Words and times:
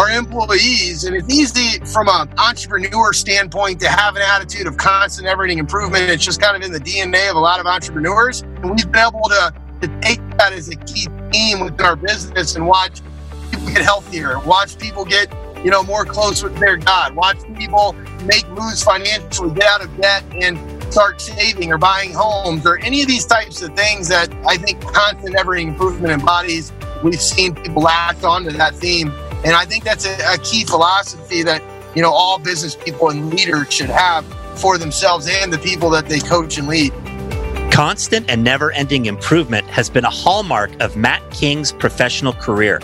our 0.00 0.10
employees. 0.10 1.04
And 1.04 1.14
it's 1.14 1.32
easy 1.32 1.78
from 1.84 2.08
an 2.08 2.32
entrepreneur 2.38 3.12
standpoint 3.12 3.80
to 3.80 3.88
have 3.88 4.16
an 4.16 4.22
attitude 4.22 4.66
of 4.66 4.76
constant 4.78 5.28
everything 5.28 5.58
improvement. 5.58 6.08
It's 6.08 6.24
just 6.24 6.40
kind 6.40 6.56
of 6.56 6.62
in 6.62 6.72
the 6.72 6.80
DNA 6.80 7.28
of 7.28 7.36
a 7.36 7.40
lot 7.40 7.60
of 7.60 7.66
entrepreneurs. 7.66 8.40
And 8.40 8.70
we've 8.70 8.90
been 8.90 9.06
able 9.08 9.28
to, 9.28 9.54
to 9.82 10.00
take 10.00 10.20
that 10.38 10.54
as 10.54 10.68
a 10.68 10.76
key 10.76 11.06
theme 11.30 11.60
within 11.60 11.84
our 11.84 11.96
business 11.96 12.56
and 12.56 12.66
watch 12.66 13.00
people 13.50 13.68
get 13.68 13.82
healthier, 13.82 14.38
watch 14.40 14.78
people 14.78 15.04
get 15.04 15.32
you 15.62 15.70
know, 15.70 15.82
more 15.82 16.06
close 16.06 16.42
with 16.42 16.58
their 16.58 16.78
God. 16.78 17.14
Watch 17.14 17.36
people 17.58 17.92
make 18.24 18.48
moves 18.48 18.82
financially, 18.82 19.52
get 19.52 19.64
out 19.64 19.84
of 19.84 19.94
debt, 20.00 20.24
and 20.40 20.58
start 20.90 21.20
saving 21.20 21.70
or 21.70 21.76
buying 21.76 22.14
homes 22.14 22.64
or 22.64 22.78
any 22.78 23.02
of 23.02 23.08
these 23.08 23.26
types 23.26 23.60
of 23.60 23.76
things 23.76 24.08
that 24.08 24.32
I 24.48 24.56
think 24.56 24.80
constant 24.80 25.36
ever 25.36 25.54
improvement 25.56 26.14
embodies. 26.14 26.72
We've 27.04 27.20
seen 27.20 27.54
people 27.54 27.82
latch 27.82 28.24
onto 28.24 28.52
that 28.52 28.74
theme. 28.74 29.12
And 29.44 29.54
I 29.54 29.64
think 29.64 29.84
that's 29.84 30.06
a, 30.06 30.34
a 30.34 30.38
key 30.38 30.64
philosophy 30.64 31.42
that, 31.42 31.62
you 31.94 32.02
know, 32.02 32.12
all 32.12 32.38
business 32.38 32.76
people 32.76 33.10
and 33.10 33.30
leaders 33.30 33.72
should 33.72 33.90
have 33.90 34.24
for 34.58 34.76
themselves 34.78 35.28
and 35.28 35.52
the 35.52 35.58
people 35.58 35.90
that 35.90 36.06
they 36.06 36.20
coach 36.20 36.58
and 36.58 36.68
lead. 36.68 36.92
Constant 37.72 38.28
and 38.28 38.44
never 38.44 38.72
ending 38.72 39.06
improvement 39.06 39.66
has 39.68 39.88
been 39.88 40.04
a 40.04 40.10
hallmark 40.10 40.70
of 40.80 40.96
Matt 40.96 41.22
King's 41.30 41.72
professional 41.72 42.32
career. 42.32 42.80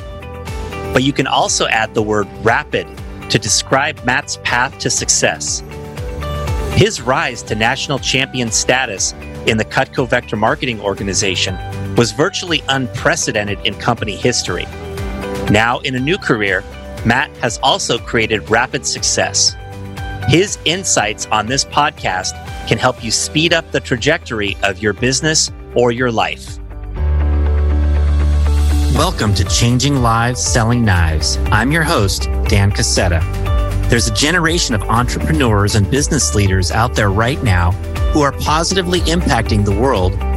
But 0.92 1.02
you 1.02 1.12
can 1.12 1.26
also 1.26 1.66
add 1.66 1.92
the 1.92 2.02
word 2.02 2.26
rapid 2.42 2.86
to 3.28 3.38
describe 3.38 4.02
Matt's 4.04 4.38
path 4.44 4.78
to 4.78 4.88
success. 4.88 5.62
His 6.72 7.00
rise 7.00 7.42
to 7.44 7.54
national 7.54 7.98
champion 7.98 8.50
status 8.50 9.12
in 9.46 9.58
the 9.58 9.64
Cutco 9.64 10.08
Vector 10.08 10.36
Marketing 10.36 10.80
Organization 10.80 11.56
was 11.96 12.12
virtually 12.12 12.62
unprecedented 12.68 13.58
in 13.66 13.74
company 13.74 14.16
history. 14.16 14.66
Now, 15.50 15.78
in 15.78 15.94
a 15.94 16.00
new 16.00 16.18
career, 16.18 16.64
Matt 17.04 17.30
has 17.36 17.60
also 17.62 17.98
created 17.98 18.50
rapid 18.50 18.84
success. 18.84 19.54
His 20.26 20.58
insights 20.64 21.26
on 21.26 21.46
this 21.46 21.64
podcast 21.64 22.32
can 22.66 22.78
help 22.78 23.04
you 23.04 23.12
speed 23.12 23.52
up 23.52 23.70
the 23.70 23.78
trajectory 23.78 24.56
of 24.64 24.82
your 24.82 24.92
business 24.92 25.52
or 25.76 25.92
your 25.92 26.10
life. 26.10 26.58
Welcome 28.96 29.34
to 29.34 29.44
Changing 29.44 30.02
Lives 30.02 30.42
Selling 30.42 30.84
Knives. 30.84 31.36
I'm 31.52 31.70
your 31.70 31.84
host, 31.84 32.24
Dan 32.48 32.72
Casetta. 32.72 33.20
There's 33.88 34.08
a 34.08 34.14
generation 34.14 34.74
of 34.74 34.82
entrepreneurs 34.82 35.76
and 35.76 35.88
business 35.88 36.34
leaders 36.34 36.72
out 36.72 36.96
there 36.96 37.10
right 37.10 37.40
now 37.44 37.70
who 38.12 38.20
are 38.22 38.32
positively 38.32 38.98
impacting 39.02 39.64
the 39.64 39.78
world 39.80 40.14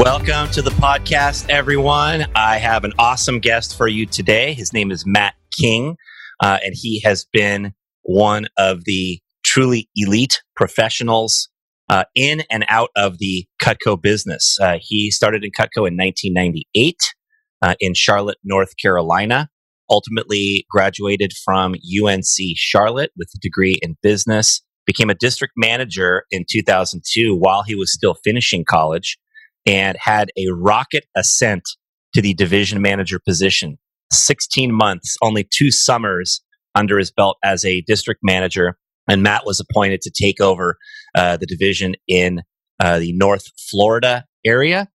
Welcome 0.00 0.50
to 0.52 0.62
the 0.62 0.70
podcast, 0.70 1.50
everyone. 1.50 2.24
I 2.34 2.56
have 2.56 2.84
an 2.84 2.94
awesome 2.98 3.38
guest 3.38 3.76
for 3.76 3.86
you 3.86 4.06
today. 4.06 4.54
His 4.54 4.72
name 4.72 4.90
is 4.90 5.04
Matt 5.06 5.34
King, 5.52 5.98
uh, 6.42 6.58
and 6.64 6.72
he 6.74 7.00
has 7.00 7.26
been 7.34 7.74
one 8.04 8.46
of 8.56 8.84
the 8.84 9.20
truly 9.44 9.90
elite 9.94 10.40
professionals 10.56 11.50
uh, 11.90 12.04
in 12.14 12.44
and 12.50 12.64
out 12.70 12.88
of 12.96 13.18
the 13.18 13.44
Cutco 13.62 14.00
business. 14.00 14.56
Uh, 14.58 14.78
he 14.80 15.10
started 15.10 15.44
in 15.44 15.50
Cutco 15.50 15.86
in 15.86 15.98
1998 15.98 16.96
uh, 17.60 17.74
in 17.78 17.92
Charlotte, 17.92 18.38
North 18.42 18.72
Carolina. 18.80 19.50
Ultimately, 19.90 20.64
graduated 20.70 21.34
from 21.44 21.74
UNC 21.74 22.56
Charlotte 22.56 23.10
with 23.18 23.28
a 23.34 23.38
degree 23.38 23.76
in 23.82 23.98
business. 24.02 24.62
Became 24.86 25.10
a 25.10 25.14
district 25.14 25.52
manager 25.58 26.24
in 26.30 26.46
2002 26.50 27.36
while 27.36 27.64
he 27.64 27.74
was 27.74 27.92
still 27.92 28.14
finishing 28.24 28.64
college, 28.64 29.18
and 29.66 29.96
had 30.00 30.30
a 30.36 30.46
rocket 30.52 31.04
ascent 31.16 31.62
to 32.14 32.22
the 32.22 32.34
division 32.34 32.82
manager 32.82 33.18
position. 33.18 33.78
16 34.12 34.72
months, 34.72 35.16
only 35.22 35.46
two 35.48 35.70
summers 35.70 36.40
under 36.74 36.98
his 36.98 37.10
belt 37.10 37.36
as 37.44 37.64
a 37.64 37.82
district 37.82 38.20
manager 38.22 38.76
and 39.10 39.22
Matt 39.22 39.44
was 39.44 39.60
appointed 39.60 40.00
to 40.02 40.10
take 40.10 40.40
over 40.40 40.76
uh, 41.14 41.36
the 41.36 41.46
division 41.46 41.94
in 42.06 42.42
uh, 42.78 42.98
the 42.98 43.12
North 43.12 43.44
Florida 43.70 44.24
area. 44.46 44.88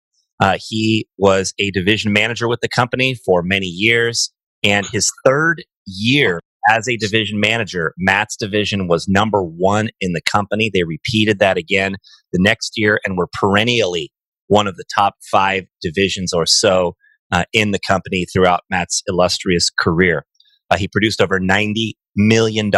Uh, 0.40 0.58
he 0.60 1.08
was 1.18 1.54
a 1.58 1.70
division 1.70 2.12
manager 2.12 2.48
with 2.48 2.60
the 2.60 2.68
company 2.68 3.14
for 3.14 3.42
many 3.42 3.66
years, 3.66 4.32
and 4.62 4.86
his 4.86 5.10
third 5.24 5.64
year 5.86 6.40
as 6.70 6.88
a 6.88 6.96
division 6.96 7.40
manager, 7.40 7.92
Matt's 7.98 8.36
division 8.36 8.86
was 8.86 9.08
number 9.08 9.42
one 9.42 9.88
in 10.00 10.12
the 10.12 10.20
company. 10.20 10.70
They 10.72 10.84
repeated 10.84 11.40
that 11.40 11.56
again 11.56 11.96
the 12.32 12.38
next 12.40 12.74
year 12.76 13.00
and 13.04 13.16
were 13.16 13.28
perennially 13.40 14.12
one 14.52 14.66
of 14.66 14.76
the 14.76 14.84
top 14.94 15.14
five 15.30 15.64
divisions 15.80 16.34
or 16.34 16.44
so 16.44 16.94
uh, 17.32 17.44
in 17.54 17.70
the 17.70 17.80
company 17.88 18.26
throughout 18.30 18.64
Matt's 18.70 19.02
illustrious 19.08 19.70
career. 19.70 20.26
Uh, 20.70 20.76
he 20.76 20.86
produced 20.86 21.22
over 21.22 21.40
$90 21.40 21.92
million 22.14 22.70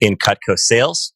in 0.00 0.16
Cutco 0.16 0.56
sales 0.56 1.12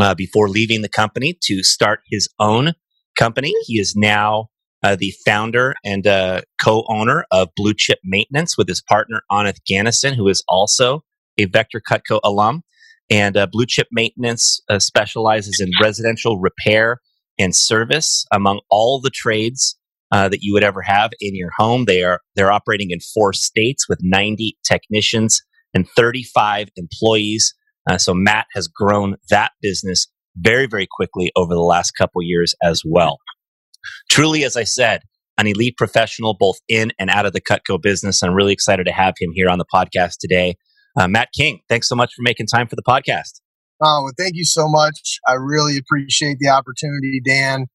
uh, 0.00 0.16
before 0.16 0.48
leaving 0.48 0.82
the 0.82 0.88
company 0.88 1.38
to 1.44 1.62
start 1.62 2.00
his 2.10 2.28
own 2.40 2.72
company. 3.16 3.54
He 3.66 3.78
is 3.78 3.94
now 3.94 4.48
uh, 4.82 4.96
the 4.96 5.14
founder 5.24 5.76
and 5.84 6.04
uh, 6.08 6.40
co-owner 6.60 7.26
of 7.30 7.50
Blue 7.54 7.74
Chip 7.76 8.00
Maintenance 8.02 8.58
with 8.58 8.66
his 8.66 8.82
partner 8.82 9.22
Aneth 9.30 9.60
Gannison, 9.70 10.16
who 10.16 10.26
is 10.26 10.42
also 10.48 11.04
a 11.38 11.44
Vector 11.44 11.80
Cutco 11.80 12.18
alum. 12.24 12.62
And 13.08 13.36
uh, 13.36 13.46
Blue 13.46 13.66
Chip 13.66 13.86
Maintenance 13.92 14.60
specializes 14.78 15.60
in 15.60 15.70
residential 15.80 16.40
repair 16.40 16.98
and 17.40 17.54
service 17.54 18.24
among 18.32 18.60
all 18.70 19.00
the 19.00 19.10
trades 19.10 19.76
uh, 20.12 20.28
that 20.28 20.42
you 20.42 20.52
would 20.52 20.64
ever 20.64 20.82
have 20.82 21.10
in 21.20 21.34
your 21.36 21.50
home. 21.56 21.84
They 21.84 22.02
are 22.02 22.20
they're 22.36 22.52
operating 22.52 22.90
in 22.90 23.00
four 23.00 23.32
states 23.32 23.88
with 23.88 23.98
90 24.02 24.56
technicians 24.64 25.40
and 25.74 25.88
35 25.96 26.68
employees. 26.76 27.54
Uh, 27.88 27.98
so 27.98 28.12
Matt 28.12 28.46
has 28.54 28.68
grown 28.68 29.16
that 29.30 29.52
business 29.62 30.06
very, 30.36 30.66
very 30.66 30.86
quickly 30.90 31.30
over 31.36 31.54
the 31.54 31.60
last 31.60 31.92
couple 31.92 32.22
years 32.22 32.54
as 32.62 32.82
well. 32.84 33.18
Truly, 34.08 34.44
as 34.44 34.56
I 34.56 34.64
said, 34.64 35.02
an 35.38 35.46
elite 35.46 35.76
professional 35.76 36.36
both 36.38 36.58
in 36.68 36.92
and 36.98 37.08
out 37.08 37.26
of 37.26 37.32
the 37.32 37.40
Cutco 37.40 37.80
business. 37.80 38.22
I'm 38.22 38.34
really 38.34 38.52
excited 38.52 38.84
to 38.84 38.92
have 38.92 39.14
him 39.18 39.30
here 39.34 39.48
on 39.48 39.58
the 39.58 39.64
podcast 39.72 40.16
today. 40.20 40.56
Uh, 40.98 41.08
Matt 41.08 41.28
King, 41.36 41.60
thanks 41.68 41.88
so 41.88 41.94
much 41.94 42.12
for 42.14 42.22
making 42.22 42.46
time 42.46 42.66
for 42.66 42.76
the 42.76 42.82
podcast. 42.82 43.39
Oh, 43.82 44.02
well, 44.04 44.12
thank 44.18 44.36
you 44.36 44.44
so 44.44 44.68
much. 44.68 45.18
I 45.26 45.34
really 45.34 45.78
appreciate 45.78 46.38
the 46.38 46.48
opportunity, 46.48 47.20
Dan. 47.24 47.66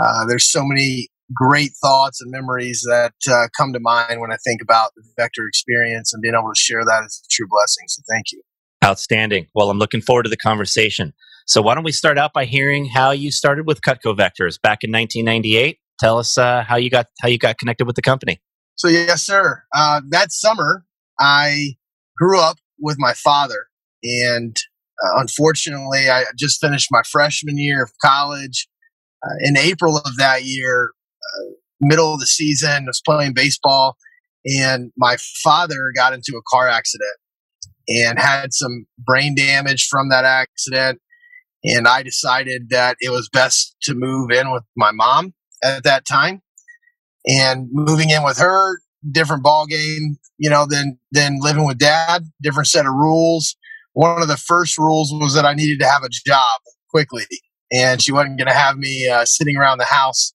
Uh, 0.00 0.24
there's 0.26 0.50
so 0.50 0.64
many 0.64 1.08
great 1.34 1.72
thoughts 1.82 2.20
and 2.20 2.30
memories 2.30 2.84
that 2.88 3.12
uh, 3.30 3.48
come 3.56 3.72
to 3.72 3.80
mind 3.80 4.20
when 4.20 4.32
I 4.32 4.36
think 4.44 4.62
about 4.62 4.92
the 4.96 5.02
Vector 5.16 5.46
experience 5.46 6.12
and 6.12 6.22
being 6.22 6.34
able 6.34 6.52
to 6.52 6.58
share 6.58 6.84
that 6.84 7.04
is 7.06 7.22
a 7.24 7.28
true 7.30 7.46
blessing. 7.48 7.84
So 7.88 8.02
thank 8.10 8.32
you. 8.32 8.42
Outstanding. 8.84 9.46
Well, 9.54 9.70
I'm 9.70 9.78
looking 9.78 10.00
forward 10.00 10.24
to 10.24 10.30
the 10.30 10.36
conversation. 10.36 11.12
So, 11.46 11.60
why 11.60 11.74
don't 11.74 11.84
we 11.84 11.92
start 11.92 12.18
out 12.18 12.32
by 12.32 12.44
hearing 12.44 12.86
how 12.86 13.10
you 13.10 13.30
started 13.30 13.66
with 13.66 13.80
Cutco 13.80 14.16
Vectors 14.16 14.60
back 14.60 14.82
in 14.82 14.90
1998? 14.92 15.78
Tell 15.98 16.18
us 16.18 16.38
uh, 16.38 16.62
how 16.62 16.76
you 16.76 16.88
got 16.90 17.06
how 17.20 17.28
you 17.28 17.38
got 17.38 17.58
connected 17.58 17.86
with 17.86 17.96
the 17.96 18.02
company. 18.02 18.40
So, 18.76 18.88
yes, 18.88 19.22
sir. 19.22 19.62
Uh, 19.74 20.00
that 20.08 20.32
summer, 20.32 20.84
I 21.20 21.74
grew 22.16 22.40
up 22.40 22.58
with 22.80 22.96
my 22.98 23.12
father, 23.12 23.66
and 24.02 24.56
uh, 25.02 25.20
unfortunately, 25.20 26.10
I 26.10 26.24
just 26.38 26.60
finished 26.60 26.88
my 26.90 27.02
freshman 27.10 27.58
year 27.58 27.82
of 27.82 27.92
college. 28.02 28.68
Uh, 29.24 29.34
in 29.40 29.56
April 29.56 29.96
of 29.96 30.16
that 30.16 30.44
year, 30.44 30.90
uh, 31.22 31.44
middle 31.80 32.14
of 32.14 32.20
the 32.20 32.26
season, 32.26 32.84
I 32.84 32.86
was 32.86 33.02
playing 33.04 33.34
baseball, 33.34 33.96
and 34.44 34.92
my 34.96 35.16
father 35.42 35.92
got 35.94 36.12
into 36.12 36.36
a 36.36 36.42
car 36.48 36.68
accident 36.68 37.16
and 37.88 38.18
had 38.18 38.52
some 38.52 38.86
brain 38.98 39.34
damage 39.34 39.88
from 39.90 40.08
that 40.10 40.24
accident. 40.24 41.00
And 41.64 41.86
I 41.86 42.02
decided 42.02 42.70
that 42.70 42.96
it 43.00 43.10
was 43.10 43.28
best 43.28 43.76
to 43.82 43.94
move 43.94 44.30
in 44.30 44.50
with 44.50 44.64
my 44.76 44.90
mom 44.92 45.34
at 45.62 45.84
that 45.84 46.04
time. 46.04 46.42
And 47.24 47.68
moving 47.70 48.10
in 48.10 48.24
with 48.24 48.38
her, 48.38 48.80
different 49.12 49.44
ball 49.44 49.66
game, 49.66 50.16
you 50.38 50.50
know, 50.50 50.66
than 50.68 50.98
than 51.12 51.38
living 51.40 51.64
with 51.64 51.78
dad, 51.78 52.24
different 52.42 52.66
set 52.66 52.86
of 52.86 52.92
rules. 52.92 53.56
One 53.94 54.22
of 54.22 54.28
the 54.28 54.36
first 54.36 54.78
rules 54.78 55.12
was 55.12 55.34
that 55.34 55.44
I 55.44 55.54
needed 55.54 55.80
to 55.80 55.88
have 55.88 56.02
a 56.02 56.08
job 56.08 56.60
quickly, 56.90 57.26
and 57.72 58.00
she 58.00 58.12
wasn't 58.12 58.38
going 58.38 58.48
to 58.48 58.54
have 58.54 58.76
me 58.76 59.08
uh, 59.08 59.24
sitting 59.24 59.56
around 59.56 59.78
the 59.78 59.84
house 59.84 60.32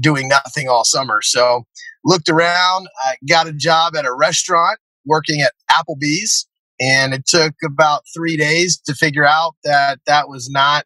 doing 0.00 0.28
nothing 0.28 0.68
all 0.68 0.84
summer. 0.84 1.20
So 1.22 1.64
looked 2.04 2.28
around, 2.28 2.88
I 3.04 3.14
got 3.28 3.46
a 3.46 3.52
job 3.52 3.94
at 3.96 4.04
a 4.04 4.12
restaurant 4.12 4.78
working 5.04 5.42
at 5.42 5.52
Applebee's 5.70 6.46
and 6.78 7.14
it 7.14 7.26
took 7.26 7.54
about 7.64 8.02
three 8.14 8.36
days 8.36 8.78
to 8.86 8.94
figure 8.94 9.26
out 9.26 9.54
that 9.64 10.00
that 10.06 10.28
was 10.28 10.50
not 10.50 10.84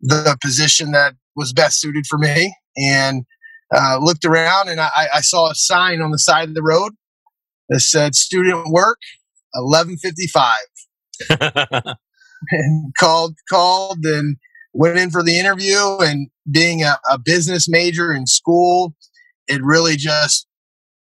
the 0.00 0.36
position 0.42 0.92
that 0.92 1.14
was 1.36 1.52
best 1.52 1.80
suited 1.80 2.06
for 2.06 2.18
me. 2.18 2.54
And 2.76 3.24
uh, 3.74 3.98
looked 4.00 4.24
around 4.24 4.68
and 4.68 4.80
I, 4.80 5.08
I 5.14 5.20
saw 5.20 5.50
a 5.50 5.54
sign 5.54 6.00
on 6.00 6.10
the 6.10 6.18
side 6.18 6.48
of 6.48 6.54
the 6.54 6.62
road 6.62 6.92
that 7.68 7.80
said 7.80 8.14
student 8.14 8.68
work 8.68 8.98
1155 9.54 10.56
and 12.50 12.94
called 12.98 13.34
called 13.50 14.04
and 14.04 14.36
went 14.72 14.98
in 14.98 15.10
for 15.10 15.22
the 15.22 15.38
interview. 15.38 15.98
And 16.00 16.28
being 16.50 16.82
a, 16.82 16.98
a 17.10 17.18
business 17.18 17.68
major 17.68 18.14
in 18.14 18.26
school 18.26 18.94
it 19.48 19.62
really 19.62 19.96
just 19.96 20.46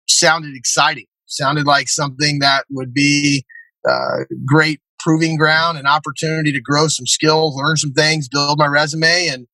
sounded 0.09 0.55
exciting. 0.55 1.07
Sounded 1.27 1.67
like 1.67 1.89
something 1.89 2.39
that 2.41 2.65
would 2.71 2.95
be 2.95 3.45
uh, 3.89 4.25
great 4.47 4.81
proving 5.01 5.37
ground 5.37 5.79
and 5.79 5.87
opportunity 5.87 6.53
to 6.53 6.61
grow 6.61 6.89
some 6.89 7.07
skills, 7.07 7.57
learn 7.57 7.77
some 7.77 7.93
things, 7.93 8.29
build 8.29 8.59
my 8.59 8.67
resume, 8.67 9.29
and 9.29 9.47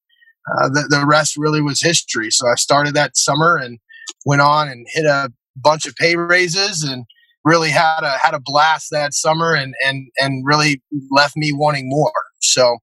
uh, 0.59 0.69
the, 0.69 0.87
the 0.89 1.07
rest 1.07 1.35
really 1.37 1.63
was 1.63 1.81
history. 1.81 2.31
So 2.31 2.47
I 2.47 2.57
started 2.57 2.95
that 2.95 3.17
summer 3.17 3.57
and 3.57 3.79
went 4.27 4.43
on 4.43 4.69
and 4.69 4.87
hit 4.93 5.07
a 5.07 5.33
bunch 5.57 5.87
of 5.87 5.95
pay 5.97 6.17
raises 6.17 6.83
and 6.83 7.05
really 7.45 7.71
had 7.71 8.01
a 8.03 8.19
had 8.19 8.35
a 8.35 8.41
blast 8.43 8.89
that 8.91 9.15
summer 9.15 9.55
and 9.55 9.75
and 9.85 10.09
and 10.19 10.45
really 10.47 10.83
left 11.11 11.37
me 11.37 11.53
wanting 11.53 11.89
more. 11.89 12.13
So 12.41 12.79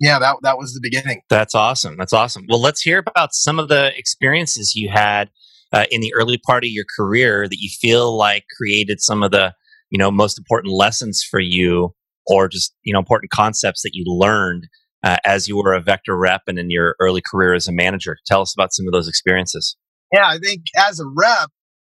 yeah, 0.00 0.18
that 0.18 0.36
that 0.42 0.58
was 0.58 0.74
the 0.74 0.80
beginning. 0.82 1.22
That's 1.28 1.54
awesome. 1.54 1.96
That's 1.96 2.12
awesome. 2.12 2.44
Well, 2.48 2.60
let's 2.60 2.82
hear 2.82 2.98
about 2.98 3.34
some 3.34 3.58
of 3.58 3.68
the 3.68 3.96
experiences 3.96 4.74
you 4.74 4.88
had 4.88 5.30
uh, 5.72 5.84
in 5.90 6.00
the 6.00 6.12
early 6.14 6.38
part 6.38 6.64
of 6.64 6.70
your 6.70 6.84
career 6.96 7.48
that 7.48 7.58
you 7.58 7.68
feel 7.80 8.16
like 8.16 8.44
created 8.56 9.00
some 9.00 9.22
of 9.22 9.30
the 9.30 9.54
you 9.90 9.98
know 9.98 10.10
most 10.10 10.38
important 10.38 10.72
lessons 10.72 11.22
for 11.22 11.40
you 11.40 11.94
or 12.26 12.48
just 12.48 12.74
you 12.82 12.92
know 12.92 12.98
important 12.98 13.30
concepts 13.30 13.82
that 13.82 13.90
you 13.94 14.04
learned 14.06 14.68
uh, 15.04 15.16
as 15.24 15.48
you 15.48 15.56
were 15.56 15.74
a 15.74 15.80
vector 15.80 16.16
rep 16.16 16.42
and 16.46 16.58
in 16.58 16.70
your 16.70 16.94
early 17.00 17.22
career 17.30 17.54
as 17.54 17.68
a 17.68 17.72
manager 17.72 18.16
tell 18.26 18.40
us 18.40 18.54
about 18.54 18.72
some 18.72 18.86
of 18.86 18.92
those 18.92 19.08
experiences 19.08 19.76
yeah 20.12 20.26
i 20.26 20.38
think 20.38 20.62
as 20.76 21.00
a 21.00 21.06
rep 21.06 21.50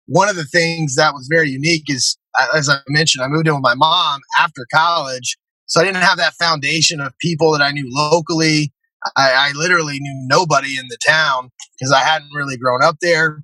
one 0.07 0.29
of 0.29 0.35
the 0.35 0.45
things 0.45 0.95
that 0.95 1.13
was 1.13 1.27
very 1.31 1.50
unique 1.50 1.83
is 1.88 2.17
as 2.53 2.69
i 2.69 2.77
mentioned 2.89 3.23
i 3.23 3.27
moved 3.27 3.47
in 3.47 3.53
with 3.53 3.63
my 3.63 3.75
mom 3.75 4.21
after 4.39 4.65
college 4.73 5.38
so 5.65 5.81
i 5.81 5.83
didn't 5.83 6.01
have 6.01 6.17
that 6.17 6.33
foundation 6.33 7.00
of 7.00 7.13
people 7.19 7.51
that 7.51 7.61
i 7.61 7.71
knew 7.71 7.88
locally 7.89 8.71
I, 9.17 9.50
I 9.50 9.51
literally 9.53 10.00
knew 10.00 10.25
nobody 10.27 10.77
in 10.77 10.88
the 10.89 10.97
town 11.05 11.50
because 11.77 11.91
i 11.91 12.00
hadn't 12.00 12.29
really 12.33 12.57
grown 12.57 12.83
up 12.83 12.97
there 13.01 13.44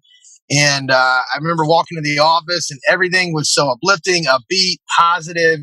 and 0.50 0.90
uh, 0.90 0.96
I 1.34 1.38
remember 1.40 1.66
walking 1.66 1.98
to 1.98 2.02
the 2.02 2.20
office 2.20 2.72
and 2.72 2.80
everything 2.90 3.34
was 3.34 3.54
so 3.54 3.70
uplifting, 3.70 4.26
upbeat, 4.26 4.78
positive. 4.98 5.60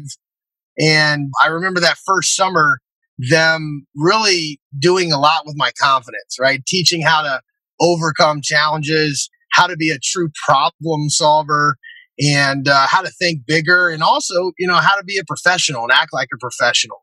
And 0.78 1.30
I 1.42 1.48
remember 1.48 1.80
that 1.80 1.98
first 2.06 2.36
summer, 2.36 2.78
them 3.18 3.86
really 3.96 4.60
doing 4.78 5.12
a 5.12 5.18
lot 5.18 5.44
with 5.44 5.56
my 5.56 5.72
confidence, 5.80 6.36
right? 6.40 6.64
Teaching 6.66 7.02
how 7.02 7.22
to 7.22 7.40
overcome 7.80 8.40
challenges, 8.42 9.28
how 9.56 9.66
to 9.66 9.76
be 9.76 9.90
a 9.90 9.98
true 10.02 10.28
problem 10.46 11.08
solver, 11.08 11.76
and 12.18 12.68
uh, 12.68 12.86
how 12.86 13.02
to 13.02 13.10
think 13.10 13.46
bigger, 13.46 13.88
and 13.88 14.02
also, 14.02 14.52
you 14.58 14.66
know, 14.66 14.76
how 14.76 14.96
to 14.96 15.04
be 15.04 15.18
a 15.18 15.24
professional 15.24 15.82
and 15.82 15.92
act 15.92 16.10
like 16.12 16.28
a 16.34 16.38
professional. 16.38 16.98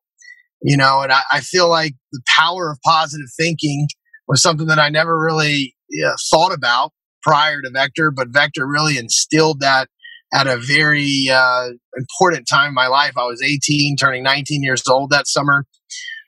You 0.61 0.77
know, 0.77 1.01
and 1.01 1.11
I, 1.11 1.21
I 1.31 1.39
feel 1.41 1.67
like 1.67 1.93
the 2.13 2.21
power 2.37 2.71
of 2.71 2.77
positive 2.85 3.27
thinking 3.37 3.87
was 4.27 4.41
something 4.41 4.67
that 4.67 4.79
I 4.79 4.87
never 4.89 5.19
really 5.19 5.75
yeah, 5.89 6.13
thought 6.31 6.53
about 6.53 6.91
prior 7.21 7.61
to 7.61 7.69
Vector, 7.73 8.11
but 8.11 8.29
Vector 8.29 8.65
really 8.65 8.97
instilled 8.97 9.59
that 9.59 9.89
at 10.33 10.47
a 10.47 10.57
very 10.57 11.27
uh, 11.31 11.69
important 11.97 12.47
time 12.49 12.69
in 12.69 12.73
my 12.73 12.87
life. 12.87 13.13
I 13.17 13.23
was 13.23 13.41
18, 13.41 13.97
turning 13.97 14.23
19 14.23 14.63
years 14.63 14.87
old 14.87 15.11
that 15.11 15.27
summer. 15.27 15.65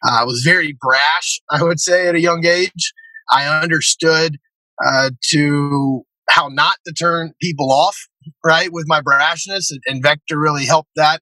Uh, 0.06 0.22
I 0.22 0.24
was 0.26 0.42
very 0.46 0.78
brash, 0.80 1.42
I 1.50 1.64
would 1.64 1.80
say, 1.80 2.08
at 2.08 2.16
a 2.16 2.20
young 2.20 2.46
age. 2.46 2.94
I 3.32 3.62
understood 3.62 4.38
uh, 4.86 5.10
to 5.32 6.04
how 6.30 6.50
not 6.50 6.78
to 6.86 6.94
turn 6.94 7.34
people 7.42 7.72
off, 7.72 7.98
right, 8.44 8.72
with 8.72 8.86
my 8.88 9.02
brashness, 9.02 9.72
and, 9.72 9.82
and 9.86 10.04
Vector 10.04 10.40
really 10.40 10.66
helped 10.66 10.92
that. 10.96 11.22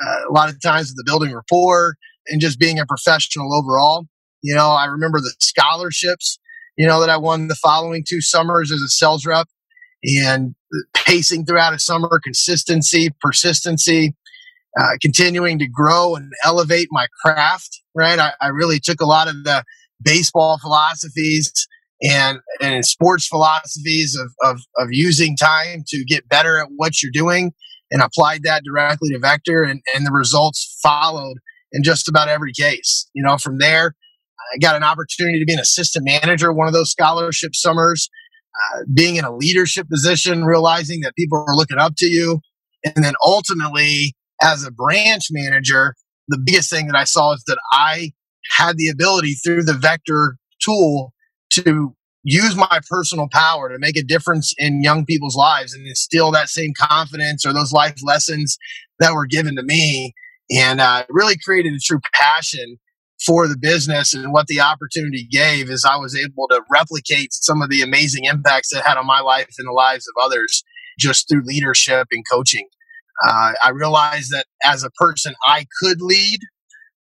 Uh, 0.00 0.30
a 0.30 0.32
lot 0.32 0.48
of 0.48 0.60
times 0.62 0.88
with 0.88 0.96
the 0.96 1.04
building 1.04 1.34
rapport 1.34 1.94
and 2.28 2.40
just 2.40 2.58
being 2.58 2.78
a 2.78 2.86
professional 2.86 3.52
overall. 3.52 4.06
You 4.42 4.54
know, 4.54 4.68
I 4.68 4.84
remember 4.84 5.20
the 5.20 5.34
scholarships 5.40 6.38
you 6.78 6.86
know, 6.86 7.00
that 7.00 7.10
I 7.10 7.16
won 7.16 7.48
the 7.48 7.56
following 7.56 8.04
two 8.08 8.22
summers 8.22 8.70
as 8.70 8.80
a 8.80 8.88
sales 8.88 9.26
rep 9.26 9.48
and 10.04 10.54
pacing 10.94 11.44
throughout 11.44 11.74
a 11.74 11.78
summer, 11.78 12.20
consistency, 12.22 13.10
persistency, 13.20 14.14
uh, 14.80 14.92
continuing 15.02 15.58
to 15.58 15.66
grow 15.66 16.14
and 16.14 16.30
elevate 16.44 16.86
my 16.92 17.08
craft, 17.20 17.82
right? 17.96 18.18
I, 18.18 18.32
I, 18.40 18.48
really 18.48 18.78
took 18.78 19.00
a 19.00 19.06
lot 19.06 19.26
of 19.26 19.42
the 19.42 19.64
baseball 20.00 20.58
philosophies 20.58 21.52
and, 22.02 22.38
and 22.60 22.84
sports 22.84 23.26
philosophies 23.26 24.16
of, 24.16 24.30
of, 24.42 24.60
of 24.76 24.88
using 24.90 25.36
time 25.36 25.82
to 25.88 26.04
get 26.04 26.28
better 26.28 26.58
at 26.58 26.68
what 26.76 27.02
you're 27.02 27.12
doing 27.12 27.52
and 27.90 28.02
applied 28.02 28.42
that 28.44 28.62
directly 28.64 29.10
to 29.10 29.18
Vector 29.18 29.62
and, 29.62 29.80
and 29.94 30.06
the 30.06 30.12
results 30.12 30.78
followed 30.82 31.38
in 31.72 31.82
just 31.82 32.08
about 32.08 32.28
every 32.28 32.52
case. 32.52 33.08
You 33.14 33.22
know, 33.22 33.38
from 33.38 33.58
there, 33.58 33.94
I 34.54 34.58
got 34.58 34.76
an 34.76 34.82
opportunity 34.82 35.38
to 35.38 35.44
be 35.44 35.52
an 35.52 35.60
assistant 35.60 36.04
manager 36.04 36.52
one 36.52 36.68
of 36.68 36.72
those 36.72 36.90
scholarship 36.90 37.54
summers, 37.54 38.08
uh, 38.54 38.82
being 38.94 39.16
in 39.16 39.24
a 39.24 39.34
leadership 39.34 39.88
position, 39.88 40.44
realizing 40.44 41.00
that 41.00 41.14
people 41.16 41.44
are 41.46 41.56
looking 41.56 41.78
up 41.78 41.94
to 41.98 42.06
you. 42.06 42.40
And 42.84 43.04
then 43.04 43.14
ultimately, 43.24 44.14
as 44.40 44.64
a 44.64 44.70
branch 44.70 45.26
manager, 45.30 45.94
the 46.28 46.38
biggest 46.44 46.70
thing 46.70 46.86
that 46.86 46.96
I 46.96 47.04
saw 47.04 47.32
is 47.32 47.42
that 47.46 47.58
I 47.72 48.12
had 48.56 48.76
the 48.76 48.88
ability 48.88 49.34
through 49.34 49.64
the 49.64 49.74
vector 49.74 50.36
tool 50.62 51.12
to 51.50 51.94
use 52.24 52.56
my 52.56 52.80
personal 52.90 53.28
power 53.32 53.68
to 53.68 53.78
make 53.78 53.96
a 53.96 54.02
difference 54.02 54.52
in 54.58 54.82
young 54.82 55.04
people's 55.06 55.36
lives 55.36 55.74
and 55.74 55.86
instill 55.86 56.30
that 56.32 56.48
same 56.48 56.72
confidence 56.78 57.46
or 57.46 57.52
those 57.52 57.72
life 57.72 57.94
lessons 58.04 58.58
that 58.98 59.14
were 59.14 59.26
given 59.26 59.56
to 59.56 59.62
me 59.62 60.14
and 60.50 60.80
uh, 60.80 61.04
really 61.08 61.36
created 61.44 61.72
a 61.74 61.78
true 61.78 62.00
passion 62.14 62.76
for 63.24 63.48
the 63.48 63.58
business 63.58 64.14
and 64.14 64.32
what 64.32 64.46
the 64.46 64.60
opportunity 64.60 65.26
gave 65.30 65.70
is 65.70 65.84
I 65.84 65.96
was 65.96 66.14
able 66.16 66.48
to 66.50 66.62
replicate 66.70 67.32
some 67.32 67.62
of 67.62 67.70
the 67.70 67.82
amazing 67.82 68.24
impacts 68.24 68.72
that 68.72 68.84
had 68.84 68.96
on 68.96 69.06
my 69.06 69.20
life 69.20 69.48
and 69.58 69.68
the 69.68 69.72
lives 69.72 70.06
of 70.08 70.24
others 70.24 70.62
just 70.98 71.28
through 71.28 71.42
leadership 71.44 72.08
and 72.12 72.24
coaching. 72.30 72.68
Uh, 73.26 73.52
I 73.64 73.70
realized 73.70 74.30
that 74.32 74.46
as 74.64 74.84
a 74.84 74.90
person, 74.90 75.34
I 75.46 75.66
could 75.82 76.00
lead, 76.00 76.38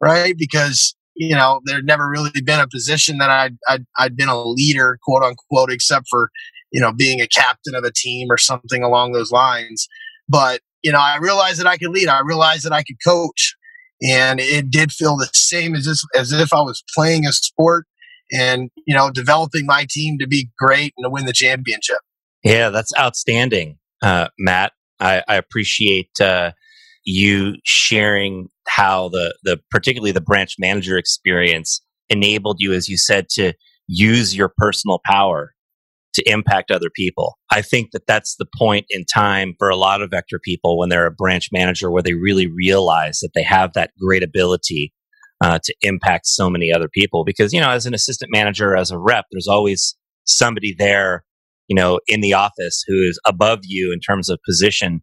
right? 0.02 0.36
Because, 0.38 0.96
you 1.18 1.36
know, 1.36 1.62
there'd 1.66 1.86
never 1.86 2.08
really 2.08 2.32
been 2.44 2.60
a 2.60 2.68
position 2.68 3.18
that 3.18 3.30
I'd, 3.30 3.58
I'd, 3.68 3.86
I'd 3.98 4.16
been 4.16 4.30
a 4.30 4.42
leader, 4.42 4.98
quote 5.04 5.24
unquote, 5.24 5.72
except 5.72 6.06
for, 6.10 6.30
you 6.72 6.80
know, 6.80 6.94
being 6.94 7.22
a 7.22 7.28
captain 7.28 7.76
of 7.76 7.84
a 7.84 7.92
team 7.92 8.28
or 8.30 8.38
something 8.38 8.84
along 8.84 9.12
those 9.12 9.32
lines. 9.32 9.88
But, 10.30 10.62
you 10.84 10.92
know, 10.92 11.00
I 11.00 11.18
realized 11.18 11.60
that 11.60 11.68
I 11.68 11.78
could 11.78 11.90
lead. 11.90 12.08
I 12.08 12.22
realized 12.22 12.66
that 12.66 12.74
I 12.74 12.84
could 12.84 12.98
coach 13.04 13.56
and 14.02 14.40
it 14.40 14.70
did 14.70 14.92
feel 14.92 15.18
the 15.18 15.30
same 15.34 15.76
as 15.76 15.88
if, 15.88 15.98
as 16.16 16.32
if 16.32 16.54
I 16.54 16.62
was 16.62 16.84
playing 16.96 17.26
a 17.26 17.32
sport 17.32 17.86
and 18.32 18.70
you 18.86 18.96
know 18.96 19.10
developing 19.10 19.66
my 19.66 19.86
team 19.90 20.18
to 20.20 20.28
be 20.28 20.50
great 20.58 20.94
and 20.98 21.06
to 21.06 21.10
win 21.10 21.26
the 21.26 21.34
championship. 21.34 21.98
Yeah, 22.44 22.70
that's 22.70 22.92
outstanding, 22.98 23.78
uh, 24.02 24.28
Matt. 24.38 24.74
I, 25.00 25.24
I 25.28 25.36
appreciate 25.36 26.10
uh, 26.22 26.52
you 27.04 27.56
sharing 27.66 28.50
how 28.68 29.10
the 29.10 29.36
the 29.44 29.60
particularly 29.72 30.12
the 30.12 30.22
branch 30.22 30.56
manager 30.60 30.98
experience 30.98 31.82
enabled 32.10 32.58
you, 32.60 32.74
as 32.74 32.88
you 32.88 32.98
said, 32.98 33.30
to 33.30 33.54
use 33.88 34.36
your 34.36 34.52
personal 34.58 35.00
power 35.06 35.54
to 36.14 36.24
impact 36.30 36.72
other 36.72 36.90
people. 36.96 37.38
I 37.52 37.62
think 37.62 37.92
that 37.92 38.08
that's 38.08 38.36
the 38.38 38.48
point 38.58 38.86
in 38.90 39.06
time 39.06 39.54
for 39.60 39.70
a 39.70 39.76
lot 39.76 40.02
of 40.02 40.10
vector 40.10 40.40
people 40.44 40.78
when 40.78 40.90
they're 40.90 41.06
a 41.06 41.12
branch 41.12 41.50
manager 41.52 41.92
where 41.92 42.02
they 42.02 42.14
really 42.14 42.48
realize 42.48 43.20
that 43.20 43.32
they 43.36 43.44
have 43.44 43.74
that 43.74 43.92
great 44.00 44.24
ability 44.24 44.94
uh, 45.42 45.60
to 45.64 45.76
impact 45.82 46.26
so 46.26 46.50
many 46.50 46.72
other 46.74 46.90
people. 46.92 47.24
Because, 47.24 47.54
you 47.54 47.62
know, 47.62 47.70
as 47.70 47.86
an 47.86 47.94
assistant 47.94 48.32
manager, 48.32 48.76
as 48.76 48.90
a 48.90 48.98
rep, 48.98 49.26
there's 49.32 49.48
always 49.48 49.96
somebody 50.26 50.76
there 50.78 51.24
you 51.68 51.76
know, 51.76 52.00
in 52.08 52.22
the 52.22 52.34
office 52.34 52.84
who 52.88 52.96
is 53.04 53.20
above 53.28 53.60
you 53.64 53.92
in 53.94 54.00
terms 54.00 54.30
of 54.30 54.40
position 54.46 55.02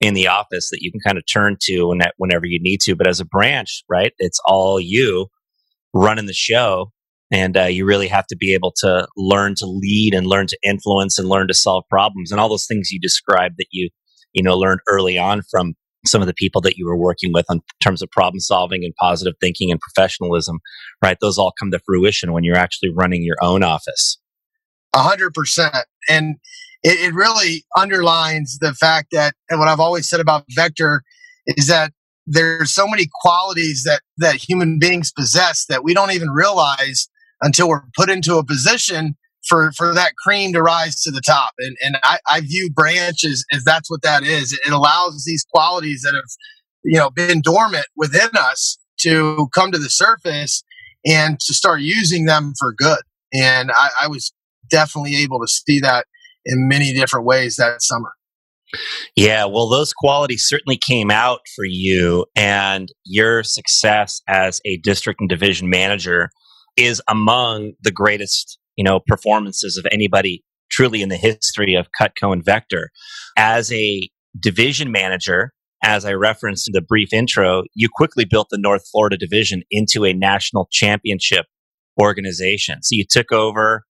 in 0.00 0.14
the 0.14 0.28
office 0.28 0.70
that 0.70 0.82
you 0.82 0.90
can 0.90 1.00
kind 1.00 1.18
of 1.18 1.24
turn 1.26 1.56
to 1.62 1.94
whenever 2.18 2.46
you 2.46 2.58
need 2.60 2.80
to. 2.82 2.94
But 2.94 3.06
as 3.06 3.20
a 3.20 3.24
branch, 3.24 3.82
right, 3.88 4.12
it's 4.18 4.40
all 4.46 4.78
you 4.80 5.28
running 5.94 6.26
the 6.26 6.32
show. 6.32 6.92
And 7.32 7.56
uh, 7.56 7.64
you 7.64 7.84
really 7.84 8.06
have 8.06 8.26
to 8.28 8.36
be 8.36 8.54
able 8.54 8.72
to 8.78 9.08
learn 9.16 9.56
to 9.56 9.66
lead 9.66 10.14
and 10.14 10.28
learn 10.28 10.46
to 10.46 10.58
influence 10.62 11.18
and 11.18 11.28
learn 11.28 11.48
to 11.48 11.54
solve 11.54 11.82
problems 11.90 12.30
and 12.30 12.40
all 12.40 12.48
those 12.48 12.66
things 12.66 12.92
you 12.92 13.00
described 13.00 13.56
that 13.58 13.66
you, 13.72 13.90
you 14.32 14.44
know, 14.44 14.56
learned 14.56 14.80
early 14.86 15.18
on 15.18 15.42
from 15.50 15.74
some 16.06 16.20
of 16.20 16.28
the 16.28 16.34
people 16.34 16.60
that 16.60 16.76
you 16.76 16.86
were 16.86 16.96
working 16.96 17.32
with 17.32 17.44
in 17.50 17.60
terms 17.82 18.00
of 18.00 18.08
problem 18.12 18.38
solving 18.38 18.84
and 18.84 18.94
positive 18.94 19.34
thinking 19.40 19.72
and 19.72 19.80
professionalism, 19.80 20.60
right? 21.02 21.18
Those 21.20 21.36
all 21.36 21.52
come 21.58 21.72
to 21.72 21.80
fruition 21.84 22.32
when 22.32 22.44
you're 22.44 22.56
actually 22.56 22.90
running 22.94 23.24
your 23.24 23.36
own 23.42 23.64
office. 23.64 24.18
A 24.94 25.00
hundred 25.00 25.34
percent. 25.34 25.74
And 26.08 26.36
it, 26.86 27.08
it 27.08 27.14
really 27.14 27.64
underlines 27.76 28.58
the 28.60 28.72
fact 28.72 29.08
that, 29.10 29.34
and 29.50 29.58
what 29.58 29.68
I've 29.68 29.80
always 29.80 30.08
said 30.08 30.20
about 30.20 30.44
Vector 30.54 31.02
is 31.46 31.66
that 31.66 31.92
there's 32.26 32.72
so 32.72 32.86
many 32.86 33.08
qualities 33.22 33.82
that, 33.84 34.02
that 34.18 34.36
human 34.36 34.78
beings 34.78 35.12
possess 35.12 35.66
that 35.68 35.82
we 35.82 35.94
don't 35.94 36.12
even 36.12 36.30
realize 36.30 37.08
until 37.42 37.68
we're 37.68 37.82
put 37.96 38.08
into 38.08 38.36
a 38.36 38.44
position 38.44 39.16
for, 39.48 39.72
for 39.76 39.94
that 39.94 40.12
cream 40.24 40.52
to 40.52 40.62
rise 40.62 41.00
to 41.02 41.10
the 41.10 41.20
top. 41.20 41.52
And, 41.58 41.76
and 41.84 41.98
I, 42.04 42.18
I 42.30 42.40
view 42.40 42.70
branches 42.72 43.44
as 43.52 43.64
that's 43.64 43.90
what 43.90 44.02
that 44.02 44.22
is. 44.22 44.52
It 44.52 44.72
allows 44.72 45.24
these 45.26 45.44
qualities 45.52 46.02
that 46.02 46.14
have, 46.14 46.30
you 46.84 46.98
know, 46.98 47.10
been 47.10 47.40
dormant 47.42 47.86
within 47.96 48.30
us 48.36 48.78
to 49.00 49.48
come 49.54 49.72
to 49.72 49.78
the 49.78 49.90
surface 49.90 50.62
and 51.04 51.38
to 51.40 51.54
start 51.54 51.80
using 51.80 52.26
them 52.26 52.54
for 52.58 52.72
good. 52.72 53.00
And 53.32 53.70
I, 53.72 53.90
I 54.02 54.08
was 54.08 54.32
definitely 54.70 55.16
able 55.16 55.40
to 55.40 55.48
see 55.48 55.80
that 55.80 56.06
in 56.46 56.68
many 56.68 56.92
different 56.92 57.26
ways 57.26 57.56
that 57.56 57.82
summer. 57.82 58.12
Yeah, 59.14 59.44
well, 59.44 59.68
those 59.68 59.92
qualities 59.92 60.44
certainly 60.46 60.76
came 60.76 61.10
out 61.10 61.40
for 61.54 61.64
you, 61.64 62.26
and 62.34 62.88
your 63.04 63.42
success 63.42 64.20
as 64.28 64.60
a 64.66 64.78
district 64.78 65.20
and 65.20 65.28
division 65.28 65.70
manager 65.70 66.30
is 66.76 67.00
among 67.08 67.72
the 67.82 67.92
greatest, 67.92 68.58
you 68.76 68.84
know, 68.84 69.00
performances 69.06 69.76
of 69.76 69.86
anybody 69.92 70.42
truly 70.70 71.00
in 71.00 71.08
the 71.08 71.16
history 71.16 71.74
of 71.74 71.86
Cutco 71.98 72.32
and 72.32 72.44
Vector. 72.44 72.90
As 73.36 73.72
a 73.72 74.10
division 74.38 74.90
manager, 74.90 75.52
as 75.84 76.04
I 76.04 76.12
referenced 76.12 76.68
in 76.68 76.72
the 76.72 76.82
brief 76.82 77.12
intro, 77.12 77.62
you 77.74 77.88
quickly 77.94 78.24
built 78.24 78.48
the 78.50 78.58
North 78.58 78.82
Florida 78.90 79.16
division 79.16 79.62
into 79.70 80.04
a 80.04 80.12
national 80.12 80.68
championship 80.72 81.46
organization. 82.00 82.82
So 82.82 82.94
you 82.96 83.04
took 83.08 83.32
over 83.32 83.84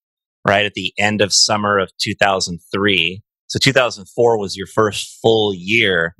right 0.47 0.67
at 0.67 0.75
the 0.75 0.93
end 0.99 1.21
of 1.21 1.33
summer 1.33 1.79
of 1.79 1.91
2003. 2.00 3.23
So 3.49 3.59
2004 3.59 4.38
was 4.38 4.57
your 4.57 4.67
first 4.67 5.19
full 5.23 5.53
year 5.55 6.15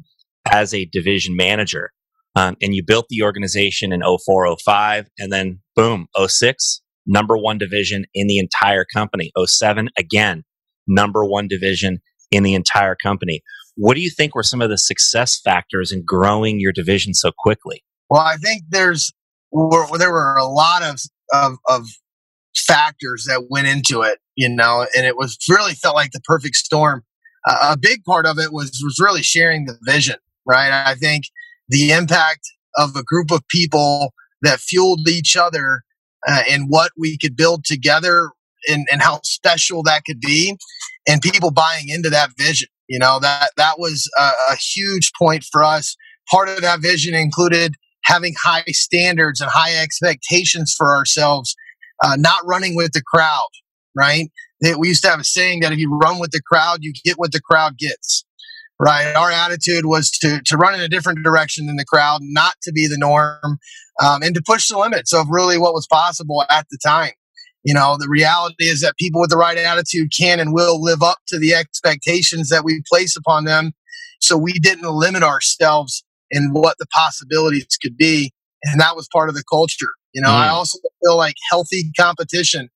as 0.50 0.73
a 0.73 0.87
division 0.87 1.37
manager. 1.37 1.90
Um, 2.35 2.56
and 2.61 2.75
you 2.75 2.83
built 2.87 3.06
the 3.09 3.23
organization 3.23 3.92
in 3.92 4.02
04, 4.02 4.56
05, 4.62 5.06
and 5.18 5.33
then 5.33 5.61
boom, 5.75 6.06
06, 6.26 6.83
number 7.06 7.37
one 7.37 7.56
division 7.56 8.04
in 8.14 8.26
the 8.26 8.38
entire 8.38 8.85
company. 8.85 9.33
07, 9.42 9.88
again, 9.99 10.45
number 10.87 11.25
one 11.25 11.49
division 11.49 11.99
in 12.30 12.42
the 12.42 12.54
entire 12.54 12.95
company. 12.95 13.42
What 13.76 13.95
do 13.95 14.00
you 14.00 14.11
think 14.11 14.35
were 14.35 14.42
some 14.42 14.61
of 14.61 14.68
the 14.68 14.78
success 14.78 15.40
factors 15.40 15.92
in 15.92 16.04
growing 16.06 16.61
your 16.61 16.73
division 16.73 17.14
so 17.14 17.30
quickly? 17.38 17.83
Well, 18.11 18.21
I 18.21 18.37
think 18.37 18.62
there's 18.68 19.12
were, 19.50 19.87
there 19.99 20.12
were 20.12 20.37
a 20.37 20.47
lot 20.47 20.83
of, 20.83 21.00
of, 21.33 21.56
of 21.68 21.87
factors 22.58 23.26
that 23.28 23.46
went 23.48 23.66
into 23.66 24.02
it, 24.02 24.18
you 24.34 24.48
know, 24.48 24.86
and 24.96 25.06
it 25.06 25.16
was 25.16 25.38
really 25.48 25.75
felt 25.75 25.94
like 25.94 26.12
the 26.12 26.20
perfect 26.25 26.56
storm. 26.56 27.04
Uh, 27.48 27.72
a 27.72 27.78
big 27.78 28.04
part 28.04 28.26
of 28.26 28.38
it 28.38 28.52
was 28.52 28.80
was 28.82 28.98
really 29.00 29.22
sharing 29.22 29.66
the 29.66 29.78
vision, 29.82 30.16
right? 30.46 30.72
I 30.72 30.94
think 30.94 31.25
the 31.68 31.92
impact 31.92 32.40
of 32.76 32.94
a 32.96 33.02
group 33.02 33.30
of 33.30 33.46
people 33.48 34.12
that 34.42 34.60
fueled 34.60 35.08
each 35.08 35.36
other 35.36 35.82
uh, 36.26 36.42
and 36.48 36.66
what 36.68 36.92
we 36.96 37.16
could 37.18 37.36
build 37.36 37.64
together 37.64 38.30
and, 38.68 38.86
and 38.90 39.02
how 39.02 39.20
special 39.22 39.82
that 39.82 40.02
could 40.04 40.20
be 40.20 40.56
and 41.08 41.22
people 41.22 41.50
buying 41.50 41.88
into 41.88 42.10
that 42.10 42.30
vision 42.36 42.68
you 42.88 42.98
know 42.98 43.18
that 43.20 43.50
that 43.56 43.78
was 43.78 44.10
a, 44.18 44.30
a 44.52 44.56
huge 44.56 45.12
point 45.18 45.44
for 45.44 45.62
us 45.62 45.96
part 46.30 46.48
of 46.48 46.60
that 46.60 46.80
vision 46.80 47.14
included 47.14 47.75
having 48.04 48.34
high 48.42 48.64
standards 48.68 49.40
and 49.40 49.50
high 49.50 49.76
expectations 49.76 50.75
for 50.76 50.88
ourselves 50.88 51.54
uh, 52.03 52.17
not 52.17 52.45
running 52.45 52.76
with 52.76 52.93
the 52.93 53.03
crowd, 53.03 53.49
right? 53.95 54.31
We 54.79 54.88
used 54.88 55.03
to 55.03 55.11
have 55.11 55.21
a 55.21 55.25
saying 55.25 55.61
that 55.61 55.73
if 55.73 55.79
you 55.79 55.97
run 55.97 56.19
with 56.19 56.31
the 56.31 56.41
crowd, 56.41 56.79
you 56.81 56.93
get 57.05 57.19
what 57.19 57.33
the 57.33 57.41
crowd 57.41 57.76
gets, 57.79 58.25
right? 58.81 59.15
Our 59.15 59.31
attitude 59.31 59.87
was 59.87 60.11
to, 60.23 60.41
to 60.45 60.57
run 60.57 60.75
in 60.75 60.81
a 60.81 60.88
different 60.88 61.23
direction 61.23 61.67
than 61.67 61.76
the 61.76 61.85
crowd, 61.85 62.21
not 62.23 62.55
to 62.62 62.73
be 62.73 62.87
the 62.87 62.99
norm, 62.99 63.59
um, 64.03 64.23
and 64.23 64.35
to 64.35 64.43
push 64.45 64.69
the 64.69 64.79
limits 64.79 65.12
of 65.12 65.26
really 65.31 65.59
what 65.59 65.75
was 65.75 65.87
possible 65.87 66.45
at 66.50 66.67
the 66.71 66.79
time. 66.85 67.12
You 67.65 67.75
know, 67.75 67.97
the 67.99 68.09
reality 68.09 68.65
is 68.65 68.81
that 68.83 68.97
people 68.97 69.21
with 69.21 69.31
the 69.31 69.37
right 69.37 69.59
attitude 69.59 70.11
can 70.17 70.38
and 70.38 70.55
will 70.55 70.81
live 70.81 71.03
up 71.03 71.19
to 71.29 71.38
the 71.38 71.53
expectations 71.53 72.49
that 72.49 72.65
we 72.65 72.83
place 72.88 73.17
upon 73.17 73.45
them. 73.45 73.73
So 74.21 74.37
we 74.37 74.53
didn't 74.53 74.88
limit 74.88 75.23
ourselves 75.23 76.05
in 76.31 76.50
what 76.53 76.76
the 76.79 76.87
possibilities 76.87 77.76
could 77.83 77.97
be. 77.97 78.33
And 78.62 78.81
that 78.81 78.97
was 78.97 79.09
part 79.12 79.29
of 79.29 79.35
the 79.35 79.45
culture. 79.50 79.93
You 80.16 80.23
know, 80.23 80.30
mm. 80.30 80.46
I 80.46 80.49
also 80.49 80.78
feel 81.04 81.18
like 81.18 81.35
healthy 81.50 81.92
competition 81.94 82.70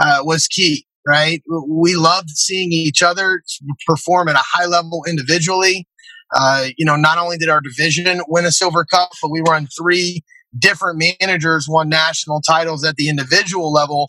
uh, 0.00 0.18
was 0.22 0.48
key, 0.48 0.84
right? 1.06 1.40
We 1.68 1.94
loved 1.94 2.30
seeing 2.30 2.72
each 2.72 3.00
other 3.00 3.42
perform 3.86 4.28
at 4.28 4.34
a 4.34 4.42
high 4.44 4.66
level 4.66 5.04
individually. 5.08 5.86
Uh, 6.34 6.66
you 6.76 6.84
know, 6.84 6.96
not 6.96 7.16
only 7.16 7.36
did 7.36 7.48
our 7.48 7.60
division 7.60 8.20
win 8.26 8.44
a 8.44 8.50
silver 8.50 8.84
cup, 8.84 9.10
but 9.22 9.30
we 9.30 9.40
were 9.40 9.54
on 9.54 9.68
three 9.68 10.24
different 10.58 11.00
managers 11.20 11.68
won 11.68 11.88
national 11.88 12.40
titles 12.40 12.84
at 12.84 12.96
the 12.96 13.08
individual 13.08 13.72
level 13.72 14.08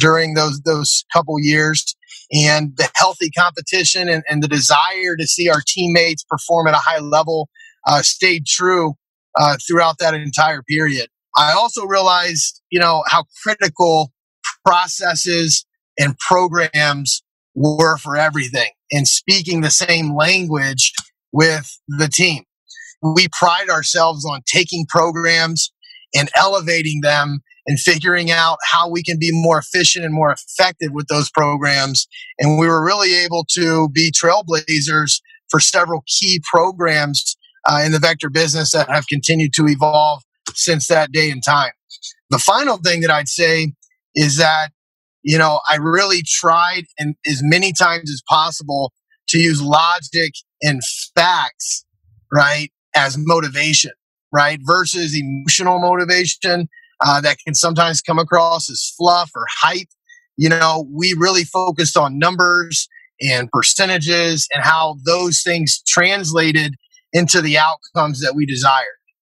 during 0.00 0.32
those 0.32 0.58
those 0.62 1.04
couple 1.12 1.38
years. 1.38 1.94
And 2.32 2.74
the 2.78 2.88
healthy 2.94 3.30
competition 3.36 4.08
and, 4.08 4.22
and 4.26 4.42
the 4.42 4.48
desire 4.48 5.16
to 5.18 5.26
see 5.26 5.50
our 5.50 5.60
teammates 5.66 6.24
perform 6.24 6.66
at 6.66 6.72
a 6.72 6.78
high 6.78 7.00
level 7.00 7.50
uh, 7.86 8.00
stayed 8.00 8.46
true 8.46 8.94
uh, 9.38 9.58
throughout 9.68 9.96
that 9.98 10.14
entire 10.14 10.62
period. 10.62 11.08
I 11.36 11.52
also 11.52 11.84
realized, 11.84 12.60
you 12.70 12.80
know, 12.80 13.02
how 13.06 13.24
critical 13.42 14.12
processes 14.64 15.64
and 15.98 16.16
programs 16.18 17.22
were 17.54 17.96
for 17.98 18.16
everything 18.16 18.70
and 18.90 19.06
speaking 19.06 19.60
the 19.60 19.70
same 19.70 20.14
language 20.14 20.92
with 21.32 21.78
the 21.88 22.08
team. 22.08 22.44
We 23.02 23.28
pride 23.38 23.68
ourselves 23.68 24.24
on 24.24 24.42
taking 24.46 24.86
programs 24.88 25.72
and 26.14 26.28
elevating 26.36 27.00
them 27.02 27.40
and 27.66 27.78
figuring 27.78 28.30
out 28.30 28.58
how 28.70 28.88
we 28.88 29.02
can 29.02 29.18
be 29.18 29.30
more 29.32 29.58
efficient 29.58 30.04
and 30.04 30.14
more 30.14 30.32
effective 30.32 30.90
with 30.92 31.06
those 31.08 31.30
programs. 31.30 32.06
And 32.38 32.58
we 32.58 32.66
were 32.66 32.84
really 32.84 33.14
able 33.24 33.46
to 33.52 33.88
be 33.88 34.12
trailblazers 34.12 35.20
for 35.48 35.60
several 35.60 36.02
key 36.06 36.40
programs 36.52 37.36
uh, 37.68 37.82
in 37.84 37.92
the 37.92 37.98
vector 37.98 38.30
business 38.30 38.72
that 38.72 38.90
have 38.90 39.06
continued 39.06 39.52
to 39.54 39.66
evolve 39.68 40.22
since 40.54 40.88
that 40.88 41.12
day 41.12 41.30
and 41.30 41.42
time. 41.44 41.72
The 42.30 42.38
final 42.38 42.78
thing 42.78 43.00
that 43.02 43.10
I'd 43.10 43.28
say 43.28 43.72
is 44.14 44.36
that, 44.38 44.70
you 45.22 45.38
know, 45.38 45.60
I 45.70 45.76
really 45.76 46.22
tried 46.26 46.84
and 46.98 47.14
as 47.28 47.40
many 47.42 47.72
times 47.72 48.10
as 48.10 48.22
possible 48.28 48.92
to 49.28 49.38
use 49.38 49.62
logic 49.62 50.32
and 50.62 50.80
facts, 51.16 51.84
right, 52.32 52.70
as 52.94 53.16
motivation, 53.18 53.92
right, 54.32 54.58
versus 54.62 55.18
emotional 55.18 55.78
motivation 55.78 56.68
uh, 57.04 57.20
that 57.20 57.38
can 57.44 57.54
sometimes 57.54 58.00
come 58.00 58.18
across 58.18 58.70
as 58.70 58.92
fluff 58.96 59.30
or 59.34 59.44
hype. 59.48 59.88
You 60.36 60.48
know, 60.48 60.86
we 60.90 61.14
really 61.18 61.44
focused 61.44 61.96
on 61.96 62.18
numbers 62.18 62.88
and 63.20 63.50
percentages 63.50 64.48
and 64.52 64.64
how 64.64 64.96
those 65.04 65.42
things 65.42 65.82
translated 65.86 66.74
into 67.12 67.40
the 67.40 67.58
outcomes 67.58 68.20
that 68.20 68.34
we 68.34 68.46
desired. 68.46 68.86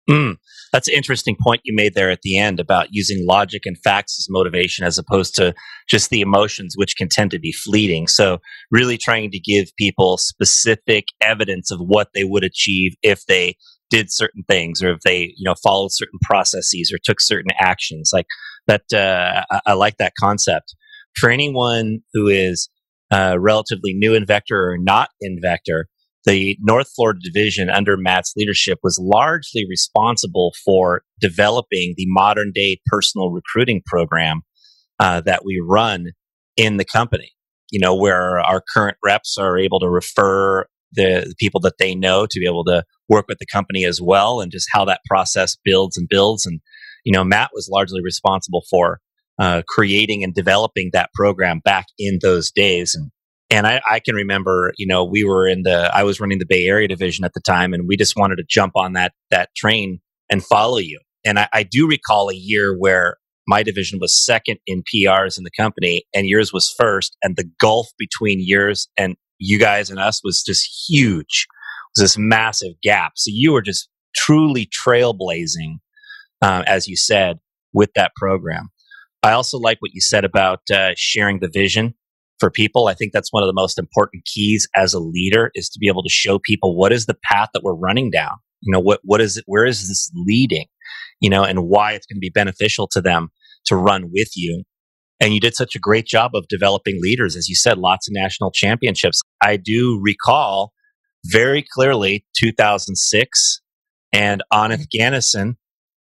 Mm, 0.08 0.36
that's 0.72 0.88
an 0.88 0.94
interesting 0.94 1.36
point 1.40 1.60
you 1.64 1.74
made 1.74 1.94
there 1.94 2.10
at 2.10 2.22
the 2.22 2.38
end 2.38 2.58
about 2.58 2.88
using 2.90 3.26
logic 3.26 3.62
and 3.66 3.76
facts 3.84 4.18
as 4.18 4.26
motivation 4.30 4.84
as 4.86 4.98
opposed 4.98 5.34
to 5.36 5.54
just 5.88 6.10
the 6.10 6.22
emotions, 6.22 6.74
which 6.76 6.96
can 6.96 7.08
tend 7.08 7.30
to 7.32 7.38
be 7.38 7.52
fleeting. 7.52 8.06
So, 8.06 8.38
really 8.70 8.96
trying 8.96 9.30
to 9.30 9.38
give 9.38 9.68
people 9.76 10.16
specific 10.16 11.06
evidence 11.20 11.70
of 11.70 11.78
what 11.80 12.08
they 12.14 12.24
would 12.24 12.44
achieve 12.44 12.94
if 13.02 13.26
they 13.26 13.56
did 13.90 14.10
certain 14.10 14.42
things 14.48 14.82
or 14.82 14.92
if 14.92 15.00
they, 15.00 15.34
you 15.36 15.44
know, 15.44 15.54
followed 15.62 15.92
certain 15.92 16.18
processes 16.22 16.90
or 16.92 16.98
took 17.02 17.20
certain 17.20 17.50
actions. 17.60 18.10
Like 18.12 18.26
that, 18.66 18.84
uh, 18.92 19.44
I, 19.50 19.60
I 19.66 19.72
like 19.74 19.98
that 19.98 20.14
concept. 20.18 20.74
For 21.14 21.28
anyone 21.28 22.00
who 22.14 22.28
is 22.28 22.70
uh, 23.10 23.36
relatively 23.38 23.92
new 23.92 24.14
in 24.14 24.24
Vector 24.24 24.70
or 24.70 24.78
not 24.78 25.10
in 25.20 25.38
Vector, 25.42 25.88
the 26.24 26.56
North 26.60 26.90
Florida 26.94 27.20
division 27.22 27.68
under 27.70 27.96
Matt's 27.96 28.32
leadership 28.36 28.78
was 28.82 28.98
largely 29.02 29.64
responsible 29.68 30.52
for 30.64 31.02
developing 31.20 31.94
the 31.96 32.06
modern 32.08 32.52
day 32.54 32.80
personal 32.86 33.30
recruiting 33.30 33.82
program 33.86 34.42
uh, 35.00 35.20
that 35.22 35.44
we 35.44 35.60
run 35.66 36.12
in 36.56 36.76
the 36.76 36.84
company. 36.84 37.32
you 37.72 37.80
know, 37.80 37.94
where 37.96 38.38
our 38.40 38.62
current 38.74 38.98
reps 39.04 39.36
are 39.38 39.58
able 39.58 39.80
to 39.80 39.88
refer 39.88 40.66
the, 40.92 41.34
people 41.38 41.60
that 41.62 41.78
they 41.78 41.94
know 41.94 42.26
to 42.26 42.38
be 42.38 42.46
able 42.46 42.64
to 42.64 42.84
work 43.08 43.24
with 43.28 43.38
the 43.38 43.46
company 43.46 43.84
as 43.84 44.00
well, 44.00 44.40
and 44.40 44.52
just 44.52 44.68
how 44.72 44.84
that 44.84 45.00
process 45.08 45.56
builds 45.64 45.96
and 45.96 46.06
builds. 46.08 46.46
And 46.46 46.60
you 47.04 47.12
know, 47.12 47.24
Matt 47.24 47.50
was 47.54 47.68
largely 47.72 48.00
responsible 48.02 48.62
for 48.70 49.00
uh, 49.38 49.62
creating 49.66 50.22
and 50.22 50.34
developing 50.34 50.90
that 50.92 51.10
program 51.14 51.60
back 51.64 51.86
in 51.98 52.18
those 52.22 52.52
days. 52.52 52.94
And 52.94 53.10
and 53.52 53.66
I, 53.66 53.82
I, 53.88 54.00
can 54.00 54.14
remember, 54.14 54.72
you 54.78 54.86
know, 54.86 55.04
we 55.04 55.24
were 55.24 55.46
in 55.46 55.62
the 55.62 55.90
I 55.94 56.04
was 56.04 56.18
running 56.18 56.38
the 56.38 56.46
Bay 56.46 56.66
Area 56.66 56.88
division 56.88 57.24
at 57.24 57.34
the 57.34 57.40
time, 57.40 57.74
and 57.74 57.86
we 57.86 57.96
just 57.98 58.16
wanted 58.16 58.36
to 58.36 58.44
jump 58.48 58.72
on 58.76 58.94
that 58.94 59.12
that 59.30 59.50
train 59.54 60.00
and 60.30 60.42
follow 60.42 60.78
you. 60.78 60.98
And 61.24 61.38
I, 61.38 61.48
I 61.52 61.62
do 61.62 61.86
recall 61.86 62.30
a 62.30 62.34
year 62.34 62.74
where 62.76 63.18
my 63.46 63.62
division 63.62 63.98
was 64.00 64.24
second 64.24 64.58
in 64.66 64.82
PRs 64.82 65.36
in 65.36 65.44
the 65.44 65.50
company, 65.50 66.04
and 66.14 66.26
yours 66.26 66.52
was 66.52 66.74
first, 66.78 67.16
and 67.22 67.36
the 67.36 67.48
gulf 67.60 67.88
between 67.98 68.38
yours 68.40 68.88
and 68.96 69.16
you 69.38 69.58
guys 69.58 69.90
and 69.90 69.98
us 69.98 70.22
was 70.24 70.42
just 70.42 70.88
huge. 70.88 71.46
It 71.46 72.00
was 72.00 72.04
this 72.04 72.18
massive 72.18 72.72
gap. 72.82 73.12
So 73.16 73.30
you 73.34 73.52
were 73.52 73.62
just 73.62 73.88
truly 74.14 74.66
trailblazing, 74.66 75.76
uh, 76.40 76.62
as 76.66 76.88
you 76.88 76.96
said, 76.96 77.38
with 77.74 77.90
that 77.96 78.12
program. 78.16 78.68
I 79.22 79.32
also 79.32 79.58
like 79.58 79.76
what 79.80 79.92
you 79.92 80.00
said 80.00 80.24
about 80.24 80.60
uh, 80.72 80.92
sharing 80.96 81.40
the 81.40 81.50
vision 81.52 81.94
for 82.42 82.50
people. 82.50 82.88
I 82.88 82.94
think 82.94 83.12
that's 83.12 83.32
one 83.32 83.44
of 83.44 83.46
the 83.46 83.54
most 83.54 83.78
important 83.78 84.24
keys 84.24 84.66
as 84.74 84.94
a 84.94 84.98
leader 84.98 85.52
is 85.54 85.68
to 85.68 85.78
be 85.78 85.86
able 85.86 86.02
to 86.02 86.10
show 86.10 86.40
people 86.40 86.76
what 86.76 86.92
is 86.92 87.06
the 87.06 87.16
path 87.22 87.50
that 87.54 87.62
we're 87.62 87.76
running 87.76 88.10
down. 88.10 88.32
You 88.62 88.72
know, 88.72 88.80
what, 88.80 88.98
what 89.04 89.20
is 89.20 89.36
it? 89.36 89.44
Where 89.46 89.64
is 89.64 89.86
this 89.86 90.10
leading? 90.26 90.66
You 91.20 91.30
know, 91.30 91.44
and 91.44 91.68
why 91.68 91.92
it's 91.92 92.04
going 92.04 92.16
to 92.16 92.20
be 92.20 92.32
beneficial 92.34 92.88
to 92.88 93.00
them 93.00 93.28
to 93.66 93.76
run 93.76 94.10
with 94.12 94.30
you. 94.34 94.64
And 95.20 95.32
you 95.32 95.38
did 95.38 95.54
such 95.54 95.76
a 95.76 95.78
great 95.78 96.04
job 96.04 96.32
of 96.34 96.48
developing 96.48 96.98
leaders. 97.00 97.36
As 97.36 97.48
you 97.48 97.54
said, 97.54 97.78
lots 97.78 98.08
of 98.08 98.12
national 98.12 98.50
championships. 98.50 99.20
I 99.40 99.56
do 99.56 100.00
recall 100.02 100.72
very 101.24 101.64
clearly 101.74 102.26
2006 102.36 103.60
and 104.12 104.42
Gannison 104.52 105.54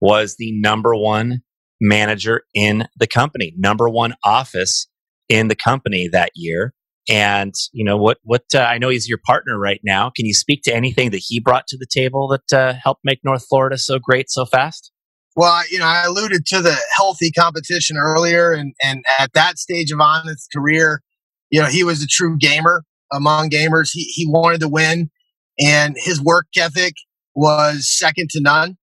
was 0.02 0.36
the 0.38 0.52
number 0.60 0.98
one 0.98 1.44
manager 1.80 2.42
in 2.54 2.90
the 2.98 3.08
company, 3.08 3.54
number 3.58 3.88
one 3.88 4.16
office 4.26 4.88
in 5.30 5.48
the 5.48 5.56
company 5.56 6.08
that 6.12 6.32
year. 6.36 6.74
And 7.08 7.54
you 7.72 7.86
know 7.86 7.98
what? 7.98 8.18
What 8.24 8.46
uh, 8.54 8.60
I 8.60 8.80
know 8.80 8.90
he's 8.90 9.08
your 9.08 9.20
partner 9.26 9.60
right 9.60 9.80
now. 9.84 10.12
Can 10.16 10.26
you 10.26 10.34
speak 10.34 10.62
to 10.64 10.74
anything 10.74 11.12
that 11.12 11.22
he 11.26 11.40
brought 11.40 11.68
to 11.68 11.78
the 11.78 11.86
table 11.90 12.28
that 12.30 12.58
uh, 12.58 12.74
helped 12.74 13.02
make 13.04 13.20
North 13.24 13.46
Florida 13.48 13.78
so 13.78 14.00
great 14.00 14.30
so 14.30 14.46
fast? 14.46 14.92
Well, 15.36 15.62
you 15.70 15.78
know, 15.78 15.86
I 15.86 16.06
alluded 16.06 16.46
to 16.48 16.62
the 16.62 16.76
healthy 16.96 17.32
competition 17.32 17.98
earlier, 17.98 18.54
and 18.54 18.74
and 18.84 19.04
at 19.20 19.34
that 19.34 19.60
stage 19.60 19.92
of 19.92 20.00
Aneth's 20.00 20.48
career, 20.54 21.02
you 21.52 21.62
know, 21.62 21.68
he 21.68 21.84
was 21.84 22.02
a 22.02 22.08
true 22.08 22.38
gamer 22.38 22.84
among 23.14 23.52
gamers. 23.52 23.90
He 23.92 24.06
he 24.06 24.26
wanted 24.28 24.62
to 24.62 24.68
win, 24.68 25.12
and 25.60 25.96
his 26.00 26.20
work 26.20 26.48
ethic 26.58 26.96
was 27.36 27.88
second 27.88 28.30
to 28.32 28.42
none. 28.42 28.78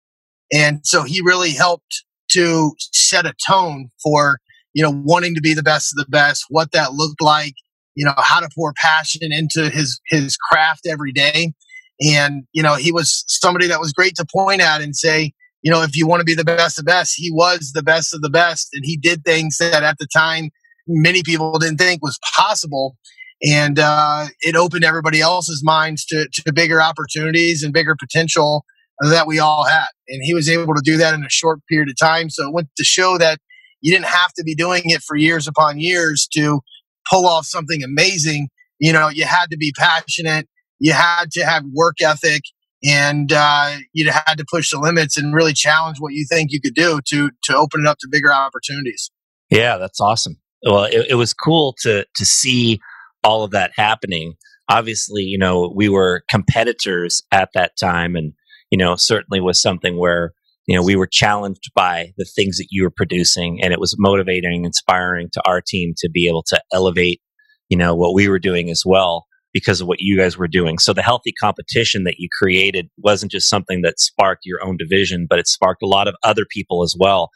And 0.53 0.81
so 0.83 1.03
he 1.03 1.21
really 1.21 1.51
helped 1.51 2.03
to 2.33 2.73
set 2.79 3.25
a 3.25 3.33
tone 3.47 3.89
for, 4.03 4.39
you 4.73 4.83
know, 4.83 4.91
wanting 5.05 5.35
to 5.35 5.41
be 5.41 5.53
the 5.53 5.63
best 5.63 5.93
of 5.93 6.03
the 6.03 6.09
best, 6.09 6.45
what 6.49 6.71
that 6.71 6.93
looked 6.93 7.21
like, 7.21 7.53
you 7.95 8.05
know, 8.05 8.13
how 8.17 8.39
to 8.39 8.49
pour 8.55 8.73
passion 8.77 9.21
into 9.31 9.69
his, 9.69 9.99
his 10.07 10.37
craft 10.37 10.81
every 10.89 11.11
day. 11.11 11.53
And, 12.01 12.43
you 12.53 12.63
know, 12.63 12.75
he 12.75 12.91
was 12.91 13.23
somebody 13.27 13.67
that 13.67 13.79
was 13.79 13.93
great 13.93 14.15
to 14.15 14.25
point 14.33 14.61
at 14.61 14.81
and 14.81 14.95
say, 14.95 15.33
you 15.61 15.71
know, 15.71 15.83
if 15.83 15.95
you 15.95 16.07
want 16.07 16.21
to 16.21 16.25
be 16.25 16.33
the 16.33 16.43
best 16.43 16.79
of 16.79 16.85
best, 16.85 17.13
he 17.15 17.29
was 17.31 17.71
the 17.73 17.83
best 17.83 18.13
of 18.13 18.21
the 18.21 18.29
best. 18.29 18.69
And 18.73 18.83
he 18.83 18.97
did 18.97 19.23
things 19.23 19.57
that 19.57 19.83
at 19.83 19.97
the 19.99 20.07
time 20.15 20.49
many 20.87 21.21
people 21.21 21.57
didn't 21.59 21.77
think 21.77 22.01
was 22.01 22.17
possible. 22.35 22.97
And 23.43 23.77
uh, 23.79 24.27
it 24.41 24.55
opened 24.55 24.83
everybody 24.83 25.21
else's 25.21 25.61
minds 25.63 26.05
to, 26.05 26.27
to 26.31 26.53
bigger 26.53 26.81
opportunities 26.81 27.63
and 27.63 27.73
bigger 27.73 27.95
potential 27.99 28.65
that 29.01 29.27
we 29.27 29.39
all 29.39 29.65
had. 29.65 29.87
And 30.07 30.21
he 30.23 30.33
was 30.33 30.49
able 30.49 30.75
to 30.75 30.81
do 30.83 30.97
that 30.97 31.13
in 31.13 31.23
a 31.23 31.29
short 31.29 31.59
period 31.69 31.89
of 31.89 31.95
time. 31.99 32.29
So 32.29 32.47
it 32.47 32.53
went 32.53 32.69
to 32.77 32.83
show 32.83 33.17
that 33.17 33.39
you 33.81 33.91
didn't 33.93 34.07
have 34.07 34.33
to 34.33 34.43
be 34.43 34.55
doing 34.55 34.83
it 34.85 35.01
for 35.01 35.15
years 35.15 35.47
upon 35.47 35.79
years 35.79 36.27
to 36.33 36.61
pull 37.09 37.27
off 37.27 37.45
something 37.45 37.83
amazing. 37.83 38.49
You 38.79 38.93
know, 38.93 39.09
you 39.09 39.25
had 39.25 39.49
to 39.51 39.57
be 39.57 39.73
passionate, 39.77 40.47
you 40.79 40.93
had 40.93 41.31
to 41.31 41.45
have 41.45 41.63
work 41.73 42.01
ethic, 42.01 42.41
and 42.83 43.31
uh, 43.31 43.77
you 43.93 44.09
had 44.11 44.35
to 44.37 44.45
push 44.49 44.71
the 44.71 44.79
limits 44.79 45.17
and 45.17 45.35
really 45.35 45.53
challenge 45.53 45.97
what 45.99 46.13
you 46.13 46.25
think 46.29 46.51
you 46.51 46.59
could 46.61 46.73
do 46.73 46.99
to 47.07 47.29
to 47.43 47.55
open 47.55 47.81
it 47.81 47.87
up 47.87 47.97
to 47.99 48.07
bigger 48.11 48.33
opportunities. 48.33 49.11
Yeah, 49.49 49.77
that's 49.77 49.99
awesome. 49.99 50.37
Well, 50.63 50.85
it, 50.85 51.07
it 51.09 51.15
was 51.15 51.33
cool 51.33 51.75
to 51.81 52.05
to 52.15 52.25
see 52.25 52.79
all 53.23 53.43
of 53.43 53.51
that 53.51 53.71
happening. 53.75 54.33
Obviously, 54.69 55.23
you 55.23 55.37
know, 55.37 55.71
we 55.75 55.89
were 55.89 56.23
competitors 56.29 57.23
at 57.31 57.49
that 57.53 57.73
time, 57.77 58.15
and 58.15 58.33
you 58.71 58.77
know, 58.77 58.95
certainly 58.95 59.41
was 59.41 59.61
something 59.61 59.97
where, 59.97 60.33
you 60.67 60.75
know, 60.75 60.83
we 60.83 60.95
were 60.95 61.07
challenged 61.07 61.71
by 61.73 62.13
the 62.17 62.25
things 62.25 62.57
that 62.57 62.67
you 62.69 62.83
were 62.83 62.91
producing 62.91 63.59
and 63.63 63.73
it 63.73 63.79
was 63.79 63.95
motivating, 63.97 64.65
inspiring 64.65 65.29
to 65.33 65.41
our 65.45 65.61
team 65.61 65.93
to 65.97 66.09
be 66.09 66.27
able 66.27 66.43
to 66.47 66.61
elevate, 66.71 67.21
you 67.69 67.77
know, 67.77 67.95
what 67.95 68.13
we 68.13 68.27
were 68.27 68.39
doing 68.39 68.69
as 68.69 68.83
well 68.85 69.25
because 69.53 69.81
of 69.81 69.87
what 69.87 69.99
you 69.99 70.17
guys 70.17 70.37
were 70.37 70.47
doing. 70.47 70.77
So 70.77 70.93
the 70.93 71.01
healthy 71.01 71.33
competition 71.39 72.03
that 72.05 72.15
you 72.19 72.29
created 72.39 72.89
wasn't 72.97 73.31
just 73.31 73.49
something 73.49 73.81
that 73.81 73.99
sparked 73.99 74.45
your 74.45 74.63
own 74.63 74.77
division, 74.77 75.27
but 75.29 75.39
it 75.39 75.47
sparked 75.47 75.81
a 75.81 75.87
lot 75.87 76.07
of 76.07 76.15
other 76.23 76.45
people 76.49 76.83
as 76.83 76.95
well 76.97 77.29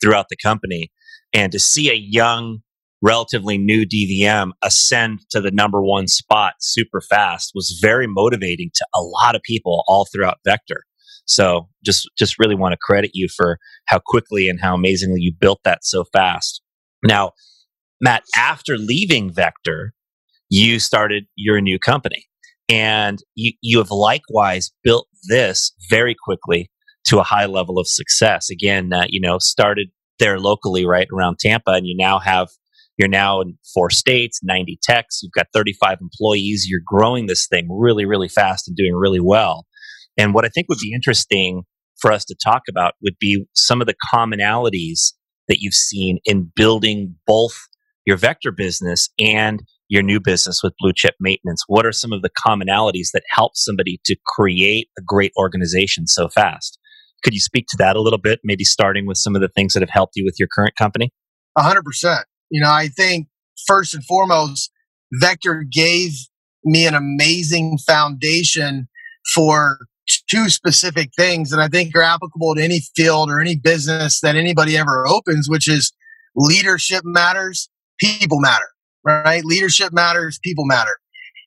throughout 0.00 0.26
the 0.30 0.36
company. 0.42 0.90
And 1.32 1.52
to 1.52 1.60
see 1.60 1.90
a 1.90 1.94
young, 1.94 2.58
relatively 3.02 3.56
new 3.56 3.86
DVM 3.86 4.50
ascend 4.62 5.20
to 5.30 5.40
the 5.40 5.50
number 5.52 5.82
one 5.82 6.08
spot 6.08 6.54
super 6.60 7.00
fast 7.00 7.52
was 7.54 7.78
very 7.80 8.06
motivating 8.08 8.70
to 8.74 8.86
a 8.94 9.00
lot 9.00 9.34
of 9.34 9.42
people 9.42 9.84
all 9.86 10.06
throughout 10.12 10.38
Vector. 10.44 10.84
So 11.26 11.68
just 11.84 12.08
just 12.18 12.38
really 12.38 12.54
want 12.54 12.72
to 12.72 12.78
credit 12.80 13.10
you 13.14 13.28
for 13.34 13.58
how 13.86 14.00
quickly 14.04 14.48
and 14.48 14.60
how 14.60 14.74
amazingly 14.74 15.20
you 15.20 15.32
built 15.38 15.60
that 15.64 15.84
so 15.84 16.04
fast. 16.12 16.62
Now, 17.04 17.32
Matt, 18.00 18.24
after 18.36 18.76
leaving 18.76 19.32
Vector, 19.32 19.92
you 20.48 20.78
started 20.78 21.24
your 21.36 21.60
new 21.60 21.78
company. 21.78 22.26
And 22.68 23.18
you, 23.34 23.52
you 23.62 23.78
have 23.78 23.90
likewise 23.90 24.70
built 24.84 25.08
this 25.28 25.72
very 25.88 26.14
quickly 26.14 26.70
to 27.06 27.18
a 27.18 27.24
high 27.24 27.46
level 27.46 27.78
of 27.78 27.88
success. 27.88 28.48
Again, 28.48 28.92
uh, 28.92 29.06
you 29.08 29.20
know, 29.20 29.38
started 29.38 29.88
there 30.20 30.38
locally, 30.38 30.84
right 30.86 31.08
around 31.12 31.38
Tampa, 31.40 31.72
and 31.72 31.86
you 31.86 31.96
now 31.96 32.18
have 32.18 32.48
you're 32.96 33.08
now 33.08 33.40
in 33.40 33.56
four 33.72 33.88
states, 33.88 34.40
90 34.42 34.78
techs. 34.82 35.22
You've 35.22 35.32
got 35.32 35.46
35 35.54 35.98
employees. 36.02 36.66
You're 36.68 36.82
growing 36.84 37.26
this 37.26 37.46
thing 37.46 37.66
really, 37.70 38.04
really 38.04 38.28
fast 38.28 38.68
and 38.68 38.76
doing 38.76 38.94
really 38.94 39.20
well. 39.20 39.64
And 40.18 40.34
what 40.34 40.44
I 40.44 40.48
think 40.48 40.68
would 40.68 40.78
be 40.78 40.92
interesting 40.94 41.62
for 41.98 42.12
us 42.12 42.24
to 42.26 42.36
talk 42.42 42.62
about 42.68 42.94
would 43.02 43.16
be 43.20 43.44
some 43.54 43.80
of 43.80 43.86
the 43.86 43.94
commonalities 44.12 45.12
that 45.48 45.58
you've 45.60 45.74
seen 45.74 46.18
in 46.24 46.50
building 46.54 47.16
both 47.26 47.54
your 48.06 48.16
vector 48.16 48.52
business 48.52 49.08
and 49.18 49.62
your 49.88 50.02
new 50.02 50.20
business 50.20 50.62
with 50.62 50.72
blue 50.78 50.92
chip 50.94 51.14
maintenance. 51.20 51.64
What 51.66 51.84
are 51.84 51.92
some 51.92 52.12
of 52.12 52.22
the 52.22 52.30
commonalities 52.30 53.08
that 53.12 53.24
help 53.28 53.52
somebody 53.56 54.00
to 54.04 54.16
create 54.24 54.88
a 54.98 55.02
great 55.02 55.32
organization 55.36 56.06
so 56.06 56.28
fast? 56.28 56.78
Could 57.22 57.34
you 57.34 57.40
speak 57.40 57.66
to 57.68 57.76
that 57.78 57.96
a 57.96 58.00
little 58.00 58.18
bit, 58.18 58.40
maybe 58.44 58.64
starting 58.64 59.06
with 59.06 59.18
some 59.18 59.34
of 59.34 59.42
the 59.42 59.48
things 59.48 59.74
that 59.74 59.82
have 59.82 59.90
helped 59.90 60.12
you 60.16 60.24
with 60.24 60.36
your 60.38 60.48
current 60.48 60.76
company? 60.76 61.12
Hundred 61.58 61.84
percent. 61.84 62.24
You 62.50 62.62
know, 62.62 62.70
I 62.70 62.88
think 62.88 63.28
first 63.66 63.94
and 63.94 64.04
foremost, 64.04 64.70
Vector 65.12 65.64
gave 65.70 66.12
me 66.64 66.86
an 66.86 66.94
amazing 66.94 67.78
foundation 67.78 68.88
for 69.34 69.78
two 70.28 70.48
specific 70.48 71.10
things 71.16 71.50
that 71.50 71.60
I 71.60 71.68
think 71.68 71.94
are 71.96 72.02
applicable 72.02 72.54
to 72.54 72.62
any 72.62 72.80
field 72.96 73.30
or 73.30 73.40
any 73.40 73.56
business 73.56 74.20
that 74.20 74.36
anybody 74.36 74.76
ever 74.76 75.06
opens, 75.06 75.48
which 75.48 75.68
is 75.68 75.92
leadership 76.34 77.02
matters, 77.04 77.68
people 77.98 78.40
matter, 78.40 78.68
right? 79.04 79.44
Leadership 79.44 79.92
matters, 79.92 80.38
people 80.42 80.64
matter. 80.66 80.98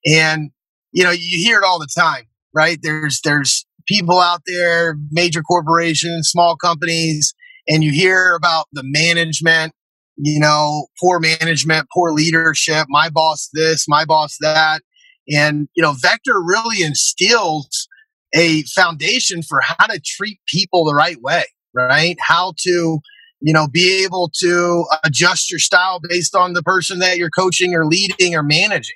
And, 0.06 0.52
you 0.92 1.04
know, 1.04 1.12
you 1.12 1.44
hear 1.44 1.60
it 1.60 1.66
all 1.66 1.80
the 1.80 1.90
time, 1.98 2.24
right? 2.54 2.78
There's, 2.82 3.22
there's 3.24 3.66
people 3.88 4.20
out 4.20 4.42
there, 4.46 4.98
major 5.12 5.42
corporations, 5.42 6.30
small 6.30 6.56
companies, 6.56 7.34
and 7.68 7.84
you 7.84 7.92
hear 7.92 8.36
about 8.36 8.66
the 8.74 8.84
management 8.84 9.74
you 10.18 10.40
know, 10.40 10.88
poor 11.02 11.20
management, 11.20 11.88
poor 11.94 12.12
leadership, 12.12 12.86
my 12.90 13.10
boss 13.10 13.50
this, 13.54 13.86
my 13.88 14.06
boss 14.06 14.38
that. 14.42 14.82
And, 15.30 15.68
you 15.76 15.82
know, 15.82 15.94
Vector 15.94 16.42
really 16.44 16.84
instills 16.84 17.88
a 18.36 18.64
foundation 18.64 19.44
for 19.44 19.62
how 19.62 19.88
to 19.88 20.02
treat 20.04 20.40
people 20.48 20.86
the 20.86 20.96
right 20.96 21.22
way, 21.22 21.44
right? 21.74 22.18
How 22.20 22.54
to, 22.60 23.00
you 23.42 23.54
know, 23.54 23.68
be 23.68 24.04
able 24.04 24.32
to 24.42 24.86
adjust 25.04 25.52
your 25.52 25.60
style 25.60 26.00
based 26.08 26.36
on 26.36 26.54
the 26.54 26.64
person 26.64 27.00
that 27.00 27.18
you're 27.18 27.30
coaching 27.30 27.76
or 27.76 27.86
leading 27.86 28.36
or 28.36 28.44
managing. 28.44 28.96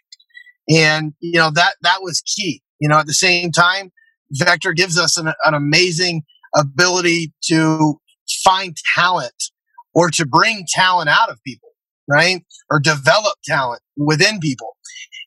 And, 0.70 1.14
you 1.20 1.40
know, 1.40 1.52
that, 1.52 1.76
that 1.84 2.02
was 2.02 2.22
key. 2.22 2.62
You 2.80 2.90
know, 2.90 3.00
at 3.00 3.08
the 3.08 3.14
same 3.14 3.52
time, 3.52 3.92
Vector 4.32 4.74
gives 4.74 5.00
us 5.00 5.18
an, 5.18 5.28
an 5.46 5.54
amazing 5.54 6.24
ability 6.56 7.34
to 7.46 8.00
find 8.44 8.76
talent 8.96 9.52
or 9.94 10.10
to 10.12 10.26
bring 10.26 10.66
talent 10.76 11.10
out 11.10 11.30
of 11.30 11.40
people. 11.46 11.70
right? 12.08 12.44
Or 12.70 12.80
develop 12.80 13.36
talent 13.46 13.82
within 13.98 14.40
people. 14.40 14.76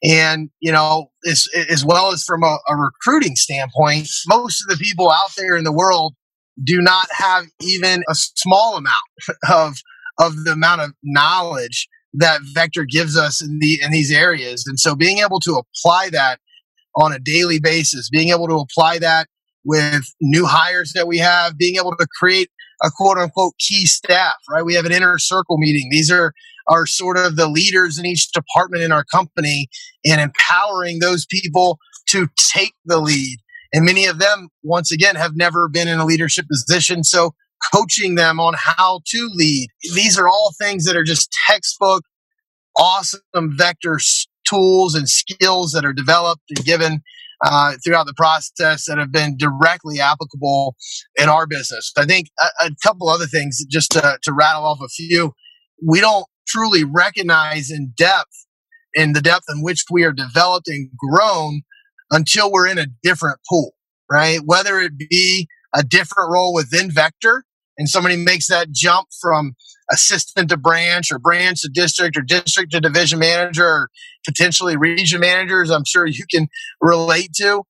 And, 0.02 0.48
you 0.60 0.72
know, 0.72 1.10
as, 1.28 1.46
as 1.68 1.84
well 1.84 2.12
as 2.12 2.22
from 2.24 2.42
a, 2.42 2.58
a 2.68 2.76
recruiting 2.76 3.36
standpoint, 3.36 4.08
most 4.26 4.62
of 4.62 4.68
the 4.68 4.82
people 4.82 5.10
out 5.10 5.32
there 5.36 5.56
in 5.56 5.64
the 5.64 5.72
world 5.72 6.14
do 6.62 6.80
not 6.80 7.06
have 7.12 7.44
even 7.60 8.02
a 8.08 8.14
small 8.14 8.76
amount 8.76 8.96
of, 9.50 9.76
of 10.18 10.44
the 10.44 10.52
amount 10.52 10.80
of 10.80 10.92
knowledge 11.02 11.88
that 12.14 12.40
Vector 12.54 12.84
gives 12.84 13.16
us 13.16 13.42
in 13.42 13.58
the 13.60 13.78
in 13.82 13.92
these 13.92 14.10
areas. 14.10 14.64
And 14.66 14.80
so 14.80 14.96
being 14.96 15.18
able 15.18 15.40
to 15.40 15.62
apply 15.62 16.10
that 16.10 16.40
on 16.96 17.12
a 17.12 17.18
daily 17.18 17.60
basis, 17.60 18.10
being 18.10 18.30
able 18.30 18.48
to 18.48 18.56
apply 18.56 18.98
that 18.98 19.28
with 19.64 20.04
new 20.20 20.46
hires 20.46 20.92
that 20.94 21.06
we 21.06 21.18
have, 21.18 21.56
being 21.56 21.76
able 21.76 21.94
to 21.96 22.06
create 22.18 22.50
a 22.82 22.90
quote 22.90 23.18
unquote 23.18 23.54
key 23.58 23.86
staff, 23.86 24.34
right? 24.50 24.64
We 24.64 24.74
have 24.74 24.86
an 24.86 24.92
inner 24.92 25.18
circle 25.18 25.58
meeting. 25.58 25.88
These 25.90 26.10
are 26.10 26.32
are 26.68 26.86
sort 26.86 27.16
of 27.16 27.36
the 27.36 27.48
leaders 27.48 27.98
in 27.98 28.06
each 28.06 28.30
department 28.32 28.82
in 28.82 28.92
our 28.92 29.04
company 29.04 29.68
and 30.04 30.20
empowering 30.20 30.98
those 30.98 31.26
people 31.26 31.78
to 32.08 32.28
take 32.36 32.74
the 32.84 32.98
lead. 32.98 33.38
And 33.72 33.84
many 33.84 34.06
of 34.06 34.18
them, 34.18 34.48
once 34.62 34.90
again, 34.90 35.16
have 35.16 35.36
never 35.36 35.68
been 35.68 35.88
in 35.88 35.98
a 35.98 36.04
leadership 36.04 36.46
position. 36.48 37.04
So 37.04 37.34
coaching 37.72 38.14
them 38.14 38.40
on 38.40 38.54
how 38.56 39.00
to 39.06 39.30
lead. 39.34 39.68
These 39.94 40.18
are 40.18 40.26
all 40.26 40.52
things 40.60 40.84
that 40.86 40.96
are 40.96 41.04
just 41.04 41.32
textbook, 41.46 42.04
awesome 42.76 43.20
vector 43.56 43.98
tools 44.48 44.94
and 44.94 45.08
skills 45.08 45.72
that 45.72 45.84
are 45.84 45.92
developed 45.92 46.42
and 46.50 46.64
given 46.64 47.02
uh, 47.44 47.74
throughout 47.84 48.06
the 48.06 48.14
process 48.14 48.84
that 48.86 48.98
have 48.98 49.12
been 49.12 49.36
directly 49.36 50.00
applicable 50.00 50.74
in 51.18 51.28
our 51.28 51.46
business. 51.46 51.92
I 51.96 52.04
think 52.04 52.28
a, 52.38 52.66
a 52.66 52.70
couple 52.84 53.08
other 53.08 53.26
things 53.26 53.64
just 53.70 53.92
to, 53.92 54.18
to 54.22 54.32
rattle 54.32 54.64
off 54.64 54.80
a 54.82 54.88
few. 54.88 55.32
We 55.86 56.00
don't 56.00 56.26
truly 56.50 56.84
recognize 56.84 57.70
in 57.70 57.92
depth 57.96 58.46
in 58.94 59.12
the 59.12 59.20
depth 59.20 59.44
in 59.48 59.62
which 59.62 59.84
we 59.90 60.04
are 60.04 60.12
developed 60.12 60.68
and 60.68 60.90
grown 60.98 61.62
until 62.10 62.50
we're 62.50 62.66
in 62.66 62.78
a 62.78 62.86
different 63.02 63.38
pool, 63.48 63.74
right? 64.10 64.40
Whether 64.44 64.80
it 64.80 64.98
be 64.98 65.48
a 65.74 65.82
different 65.82 66.30
role 66.32 66.52
within 66.52 66.90
Vector 66.90 67.44
and 67.78 67.88
somebody 67.88 68.16
makes 68.16 68.48
that 68.48 68.72
jump 68.72 69.08
from 69.20 69.54
assistant 69.92 70.48
to 70.50 70.56
branch 70.56 71.10
or 71.10 71.18
branch 71.18 71.62
to 71.62 71.68
district 71.68 72.16
or 72.16 72.22
district 72.22 72.72
to 72.72 72.80
division 72.80 73.18
manager 73.18 73.64
or 73.64 73.90
potentially 74.26 74.76
region 74.76 75.20
managers, 75.20 75.70
I'm 75.70 75.84
sure 75.84 76.06
you 76.06 76.24
can 76.30 76.48
relate 76.80 77.32
to. 77.34 77.62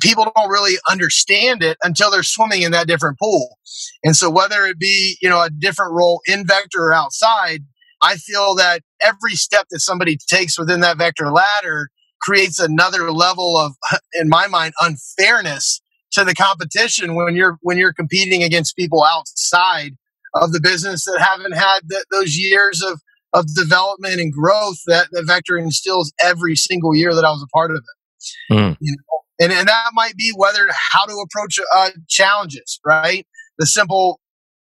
People 0.00 0.30
don't 0.34 0.48
really 0.48 0.78
understand 0.90 1.62
it 1.62 1.76
until 1.82 2.10
they're 2.10 2.22
swimming 2.22 2.62
in 2.62 2.72
that 2.72 2.86
different 2.86 3.18
pool. 3.18 3.58
And 4.02 4.16
so 4.16 4.30
whether 4.30 4.64
it 4.64 4.78
be, 4.78 5.16
you 5.20 5.28
know, 5.28 5.42
a 5.42 5.50
different 5.50 5.92
role 5.92 6.22
in 6.26 6.46
vector 6.46 6.80
or 6.80 6.94
outside, 6.94 7.64
I 8.02 8.16
feel 8.16 8.54
that 8.56 8.82
every 9.02 9.34
step 9.34 9.66
that 9.70 9.80
somebody 9.80 10.16
takes 10.28 10.58
within 10.58 10.80
that 10.80 10.98
vector 10.98 11.30
ladder 11.30 11.90
creates 12.20 12.58
another 12.58 13.10
level 13.10 13.56
of, 13.56 13.72
in 14.14 14.28
my 14.28 14.46
mind, 14.46 14.74
unfairness 14.80 15.80
to 16.12 16.24
the 16.24 16.34
competition 16.34 17.14
when 17.14 17.36
you're 17.36 17.58
when 17.62 17.78
you're 17.78 17.92
competing 17.92 18.42
against 18.42 18.76
people 18.76 19.04
outside 19.04 19.92
of 20.34 20.52
the 20.52 20.60
business 20.60 21.04
that 21.04 21.20
haven't 21.20 21.52
had 21.52 21.80
th- 21.88 22.04
those 22.10 22.36
years 22.36 22.82
of 22.82 23.00
of 23.32 23.46
development 23.54 24.20
and 24.20 24.32
growth 24.32 24.78
that 24.86 25.06
the 25.12 25.22
vector 25.22 25.56
instills 25.56 26.12
every 26.20 26.56
single 26.56 26.96
year 26.96 27.14
that 27.14 27.24
I 27.24 27.30
was 27.30 27.42
a 27.42 27.56
part 27.56 27.70
of 27.70 27.76
it. 27.76 28.54
Mm. 28.54 28.76
You 28.80 28.96
know? 28.96 29.20
and, 29.40 29.52
and 29.52 29.68
that 29.68 29.90
might 29.94 30.16
be 30.16 30.32
whether 30.36 30.68
how 30.72 31.06
to 31.06 31.14
approach 31.14 31.58
uh, 31.74 31.90
challenges, 32.08 32.78
right? 32.84 33.26
The 33.58 33.66
simple 33.66 34.20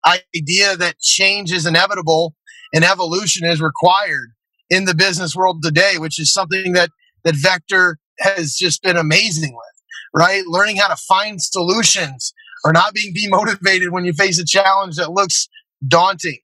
idea 0.06 0.76
that 0.78 1.00
change 1.00 1.52
is 1.52 1.66
inevitable 1.66 2.34
and 2.76 2.84
evolution 2.84 3.48
is 3.48 3.62
required 3.62 4.30
in 4.70 4.86
the 4.86 4.94
business 4.94 5.36
world 5.36 5.64
today, 5.64 5.94
which 5.98 6.20
is 6.20 6.32
something 6.32 6.74
that 6.74 6.90
that 7.24 7.36
Vector 7.36 7.98
has 8.20 8.56
just 8.56 8.84
been 8.84 8.98
amazing 8.98 9.56
with, 9.56 10.22
right? 10.22 10.44
Learning 10.46 10.78
how 10.78 10.90
to 10.90 10.96
find 10.96 11.42
solutions 11.42 12.34
or 12.64 12.74
not 12.74 12.94
being 12.94 13.14
demotivated 13.16 13.92
when 13.92 14.06
you 14.06 14.14
face 14.14 14.40
a 14.40 14.46
challenge 14.46 14.98
that 14.98 15.12
looks 15.12 15.48
daunting, 15.88 16.40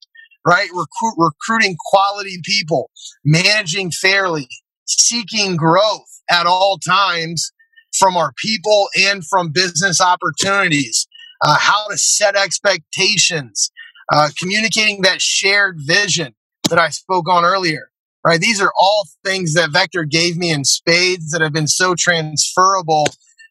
right? 0.47 0.69
Recruit, 0.69 1.15
recruiting 1.17 1.75
quality 1.91 2.37
people, 2.43 2.89
managing 3.23 3.91
fairly, 3.91 4.47
seeking 4.85 5.55
growth 5.55 6.21
at 6.31 6.47
all 6.47 6.79
times 6.79 7.51
from 7.97 8.15
our 8.17 8.33
people 8.43 8.87
and 8.99 9.23
from 9.27 9.51
business 9.51 10.01
opportunities, 10.01 11.07
uh, 11.41 11.57
how 11.59 11.87
to 11.89 11.97
set 11.97 12.35
expectations, 12.35 13.71
uh, 14.12 14.30
communicating 14.39 15.02
that 15.02 15.21
shared 15.21 15.78
vision 15.86 16.34
that 16.69 16.80
I 16.80 16.89
spoke 16.89 17.30
on 17.30 17.45
earlier. 17.45 17.89
Right. 18.26 18.39
These 18.39 18.62
are 18.62 18.71
all 18.80 19.08
things 19.26 19.56
that 19.56 19.71
Vector 19.71 20.04
gave 20.04 20.38
me 20.38 20.52
in 20.52 20.63
spades 20.63 21.32
that 21.32 21.41
have 21.41 21.54
been 21.54 21.67
so 21.67 21.95
transferable 21.97 23.08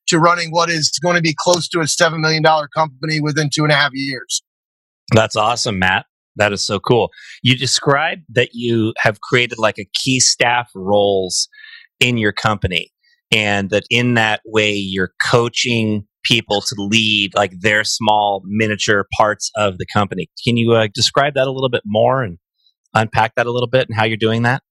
to 0.06 0.18
running 0.18 0.50
what 0.50 0.70
is 0.70 0.96
going 1.02 1.16
to 1.16 1.22
be 1.22 1.34
close 1.36 1.68
to 1.68 1.80
a 1.80 1.84
$7 1.84 2.20
million 2.20 2.44
company 2.74 3.20
within 3.20 3.50
two 3.52 3.64
and 3.64 3.72
a 3.72 3.74
half 3.74 3.90
years. 3.92 4.42
That's 5.12 5.34
awesome, 5.34 5.80
Matt. 5.80 6.06
That 6.36 6.52
is 6.52 6.62
so 6.62 6.78
cool. 6.78 7.10
You 7.42 7.56
described 7.56 8.22
that 8.28 8.50
you 8.52 8.94
have 8.98 9.20
created 9.20 9.58
like 9.58 9.78
a 9.78 9.88
key 9.92 10.20
staff 10.20 10.70
roles 10.74 11.48
in 11.98 12.16
your 12.16 12.32
company 12.32 12.92
and 13.32 13.70
that 13.70 13.84
in 13.90 14.14
that 14.14 14.40
way 14.46 14.72
you're 14.72 15.12
coaching 15.30 16.06
people 16.24 16.60
to 16.60 16.74
lead 16.78 17.32
like 17.34 17.52
their 17.60 17.84
small 17.84 18.42
miniature 18.44 19.06
parts 19.16 19.50
of 19.56 19.78
the 19.78 19.86
company. 19.92 20.28
Can 20.44 20.56
you 20.56 20.72
uh, 20.72 20.88
describe 20.92 21.34
that 21.34 21.46
a 21.46 21.52
little 21.52 21.70
bit 21.70 21.82
more 21.84 22.22
and 22.22 22.38
unpack 22.94 23.34
that 23.36 23.46
a 23.46 23.50
little 23.50 23.68
bit 23.68 23.88
and 23.88 23.96
how 23.96 24.04
you're 24.04 24.16
doing 24.16 24.42
that? 24.42 24.62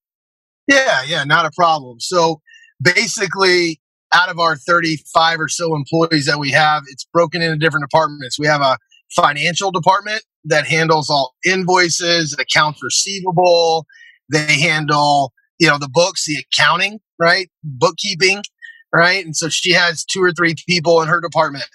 Yeah, 0.67 1.01
yeah, 1.07 1.23
not 1.23 1.45
a 1.45 1.51
problem. 1.55 1.99
So 1.99 2.41
basically, 2.81 3.81
out 4.13 4.29
of 4.29 4.39
our 4.39 4.55
35 4.55 5.39
or 5.39 5.47
so 5.47 5.75
employees 5.75 6.25
that 6.25 6.39
we 6.39 6.51
have, 6.51 6.83
it's 6.87 7.05
broken 7.11 7.41
into 7.41 7.57
different 7.57 7.85
departments. 7.89 8.37
We 8.39 8.47
have 8.47 8.61
a 8.61 8.77
financial 9.15 9.71
department 9.71 10.23
that 10.45 10.67
handles 10.67 11.09
all 11.09 11.33
invoices, 11.45 12.35
accounts 12.39 12.81
receivable. 12.83 13.85
They 14.31 14.59
handle, 14.59 15.33
you 15.59 15.67
know, 15.67 15.77
the 15.77 15.89
books, 15.91 16.25
the 16.25 16.43
accounting, 16.51 16.99
right? 17.19 17.49
Bookkeeping 17.63 18.43
right? 18.93 19.23
And 19.23 19.35
so 19.35 19.49
she 19.49 19.73
has 19.73 20.03
two 20.03 20.21
or 20.21 20.31
three 20.31 20.55
people 20.67 21.01
in 21.01 21.07
her 21.07 21.21
department. 21.21 21.65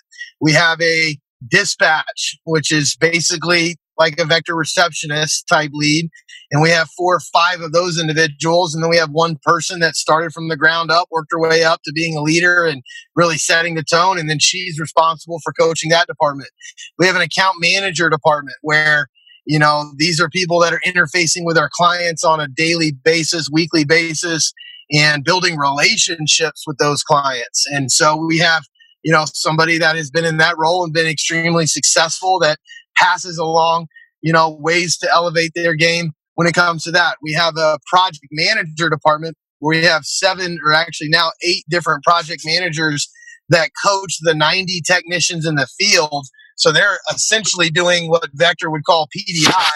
We 0.40 0.52
have 0.52 0.80
a 0.80 1.18
dispatch, 1.48 2.36
which 2.44 2.72
is 2.72 2.96
basically 2.96 3.76
like 3.96 4.18
a 4.18 4.24
vector 4.24 4.56
receptionist 4.56 5.46
type 5.46 5.70
lead. 5.72 6.08
And 6.50 6.62
we 6.62 6.70
have 6.70 6.88
four 6.96 7.16
or 7.16 7.20
five 7.32 7.60
of 7.60 7.72
those 7.72 8.00
individuals. 8.00 8.74
And 8.74 8.82
then 8.82 8.90
we 8.90 8.96
have 8.96 9.10
one 9.10 9.36
person 9.42 9.80
that 9.80 9.94
started 9.94 10.32
from 10.32 10.48
the 10.48 10.56
ground 10.56 10.90
up, 10.90 11.08
worked 11.10 11.30
her 11.30 11.40
way 11.40 11.62
up 11.62 11.80
to 11.84 11.92
being 11.94 12.16
a 12.16 12.22
leader 12.22 12.64
and 12.64 12.82
really 13.14 13.38
setting 13.38 13.74
the 13.74 13.84
tone. 13.84 14.18
And 14.18 14.28
then 14.28 14.40
she's 14.40 14.80
responsible 14.80 15.38
for 15.44 15.52
coaching 15.52 15.90
that 15.90 16.08
department. 16.08 16.50
We 16.98 17.06
have 17.06 17.16
an 17.16 17.22
account 17.22 17.56
manager 17.60 18.10
department 18.10 18.56
where 18.62 19.08
you 19.46 19.58
know, 19.58 19.92
these 19.96 20.20
are 20.20 20.28
people 20.28 20.58
that 20.60 20.72
are 20.72 20.80
interfacing 20.86 21.44
with 21.44 21.58
our 21.58 21.68
clients 21.72 22.24
on 22.24 22.40
a 22.40 22.48
daily 22.48 22.92
basis, 22.92 23.48
weekly 23.52 23.84
basis, 23.84 24.52
and 24.92 25.24
building 25.24 25.56
relationships 25.56 26.64
with 26.66 26.78
those 26.78 27.02
clients. 27.02 27.64
And 27.70 27.90
so 27.90 28.16
we 28.16 28.38
have, 28.38 28.62
you 29.02 29.12
know, 29.12 29.24
somebody 29.32 29.78
that 29.78 29.96
has 29.96 30.10
been 30.10 30.24
in 30.24 30.36
that 30.38 30.56
role 30.58 30.84
and 30.84 30.92
been 30.92 31.06
extremely 31.06 31.66
successful 31.66 32.38
that 32.40 32.58
passes 32.96 33.38
along, 33.38 33.86
you 34.22 34.32
know, 34.32 34.56
ways 34.60 34.96
to 34.98 35.10
elevate 35.12 35.52
their 35.54 35.74
game 35.74 36.12
when 36.34 36.46
it 36.46 36.54
comes 36.54 36.84
to 36.84 36.90
that. 36.92 37.16
We 37.22 37.32
have 37.32 37.56
a 37.56 37.78
project 37.86 38.26
manager 38.30 38.88
department 38.90 39.36
where 39.58 39.78
we 39.78 39.84
have 39.84 40.04
seven 40.04 40.58
or 40.64 40.72
actually 40.72 41.08
now 41.08 41.30
eight 41.42 41.64
different 41.68 42.02
project 42.04 42.42
managers 42.44 43.08
that 43.48 43.70
coach 43.84 44.18
the 44.20 44.34
90 44.34 44.80
technicians 44.86 45.46
in 45.46 45.54
the 45.54 45.66
field. 45.78 46.26
So 46.56 46.72
they're 46.72 46.98
essentially 47.10 47.70
doing 47.70 48.08
what 48.08 48.28
Vector 48.34 48.70
would 48.70 48.84
call 48.84 49.08
PDI, 49.16 49.70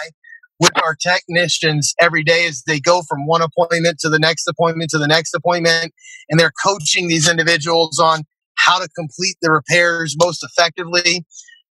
with 0.59 0.71
our 0.83 0.95
technicians 0.95 1.93
every 2.01 2.23
day 2.23 2.45
as 2.45 2.63
they 2.67 2.79
go 2.79 3.01
from 3.07 3.25
one 3.25 3.41
appointment 3.41 3.97
to 3.99 4.09
the 4.09 4.19
next 4.19 4.47
appointment 4.47 4.89
to 4.91 4.97
the 4.97 5.07
next 5.07 5.33
appointment. 5.33 5.93
And 6.29 6.39
they're 6.39 6.51
coaching 6.63 7.07
these 7.07 7.29
individuals 7.29 7.99
on 7.99 8.23
how 8.55 8.79
to 8.79 8.89
complete 8.89 9.37
the 9.41 9.51
repairs 9.51 10.15
most 10.21 10.43
effectively. 10.43 11.25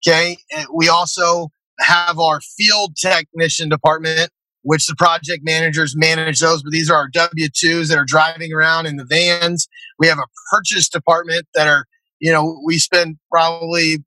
Okay. 0.06 0.38
And 0.56 0.66
we 0.74 0.88
also 0.88 1.48
have 1.80 2.18
our 2.18 2.40
field 2.40 2.96
technician 2.96 3.68
department, 3.68 4.30
which 4.62 4.86
the 4.86 4.96
project 4.96 5.42
managers 5.44 5.94
manage 5.96 6.40
those, 6.40 6.62
but 6.62 6.72
these 6.72 6.90
are 6.90 6.96
our 6.96 7.08
W 7.12 7.48
2s 7.48 7.88
that 7.88 7.98
are 7.98 8.06
driving 8.06 8.52
around 8.52 8.86
in 8.86 8.96
the 8.96 9.04
vans. 9.04 9.68
We 9.98 10.06
have 10.06 10.18
a 10.18 10.26
purchase 10.52 10.88
department 10.88 11.46
that 11.54 11.68
are, 11.68 11.84
you 12.20 12.32
know, 12.32 12.60
we 12.64 12.78
spend 12.78 13.18
probably 13.30 13.98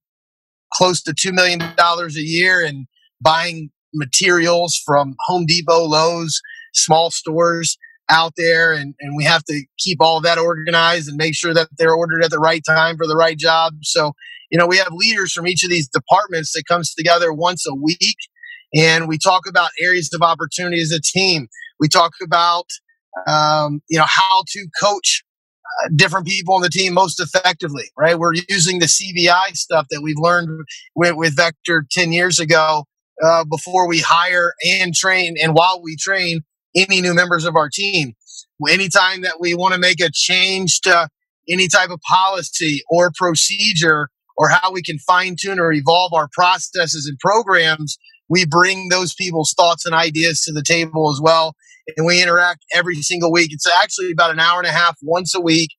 close 0.74 1.02
to 1.04 1.12
$2 1.12 1.34
million 1.34 1.62
a 1.62 2.08
year 2.20 2.62
in 2.62 2.88
buying 3.22 3.70
materials 3.94 4.82
from 4.86 5.16
Home 5.28 5.46
Depot, 5.46 5.86
Lowe's, 5.86 6.42
small 6.74 7.12
stores 7.12 7.78
out 8.10 8.34
there. 8.38 8.74
And, 8.74 8.94
and 9.00 9.16
we 9.16 9.24
have 9.24 9.44
to 9.46 9.64
keep 9.78 10.00
all 10.02 10.22
that 10.22 10.38
organized 10.38 11.08
and 11.08 11.18
make 11.18 11.36
sure 11.36 11.54
that 11.54 11.70
they're 11.78 11.96
ordered 11.96 12.24
at 12.24 12.32
the 12.32 12.40
right 12.40 12.62
time 12.66 12.98
for 12.98 13.08
the 13.08 13.16
right 13.16 13.38
job. 13.38 13.74
So, 13.84 14.14
you 14.50 14.58
know, 14.58 14.68
we 14.68 14.78
have 14.78 14.92
leaders 14.92 15.32
from 15.32 15.48
each 15.48 15.64
of 15.64 15.70
these 15.70 15.88
departments 15.88 16.52
that 16.54 16.64
comes 16.68 16.94
together 16.94 17.32
once 17.32 17.66
a 17.66 17.76
week 17.76 18.18
and 18.74 19.08
we 19.08 19.18
talk 19.18 19.44
about 19.48 19.72
areas 19.82 20.10
of 20.14 20.22
opportunity 20.22 20.82
as 20.82 20.92
a 20.92 21.02
team. 21.02 21.48
We 21.80 21.88
talk 21.88 22.14
about, 22.24 22.68
um, 23.28 23.82
you 23.90 23.98
know, 23.98 24.06
how 24.08 24.44
to 24.48 24.68
coach 24.82 25.24
uh, 25.84 25.90
different 25.96 26.28
people 26.28 26.56
on 26.56 26.62
the 26.62 26.70
team 26.70 26.94
most 26.94 27.20
effectively, 27.20 27.92
right? 27.98 28.18
We're 28.18 28.34
using 28.50 28.80
the 28.80 28.86
CVI 28.86 29.56
stuff 29.56 29.88
that 29.90 30.02
we've 30.02 30.18
learned 30.18 30.50
with, 30.96 31.16
with 31.16 31.36
Vector 31.36 31.86
10 31.92 32.14
years 32.14 32.40
ago 32.40 32.86
uh, 33.24 33.44
before 33.46 33.88
we 33.88 34.00
hire 34.00 34.54
and 34.80 34.94
train 34.94 35.36
and 35.42 35.54
while 35.54 35.82
we 35.82 35.96
train 35.96 36.42
any 36.76 37.02
new 37.02 37.14
members 37.14 37.46
of 37.46 37.56
our 37.56 37.70
team. 37.72 38.14
Anytime 38.70 39.22
that 39.22 39.40
we 39.40 39.56
want 39.56 39.74
to 39.74 39.80
make 39.80 40.00
a 40.00 40.10
change 40.14 40.82
to 40.82 41.10
any 41.50 41.68
type 41.68 41.90
of 41.90 42.00
policy 42.02 42.82
or 42.90 43.12
procedure 43.16 44.10
or 44.38 44.50
how 44.50 44.72
we 44.72 44.82
can 44.82 44.98
fine 45.00 45.36
tune 45.40 45.60
or 45.60 45.72
evolve 45.72 46.14
our 46.14 46.30
processes 46.32 47.08
and 47.08 47.18
programs, 47.20 47.98
we 48.30 48.46
bring 48.46 48.90
those 48.90 49.14
people's 49.14 49.54
thoughts 49.58 49.86
and 49.86 49.94
ideas 49.94 50.42
to 50.42 50.54
the 50.54 50.64
table 50.64 51.12
as 51.12 51.20
well. 51.22 51.56
And 51.98 52.06
we 52.06 52.22
interact 52.22 52.64
every 52.74 52.96
single 53.02 53.32
week. 53.32 53.52
It's 53.52 53.68
actually 53.82 54.12
about 54.12 54.32
an 54.32 54.40
hour 54.40 54.60
and 54.60 54.68
a 54.68 54.72
half 54.72 54.96
once 55.02 55.36
a 55.36 55.42
week, 55.42 55.72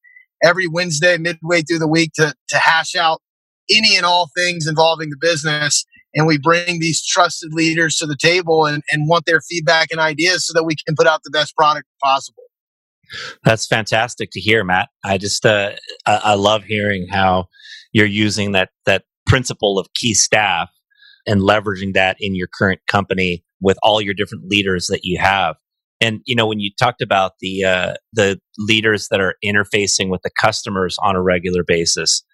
every 0.42 0.66
Wednesday, 0.66 1.16
midway 1.16 1.62
through 1.62 1.78
the 1.78 1.88
week 1.88 2.12
to, 2.16 2.34
to 2.50 2.58
hash 2.58 2.94
out 2.94 3.22
any 3.70 3.96
and 3.96 4.04
all 4.04 4.28
things 4.36 4.66
involving 4.66 5.10
the 5.10 5.16
business. 5.20 5.84
And 6.14 6.26
we 6.26 6.38
bring 6.38 6.78
these 6.78 7.04
trusted 7.04 7.52
leaders 7.52 7.96
to 7.96 8.06
the 8.06 8.16
table 8.16 8.66
and, 8.66 8.82
and 8.90 9.08
want 9.08 9.24
their 9.26 9.40
feedback 9.40 9.88
and 9.90 10.00
ideas 10.00 10.46
so 10.46 10.52
that 10.54 10.64
we 10.64 10.74
can 10.74 10.94
put 10.94 11.06
out 11.06 11.20
the 11.24 11.30
best 11.30 11.56
product 11.56 11.86
possible. 12.02 12.42
That's 13.44 13.66
fantastic 13.66 14.30
to 14.32 14.40
hear, 14.40 14.64
Matt. 14.64 14.88
I 15.04 15.18
just 15.18 15.44
uh, 15.44 15.72
I, 16.06 16.20
I 16.24 16.34
love 16.34 16.64
hearing 16.64 17.08
how 17.10 17.46
you're 17.92 18.06
using 18.06 18.52
that 18.52 18.70
that 18.86 19.04
principle 19.26 19.78
of 19.78 19.86
key 19.94 20.14
staff 20.14 20.70
and 21.26 21.40
leveraging 21.40 21.94
that 21.94 22.16
in 22.20 22.34
your 22.34 22.48
current 22.58 22.80
company 22.86 23.44
with 23.60 23.78
all 23.82 24.00
your 24.00 24.14
different 24.14 24.44
leaders 24.48 24.88
that 24.88 25.00
you 25.04 25.18
have. 25.20 25.56
And 26.00 26.20
you 26.24 26.34
know, 26.34 26.46
when 26.46 26.58
you 26.58 26.70
talked 26.78 27.00
about 27.00 27.32
the 27.40 27.64
uh, 27.64 27.94
the 28.12 28.40
leaders 28.58 29.08
that 29.10 29.20
are 29.20 29.36
interfacing 29.44 30.08
with 30.08 30.22
the 30.22 30.30
customers 30.40 30.96
on 31.02 31.14
a 31.14 31.22
regular 31.22 31.62
basis, 31.64 32.24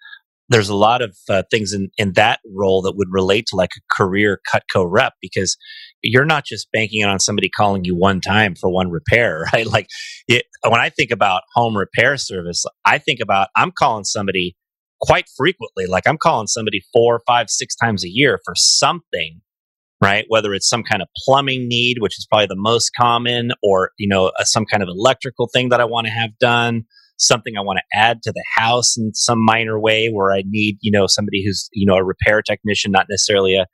there's 0.49 0.69
a 0.69 0.75
lot 0.75 1.01
of 1.01 1.15
uh, 1.29 1.43
things 1.51 1.73
in, 1.73 1.89
in 1.97 2.13
that 2.13 2.39
role 2.53 2.81
that 2.81 2.95
would 2.95 3.07
relate 3.11 3.45
to 3.47 3.55
like 3.55 3.71
a 3.77 3.95
career 3.95 4.41
Cutco 4.51 4.85
rep 4.89 5.13
because 5.21 5.55
you're 6.01 6.25
not 6.25 6.43
just 6.45 6.71
banking 6.71 7.03
on 7.03 7.19
somebody 7.19 7.49
calling 7.49 7.85
you 7.85 7.95
one 7.95 8.19
time 8.19 8.55
for 8.55 8.69
one 8.69 8.89
repair, 8.89 9.45
right? 9.53 9.67
Like 9.67 9.87
it, 10.27 10.45
when 10.67 10.81
I 10.81 10.89
think 10.89 11.11
about 11.11 11.43
home 11.53 11.77
repair 11.77 12.17
service, 12.17 12.65
I 12.85 12.97
think 12.97 13.19
about 13.21 13.49
I'm 13.55 13.71
calling 13.71 14.03
somebody 14.03 14.55
quite 15.01 15.25
frequently. 15.37 15.85
Like 15.85 16.07
I'm 16.07 16.17
calling 16.17 16.47
somebody 16.47 16.81
four, 16.91 17.21
five, 17.27 17.49
six 17.49 17.75
times 17.75 18.03
a 18.03 18.09
year 18.09 18.39
for 18.43 18.53
something, 18.55 19.41
right? 20.01 20.25
Whether 20.29 20.53
it's 20.53 20.67
some 20.67 20.83
kind 20.83 21.01
of 21.01 21.07
plumbing 21.25 21.67
need, 21.67 21.97
which 21.99 22.17
is 22.17 22.25
probably 22.29 22.47
the 22.47 22.55
most 22.55 22.91
common, 22.99 23.51
or 23.61 23.91
you 23.99 24.07
know, 24.07 24.31
some 24.41 24.65
kind 24.65 24.81
of 24.81 24.89
electrical 24.89 25.47
thing 25.53 25.69
that 25.69 25.79
I 25.79 25.85
want 25.85 26.07
to 26.07 26.11
have 26.11 26.31
done 26.39 26.85
something 27.19 27.55
I 27.57 27.61
want 27.61 27.79
to 27.79 27.97
add 27.97 28.21
to 28.23 28.31
the 28.31 28.43
house 28.55 28.97
in 28.97 29.13
some 29.13 29.43
minor 29.43 29.79
way 29.79 30.07
where 30.07 30.31
I 30.31 30.43
need, 30.45 30.77
you 30.81 30.91
know, 30.91 31.05
somebody 31.07 31.43
who's, 31.45 31.69
you 31.73 31.85
know, 31.85 31.95
a 31.95 32.03
repair 32.03 32.41
technician, 32.41 32.91
not 32.91 33.07
necessarily 33.09 33.55
a, 33.55 33.65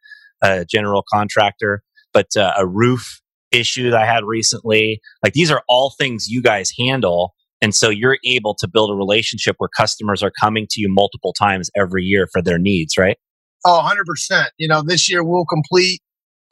a 0.41 0.65
general 0.65 1.03
contractor, 1.11 1.81
but 2.13 2.27
uh, 2.37 2.53
a 2.57 2.67
roof 2.67 3.21
issue 3.51 3.89
that 3.89 3.99
I 3.99 4.05
had 4.05 4.23
recently. 4.25 5.01
Like 5.23 5.33
these 5.33 5.51
are 5.51 5.63
all 5.69 5.93
things 5.97 6.27
you 6.27 6.41
guys 6.41 6.71
handle. 6.77 7.33
And 7.61 7.73
so 7.73 7.89
you're 7.89 8.17
able 8.25 8.55
to 8.59 8.67
build 8.67 8.91
a 8.91 8.95
relationship 8.95 9.55
where 9.59 9.69
customers 9.75 10.21
are 10.21 10.31
coming 10.39 10.67
to 10.71 10.81
you 10.81 10.87
multiple 10.89 11.33
times 11.33 11.69
every 11.77 12.03
year 12.03 12.27
for 12.31 12.41
their 12.41 12.57
needs, 12.57 12.97
right? 12.97 13.17
Oh, 13.65 13.81
100%. 13.83 14.47
You 14.57 14.67
know, 14.67 14.83
this 14.83 15.09
year 15.09 15.23
we'll 15.23 15.45
complete 15.45 16.01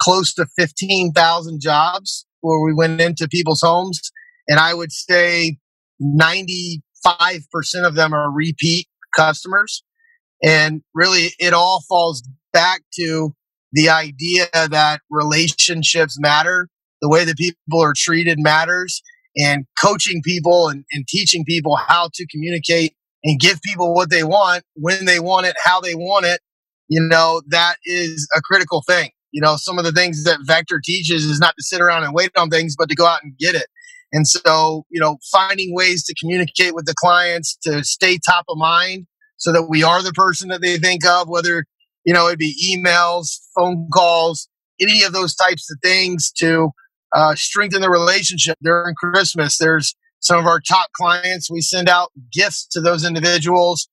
close 0.01 0.33
to 0.35 0.45
15,000 0.57 1.61
jobs 1.61 2.25
where 2.41 2.59
we 2.59 2.73
went 2.73 2.99
into 2.99 3.27
people's 3.27 3.61
homes. 3.61 3.99
And 4.47 4.59
I 4.59 4.73
would 4.73 4.91
say 4.91 5.57
95% 6.01 6.79
of 7.85 7.95
them 7.95 8.13
are 8.13 8.31
repeat 8.31 8.87
customers. 9.15 9.83
And 10.43 10.81
really, 10.93 11.33
it 11.39 11.53
all 11.53 11.83
falls 11.87 12.23
back 12.51 12.81
to 12.99 13.33
the 13.71 13.89
idea 13.89 14.45
that 14.53 15.01
relationships 15.09 16.17
matter, 16.19 16.67
the 17.01 17.09
way 17.09 17.25
that 17.25 17.37
people 17.37 17.81
are 17.81 17.93
treated 17.95 18.37
matters, 18.39 19.01
and 19.35 19.65
coaching 19.81 20.21
people 20.23 20.67
and, 20.67 20.85
and 20.91 21.07
teaching 21.07 21.43
people 21.45 21.75
how 21.75 22.09
to 22.13 22.27
communicate 22.27 22.93
and 23.23 23.39
give 23.39 23.61
people 23.61 23.93
what 23.93 24.09
they 24.09 24.23
want, 24.23 24.63
when 24.75 25.05
they 25.05 25.19
want 25.19 25.45
it, 25.45 25.55
how 25.63 25.79
they 25.81 25.95
want 25.95 26.25
it. 26.25 26.39
You 26.87 27.01
know, 27.01 27.41
that 27.47 27.77
is 27.85 28.27
a 28.35 28.41
critical 28.41 28.83
thing. 28.87 29.11
You 29.31 29.41
know, 29.41 29.55
some 29.55 29.79
of 29.79 29.85
the 29.85 29.91
things 29.91 30.25
that 30.25 30.39
Vector 30.43 30.79
teaches 30.83 31.25
is 31.25 31.39
not 31.39 31.55
to 31.57 31.63
sit 31.63 31.81
around 31.81 32.03
and 32.03 32.13
wait 32.13 32.31
on 32.37 32.49
things, 32.49 32.75
but 32.77 32.89
to 32.89 32.95
go 32.95 33.05
out 33.05 33.23
and 33.23 33.35
get 33.37 33.55
it. 33.55 33.65
And 34.13 34.27
so, 34.27 34.85
you 34.89 35.01
know, 35.01 35.17
finding 35.31 35.73
ways 35.73 36.03
to 36.05 36.15
communicate 36.19 36.75
with 36.75 36.85
the 36.85 36.93
clients 36.95 37.57
to 37.63 37.83
stay 37.83 38.19
top 38.19 38.45
of 38.47 38.57
mind 38.57 39.07
so 39.37 39.51
that 39.51 39.67
we 39.67 39.83
are 39.83 40.03
the 40.03 40.13
person 40.13 40.49
that 40.49 40.61
they 40.61 40.77
think 40.77 41.03
of, 41.03 41.27
whether, 41.27 41.65
you 42.05 42.13
know, 42.13 42.27
it'd 42.27 42.37
be 42.37 42.55
emails, 42.77 43.39
phone 43.57 43.89
calls, 43.91 44.47
any 44.79 45.03
of 45.03 45.13
those 45.13 45.33
types 45.35 45.69
of 45.71 45.79
things 45.81 46.31
to 46.37 46.69
uh, 47.15 47.33
strengthen 47.35 47.81
the 47.81 47.89
relationship 47.89 48.57
during 48.61 48.93
Christmas. 48.95 49.57
There's 49.57 49.95
some 50.19 50.37
of 50.37 50.45
our 50.45 50.59
top 50.59 50.91
clients. 50.93 51.49
We 51.49 51.61
send 51.61 51.89
out 51.89 52.11
gifts 52.31 52.67
to 52.67 52.81
those 52.81 53.03
individuals. 53.03 53.87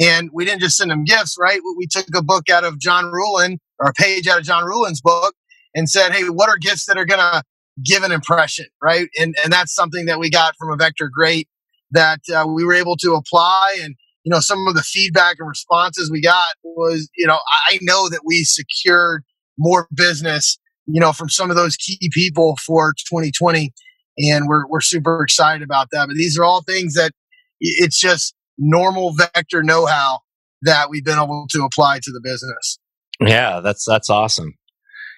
And 0.00 0.30
we 0.32 0.46
didn't 0.46 0.60
just 0.60 0.78
send 0.78 0.90
them 0.90 1.04
gifts, 1.04 1.36
right? 1.38 1.60
We 1.76 1.86
took 1.86 2.06
a 2.16 2.22
book 2.22 2.48
out 2.48 2.64
of 2.64 2.78
John 2.78 3.04
Ruhlin 3.04 3.58
or 3.78 3.90
a 3.90 3.92
page 3.92 4.26
out 4.26 4.38
of 4.38 4.44
John 4.44 4.64
Ruhlin's 4.64 5.02
book 5.02 5.34
and 5.74 5.88
said, 5.90 6.12
Hey, 6.12 6.24
what 6.24 6.48
are 6.48 6.56
gifts 6.56 6.86
that 6.86 6.96
are 6.96 7.04
going 7.04 7.20
to 7.20 7.42
give 7.82 8.02
an 8.02 8.12
impression, 8.12 8.66
right? 8.82 9.08
And 9.18 9.34
and 9.42 9.52
that's 9.52 9.74
something 9.74 10.06
that 10.06 10.18
we 10.18 10.30
got 10.30 10.54
from 10.56 10.70
a 10.70 10.76
Vector 10.76 11.10
Great 11.12 11.48
that 11.90 12.20
uh, 12.34 12.46
we 12.46 12.64
were 12.64 12.74
able 12.74 12.96
to 12.98 13.14
apply. 13.14 13.78
And 13.82 13.94
you 14.24 14.30
know, 14.30 14.40
some 14.40 14.66
of 14.66 14.74
the 14.74 14.82
feedback 14.82 15.36
and 15.38 15.48
responses 15.48 16.10
we 16.10 16.20
got 16.20 16.48
was, 16.62 17.08
you 17.16 17.26
know, 17.26 17.38
I 17.70 17.78
know 17.82 18.08
that 18.08 18.20
we 18.24 18.44
secured 18.44 19.22
more 19.58 19.86
business, 19.94 20.58
you 20.86 21.00
know, 21.00 21.12
from 21.12 21.28
some 21.28 21.50
of 21.50 21.56
those 21.56 21.76
key 21.76 22.10
people 22.12 22.56
for 22.64 22.94
2020, 23.10 23.72
and 24.18 24.48
we're 24.48 24.66
we're 24.68 24.80
super 24.80 25.22
excited 25.22 25.62
about 25.62 25.88
that. 25.92 26.06
But 26.06 26.16
these 26.16 26.38
are 26.38 26.44
all 26.44 26.62
things 26.62 26.94
that 26.94 27.12
it's 27.60 28.00
just 28.00 28.34
normal 28.58 29.12
Vector 29.12 29.62
know-how 29.62 30.20
that 30.62 30.88
we've 30.90 31.04
been 31.04 31.18
able 31.18 31.46
to 31.50 31.64
apply 31.64 31.98
to 32.02 32.10
the 32.10 32.20
business. 32.22 32.78
Yeah, 33.20 33.60
that's 33.60 33.84
that's 33.86 34.10
awesome. 34.10 34.54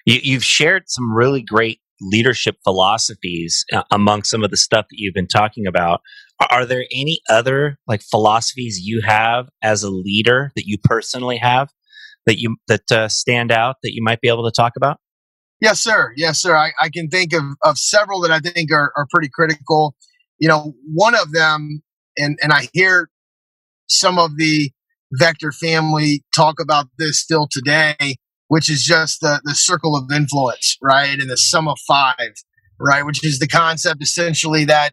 You, 0.05 0.19
you've 0.21 0.43
shared 0.43 0.83
some 0.87 1.13
really 1.13 1.41
great 1.41 1.79
leadership 2.01 2.55
philosophies 2.63 3.65
uh, 3.73 3.83
among 3.91 4.23
some 4.23 4.43
of 4.43 4.51
the 4.51 4.57
stuff 4.57 4.85
that 4.89 4.97
you've 4.97 5.13
been 5.13 5.27
talking 5.27 5.65
about. 5.67 6.01
Are 6.51 6.65
there 6.65 6.85
any 6.93 7.19
other 7.29 7.79
like 7.87 8.01
philosophies 8.01 8.79
you 8.79 9.01
have 9.05 9.49
as 9.63 9.83
a 9.83 9.89
leader 9.89 10.51
that 10.55 10.65
you 10.65 10.77
personally 10.83 11.37
have 11.37 11.69
that 12.27 12.39
you 12.39 12.57
that 12.67 12.91
uh, 12.91 13.07
stand 13.07 13.51
out 13.51 13.77
that 13.81 13.93
you 13.93 14.03
might 14.03 14.21
be 14.21 14.27
able 14.27 14.45
to 14.45 14.55
talk 14.55 14.73
about? 14.77 14.99
Yes, 15.59 15.79
sir. 15.79 16.13
Yes, 16.15 16.39
sir. 16.39 16.55
I, 16.55 16.71
I 16.79 16.89
can 16.89 17.09
think 17.09 17.33
of, 17.33 17.43
of 17.63 17.79
several 17.79 18.21
that 18.21 18.31
I 18.31 18.39
think 18.39 18.71
are, 18.71 18.91
are 18.95 19.07
pretty 19.09 19.29
critical. 19.33 19.95
You 20.37 20.47
know, 20.47 20.75
one 20.93 21.15
of 21.15 21.31
them, 21.31 21.81
and, 22.15 22.37
and 22.43 22.53
I 22.53 22.67
hear 22.73 23.09
some 23.89 24.19
of 24.19 24.37
the 24.37 24.71
Vector 25.13 25.51
family 25.51 26.23
talk 26.35 26.59
about 26.59 26.87
this 26.99 27.19
still 27.19 27.47
today, 27.49 28.17
which 28.47 28.69
is 28.69 28.83
just 28.83 29.21
the, 29.21 29.41
the 29.43 29.55
circle 29.55 29.95
of 29.95 30.11
influence, 30.11 30.77
right? 30.81 31.19
And 31.19 31.29
the 31.29 31.37
sum 31.37 31.67
of 31.67 31.77
five, 31.87 32.33
right? 32.79 33.05
Which 33.05 33.23
is 33.25 33.39
the 33.39 33.47
concept 33.47 34.01
essentially 34.01 34.65
that 34.65 34.91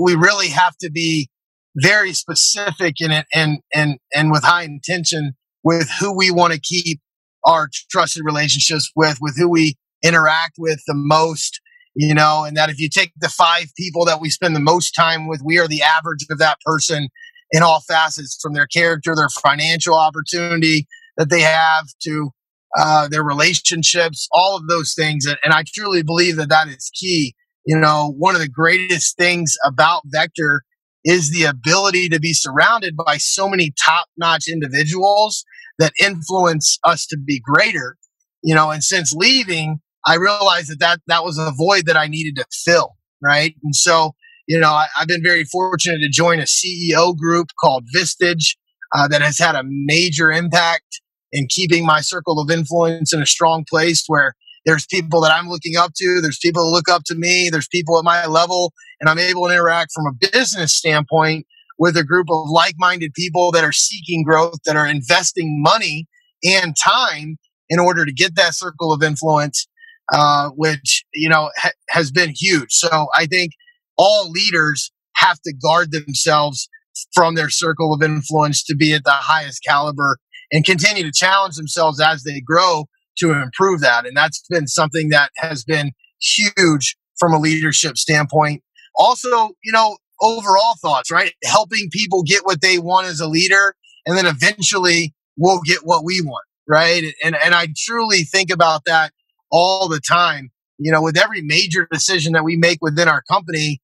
we 0.00 0.14
really 0.14 0.48
have 0.48 0.76
to 0.78 0.90
be 0.90 1.28
very 1.76 2.12
specific 2.12 2.94
in 3.00 3.10
it 3.10 3.26
and, 3.34 3.58
and, 3.74 3.98
and 4.14 4.30
with 4.30 4.42
high 4.42 4.62
intention 4.62 5.34
with 5.62 5.90
who 6.00 6.16
we 6.16 6.30
want 6.30 6.52
to 6.52 6.60
keep 6.60 7.00
our 7.44 7.68
trusted 7.90 8.22
relationships 8.24 8.90
with, 8.96 9.18
with 9.20 9.36
who 9.36 9.48
we 9.48 9.74
interact 10.02 10.54
with 10.58 10.80
the 10.86 10.94
most, 10.94 11.60
you 11.94 12.14
know, 12.14 12.44
and 12.44 12.56
that 12.56 12.70
if 12.70 12.78
you 12.78 12.88
take 12.88 13.12
the 13.16 13.28
five 13.28 13.66
people 13.76 14.04
that 14.04 14.20
we 14.20 14.30
spend 14.30 14.56
the 14.56 14.60
most 14.60 14.92
time 14.92 15.28
with, 15.28 15.42
we 15.44 15.58
are 15.58 15.68
the 15.68 15.82
average 15.82 16.24
of 16.30 16.38
that 16.38 16.58
person 16.64 17.08
in 17.52 17.62
all 17.62 17.80
facets 17.80 18.38
from 18.40 18.54
their 18.54 18.66
character, 18.66 19.14
their 19.14 19.28
financial 19.28 19.94
opportunity 19.94 20.86
that 21.16 21.30
they 21.30 21.40
have 21.40 21.86
to 22.02 22.30
uh, 22.76 23.08
their 23.08 23.24
relationships, 23.24 24.28
all 24.32 24.56
of 24.56 24.66
those 24.68 24.94
things. 24.94 25.26
And, 25.26 25.38
and 25.42 25.54
I 25.54 25.64
truly 25.74 26.02
believe 26.02 26.36
that 26.36 26.50
that 26.50 26.68
is 26.68 26.90
key. 26.98 27.34
You 27.64 27.78
know, 27.78 28.14
one 28.16 28.34
of 28.34 28.40
the 28.40 28.48
greatest 28.48 29.16
things 29.16 29.54
about 29.64 30.02
Vector 30.06 30.62
is 31.04 31.30
the 31.30 31.44
ability 31.44 32.08
to 32.10 32.20
be 32.20 32.32
surrounded 32.32 32.96
by 32.96 33.16
so 33.16 33.48
many 33.48 33.72
top 33.84 34.06
notch 34.16 34.48
individuals 34.48 35.44
that 35.78 35.92
influence 36.02 36.78
us 36.84 37.06
to 37.06 37.16
be 37.16 37.40
greater. 37.44 37.96
You 38.42 38.54
know, 38.54 38.70
and 38.70 38.84
since 38.84 39.12
leaving, 39.12 39.80
I 40.04 40.16
realized 40.16 40.70
that 40.70 40.80
that, 40.80 41.00
that 41.06 41.24
was 41.24 41.38
a 41.38 41.52
void 41.56 41.86
that 41.86 41.96
I 41.96 42.06
needed 42.06 42.36
to 42.36 42.44
fill. 42.52 42.96
Right. 43.22 43.54
And 43.64 43.74
so, 43.74 44.12
you 44.46 44.60
know, 44.60 44.70
I, 44.70 44.86
have 44.96 45.08
been 45.08 45.22
very 45.22 45.44
fortunate 45.44 45.98
to 46.00 46.08
join 46.10 46.38
a 46.38 46.42
CEO 46.42 47.16
group 47.16 47.48
called 47.58 47.84
Vistage 47.96 48.56
uh, 48.94 49.08
that 49.08 49.22
has 49.22 49.38
had 49.38 49.54
a 49.54 49.62
major 49.64 50.30
impact 50.30 51.00
and 51.36 51.48
keeping 51.48 51.84
my 51.84 52.00
circle 52.00 52.40
of 52.40 52.50
influence 52.50 53.12
in 53.12 53.22
a 53.22 53.26
strong 53.26 53.64
place 53.68 54.04
where 54.06 54.34
there's 54.64 54.86
people 54.86 55.20
that 55.20 55.32
I'm 55.32 55.48
looking 55.48 55.76
up 55.76 55.92
to. 55.96 56.20
There's 56.20 56.38
people 56.38 56.64
that 56.64 56.70
look 56.70 56.88
up 56.88 57.02
to 57.06 57.14
me. 57.14 57.50
There's 57.50 57.68
people 57.68 57.98
at 57.98 58.04
my 58.04 58.26
level, 58.26 58.72
and 59.00 59.08
I'm 59.08 59.18
able 59.18 59.46
to 59.46 59.52
interact 59.52 59.92
from 59.94 60.06
a 60.06 60.28
business 60.32 60.74
standpoint 60.74 61.46
with 61.78 61.96
a 61.96 62.02
group 62.02 62.26
of 62.30 62.48
like-minded 62.48 63.12
people 63.14 63.52
that 63.52 63.62
are 63.62 63.72
seeking 63.72 64.24
growth, 64.24 64.58
that 64.64 64.76
are 64.76 64.86
investing 64.86 65.62
money 65.62 66.08
and 66.42 66.74
time 66.76 67.36
in 67.68 67.78
order 67.78 68.04
to 68.04 68.12
get 68.12 68.34
that 68.36 68.54
circle 68.54 68.92
of 68.92 69.02
influence, 69.02 69.68
uh, 70.12 70.48
which 70.50 71.04
you 71.14 71.28
know 71.28 71.50
ha- 71.56 71.70
has 71.90 72.10
been 72.10 72.32
huge. 72.34 72.70
So 72.70 73.08
I 73.14 73.26
think 73.26 73.52
all 73.98 74.30
leaders 74.30 74.90
have 75.16 75.40
to 75.42 75.52
guard 75.52 75.92
themselves 75.92 76.68
from 77.12 77.34
their 77.34 77.50
circle 77.50 77.92
of 77.92 78.02
influence 78.02 78.64
to 78.64 78.74
be 78.74 78.94
at 78.94 79.04
the 79.04 79.10
highest 79.10 79.62
caliber 79.66 80.18
and 80.52 80.64
continue 80.64 81.02
to 81.02 81.12
challenge 81.12 81.56
themselves 81.56 82.00
as 82.00 82.22
they 82.22 82.40
grow 82.40 82.86
to 83.18 83.32
improve 83.32 83.80
that. 83.80 84.06
And 84.06 84.16
that's 84.16 84.42
been 84.48 84.66
something 84.66 85.08
that 85.10 85.30
has 85.36 85.64
been 85.64 85.92
huge 86.20 86.96
from 87.18 87.32
a 87.32 87.38
leadership 87.38 87.96
standpoint. 87.96 88.62
Also, 88.98 89.50
you 89.64 89.72
know, 89.72 89.96
overall 90.20 90.74
thoughts, 90.80 91.10
right? 91.10 91.32
Helping 91.44 91.88
people 91.90 92.22
get 92.22 92.44
what 92.44 92.60
they 92.60 92.78
want 92.78 93.06
as 93.06 93.20
a 93.20 93.26
leader. 93.26 93.74
And 94.06 94.16
then 94.16 94.26
eventually 94.26 95.14
we'll 95.36 95.60
get 95.60 95.80
what 95.82 96.04
we 96.04 96.20
want, 96.22 96.44
right? 96.68 97.02
And, 97.24 97.36
and 97.36 97.54
I 97.54 97.68
truly 97.76 98.22
think 98.22 98.50
about 98.50 98.82
that 98.86 99.12
all 99.50 99.88
the 99.88 100.00
time. 100.00 100.50
You 100.78 100.92
know, 100.92 101.02
with 101.02 101.16
every 101.16 101.40
major 101.40 101.88
decision 101.90 102.34
that 102.34 102.44
we 102.44 102.56
make 102.56 102.78
within 102.82 103.08
our 103.08 103.22
company, 103.30 103.80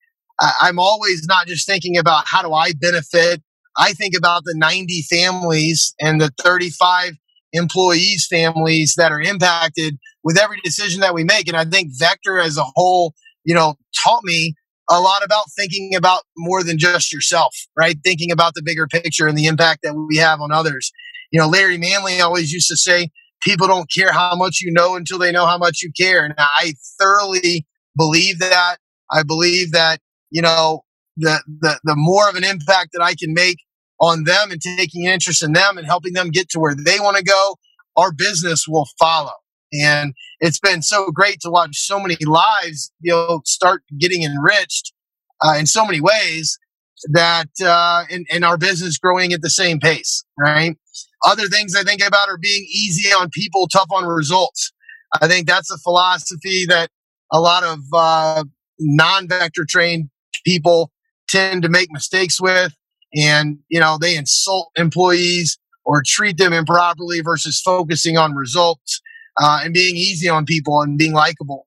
I'm 0.61 0.79
always 0.79 1.25
not 1.27 1.47
just 1.47 1.67
thinking 1.67 1.97
about 1.97 2.27
how 2.27 2.43
do 2.43 2.53
I 2.53 2.73
benefit. 2.73 3.43
I 3.77 3.93
think 3.93 4.15
about 4.17 4.43
the 4.45 4.55
90 4.57 5.03
families 5.11 5.95
and 6.01 6.21
the 6.21 6.31
35 6.41 7.13
employees' 7.53 8.27
families 8.31 8.95
that 8.97 9.13
are 9.13 9.21
impacted 9.21 9.99
with 10.25 10.39
every 10.39 10.59
decision 10.65 11.01
that 11.01 11.15
we 11.15 11.25
make. 11.25 11.49
And 11.49 11.57
I 11.57 11.65
think 11.65 11.91
Vector 11.99 12.39
as 12.39 12.57
a 12.57 12.65
whole, 12.75 13.15
you 13.45 13.55
know, 13.55 13.75
taught 14.05 14.25
me 14.25 14.55
a 14.91 15.01
lot 15.01 15.25
about 15.25 15.45
thinking 15.57 15.95
about 15.95 16.23
more 16.37 16.63
than 16.63 16.79
just 16.79 17.13
yourself, 17.13 17.55
right? 17.77 17.97
Thinking 18.05 18.31
about 18.31 18.55
the 18.55 18.63
bigger 18.63 18.87
picture 18.87 19.27
and 19.27 19.37
the 19.37 19.47
impact 19.47 19.81
that 19.83 19.95
we 19.95 20.17
have 20.17 20.41
on 20.41 20.53
others. 20.53 20.93
You 21.31 21.41
know, 21.41 21.49
Larry 21.49 21.79
Manley 21.79 22.21
always 22.21 22.53
used 22.53 22.69
to 22.69 22.77
say, 22.77 23.11
people 23.43 23.67
don't 23.67 23.91
care 23.91 24.13
how 24.13 24.35
much 24.37 24.61
you 24.61 24.73
know 24.73 24.95
until 24.97 25.19
they 25.19 25.33
know 25.33 25.47
how 25.47 25.59
much 25.59 25.81
you 25.83 25.91
care. 25.99 26.25
And 26.25 26.35
I 26.39 26.75
thoroughly 27.01 27.67
believe 27.97 28.39
that. 28.39 28.77
I 29.11 29.23
believe 29.23 29.73
that, 29.73 30.01
you 30.31 30.43
know, 30.43 30.85
the, 31.17 31.43
the, 31.47 31.81
the 31.85 31.95
more 31.97 32.29
of 32.29 32.37
an 32.37 32.45
impact 32.45 32.91
that 32.93 33.03
I 33.03 33.15
can 33.15 33.35
make 33.35 33.59
on 34.01 34.25
them 34.25 34.51
and 34.51 34.61
taking 34.61 35.05
interest 35.05 35.43
in 35.43 35.53
them 35.53 35.79
and 35.79 35.87
helping 35.87 36.13
them 36.13 36.31
get 36.31 36.49
to 36.51 36.59
where 36.59 36.75
they 36.75 36.99
want 36.99 37.17
to 37.17 37.23
go, 37.23 37.57
our 37.97 38.13
business 38.13 38.67
will 38.67 38.87
follow. 38.99 39.33
And 39.73 40.13
it's 40.41 40.59
been 40.59 40.83
so 40.83 41.11
great 41.11 41.39
to 41.43 41.51
watch 41.51 41.77
so 41.77 42.01
many 42.01 42.17
lives, 42.27 42.93
you 43.01 43.13
know, 43.13 43.41
start 43.45 43.83
getting 43.99 44.23
enriched 44.23 44.93
uh, 45.41 45.55
in 45.59 45.67
so 45.67 45.87
many 45.87 46.01
ways 46.01 46.59
that, 47.13 47.49
uh, 47.65 48.05
and, 48.11 48.27
and 48.31 48.45
our 48.45 48.59
business 48.59 48.99
growing 48.99 49.33
at 49.33 49.41
the 49.41 49.51
same 49.51 49.79
pace, 49.79 50.25
right? 50.39 50.77
Other 51.25 51.47
things 51.47 51.75
I 51.75 51.85
think 51.85 52.05
about 52.05 52.29
are 52.29 52.39
being 52.39 52.65
easy 52.65 53.11
on 53.11 53.31
people, 53.31 53.67
tough 53.69 53.89
on 53.93 54.05
results. 54.05 54.73
I 55.21 55.29
think 55.29 55.47
that's 55.47 55.71
a 55.71 55.79
philosophy 55.79 56.67
that 56.67 56.91
a 57.33 57.41
lot 57.41 57.65
of 57.65 57.81
uh, 57.95 58.45
non-vector 58.79 59.65
trained 59.69 60.11
people 60.45 60.91
tend 61.33 61.63
to 61.63 61.69
make 61.69 61.89
mistakes 61.91 62.41
with 62.41 62.73
and 63.15 63.59
you 63.69 63.81
know 63.81 63.99
they 64.01 64.17
insult 64.17 64.69
employees 64.77 65.59
or 65.85 66.03
treat 66.05 66.39
them 66.39 66.53
improperly 66.53 67.21
versus 67.21 67.61
focusing 67.61 68.17
on 68.17 68.35
results 68.35 69.01
uh, 69.43 69.61
and 69.65 69.75
being 69.75 69.97
easy 69.97 70.29
on 70.29 70.45
people 70.45 70.81
and 70.83 70.99
being 70.99 71.13
likable 71.13 71.67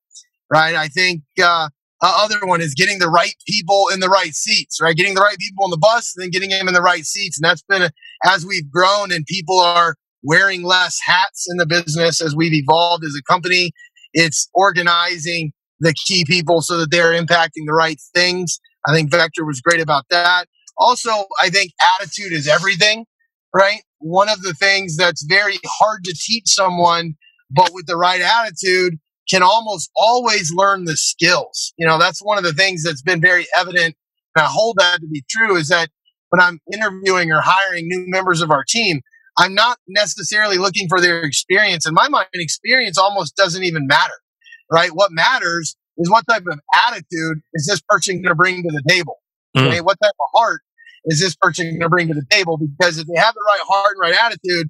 right? 0.51 0.75
I 0.75 0.87
think 0.87 1.23
uh, 1.41 1.69
other 2.01 2.37
one 2.43 2.61
is 2.61 2.75
getting 2.75 2.99
the 2.99 3.09
right 3.09 3.35
people 3.47 3.89
in 3.91 3.99
the 3.99 4.09
right 4.09 4.33
seats 4.33 4.79
right? 4.81 4.95
Getting 4.95 5.15
the 5.15 5.21
right 5.21 5.37
people 5.37 5.65
on 5.65 5.71
the 5.71 5.77
bus 5.77 6.13
and 6.15 6.23
then 6.23 6.29
getting 6.29 6.49
them 6.49 6.67
in 6.67 6.73
the 6.73 6.81
right 6.81 7.03
seats. 7.03 7.37
And 7.37 7.49
that's 7.49 7.63
been 7.63 7.81
a, 7.81 7.91
as 8.25 8.45
we've 8.45 8.69
grown 8.69 9.11
and 9.11 9.25
people 9.25 9.59
are 9.59 9.95
wearing 10.23 10.63
less 10.63 10.99
hats 11.03 11.45
in 11.49 11.57
the 11.57 11.65
business 11.65 12.21
as 12.21 12.35
we've 12.35 12.53
evolved 12.53 13.03
as 13.03 13.15
a 13.17 13.23
company 13.31 13.71
it's 14.15 14.49
organizing 14.53 15.51
the 15.81 15.93
key 15.93 16.25
people 16.25 16.61
so 16.61 16.77
that 16.77 16.89
they're 16.89 17.11
impacting 17.11 17.65
the 17.67 17.73
right 17.73 17.99
things 18.15 18.59
i 18.87 18.93
think 18.93 19.11
vector 19.11 19.45
was 19.45 19.61
great 19.61 19.81
about 19.81 20.05
that 20.09 20.47
also, 20.77 21.11
I 21.41 21.49
think 21.49 21.71
attitude 21.99 22.33
is 22.33 22.47
everything, 22.47 23.05
right? 23.53 23.81
One 23.99 24.29
of 24.29 24.41
the 24.41 24.53
things 24.53 24.97
that's 24.97 25.23
very 25.23 25.57
hard 25.65 26.03
to 26.05 26.13
teach 26.13 26.47
someone, 26.47 27.15
but 27.49 27.71
with 27.73 27.85
the 27.87 27.97
right 27.97 28.21
attitude, 28.21 28.99
can 29.29 29.41
almost 29.41 29.89
always 29.95 30.53
learn 30.53 30.85
the 30.85 30.97
skills. 30.97 31.73
You 31.77 31.87
know, 31.87 31.97
that's 31.97 32.19
one 32.21 32.37
of 32.37 32.43
the 32.43 32.53
things 32.53 32.83
that's 32.83 33.01
been 33.01 33.21
very 33.21 33.47
evident. 33.57 33.95
And 34.35 34.43
I 34.43 34.45
hold 34.45 34.77
that 34.79 34.99
to 34.99 35.07
be 35.07 35.23
true 35.29 35.55
is 35.55 35.69
that 35.69 35.89
when 36.29 36.41
I'm 36.41 36.59
interviewing 36.71 37.31
or 37.31 37.41
hiring 37.41 37.87
new 37.87 38.05
members 38.07 38.41
of 38.41 38.51
our 38.51 38.63
team, 38.67 39.01
I'm 39.37 39.55
not 39.55 39.79
necessarily 39.87 40.57
looking 40.57 40.87
for 40.87 41.01
their 41.01 41.21
experience. 41.21 41.87
In 41.87 41.93
my 41.93 42.07
mind, 42.07 42.27
experience 42.33 42.97
almost 42.97 43.35
doesn't 43.35 43.63
even 43.63 43.87
matter, 43.87 44.13
right? 44.71 44.91
What 44.93 45.11
matters 45.11 45.75
is 45.97 46.09
what 46.09 46.25
type 46.27 46.43
of 46.49 46.59
attitude 46.87 47.41
is 47.53 47.67
this 47.67 47.81
person 47.87 48.17
going 48.17 48.29
to 48.29 48.35
bring 48.35 48.63
to 48.63 48.69
the 48.69 48.83
table? 48.87 49.17
Mm. 49.55 49.67
Okay, 49.67 49.81
what 49.81 49.97
type 50.01 50.13
of 50.19 50.39
heart 50.39 50.61
is 51.05 51.19
this 51.19 51.35
person 51.35 51.67
going 51.69 51.79
to 51.81 51.89
bring 51.89 52.07
to 52.07 52.13
the 52.13 52.25
table? 52.29 52.57
Because 52.57 52.97
if 52.97 53.07
they 53.07 53.19
have 53.19 53.33
the 53.33 53.43
right 53.47 53.61
heart 53.67 53.95
and 53.95 54.01
right 54.01 54.25
attitude, 54.25 54.69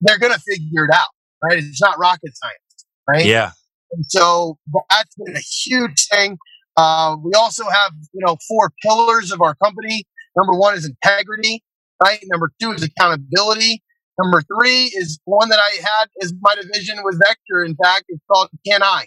they're 0.00 0.18
going 0.18 0.32
to 0.32 0.40
figure 0.40 0.84
it 0.84 0.94
out, 0.94 1.08
right? 1.42 1.58
It's 1.58 1.80
not 1.80 1.98
rocket 1.98 2.32
science, 2.34 2.86
right? 3.08 3.26
Yeah. 3.26 3.52
And 3.92 4.04
so 4.08 4.58
that's 4.90 5.14
been 5.16 5.36
a 5.36 5.40
huge 5.40 6.06
thing. 6.08 6.38
Uh, 6.76 7.16
we 7.22 7.32
also 7.34 7.64
have, 7.64 7.92
you 8.12 8.24
know, 8.26 8.36
four 8.48 8.72
pillars 8.82 9.30
of 9.30 9.40
our 9.40 9.54
company. 9.54 10.04
Number 10.36 10.54
one 10.54 10.74
is 10.74 10.84
integrity, 10.84 11.62
right? 12.02 12.18
Number 12.24 12.50
two 12.60 12.72
is 12.72 12.82
accountability. 12.82 13.82
Number 14.18 14.42
three 14.42 14.92
is 14.94 15.20
one 15.24 15.48
that 15.48 15.58
I 15.60 15.76
had 15.80 16.08
as 16.22 16.32
my 16.40 16.54
division 16.54 16.98
with 17.04 17.18
Vector. 17.18 17.64
In 17.64 17.76
fact, 17.76 18.04
it's 18.08 18.22
called 18.30 18.48
CANI? 18.66 19.06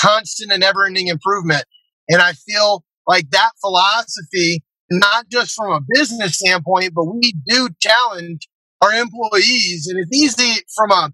Constant 0.00 0.52
and 0.52 0.62
ever 0.62 0.86
ending 0.86 1.08
improvement. 1.08 1.64
And 2.08 2.22
I 2.22 2.32
feel 2.32 2.84
like 3.06 3.30
that 3.30 3.50
philosophy 3.60 4.62
not 4.90 5.28
just 5.28 5.54
from 5.54 5.72
a 5.72 5.80
business 5.94 6.38
standpoint, 6.38 6.92
but 6.94 7.04
we 7.04 7.34
do 7.46 7.68
challenge 7.80 8.48
our 8.82 8.92
employees. 8.92 9.88
And 9.90 9.98
it's 9.98 10.12
easy 10.12 10.62
from 10.74 10.90
a 10.90 11.10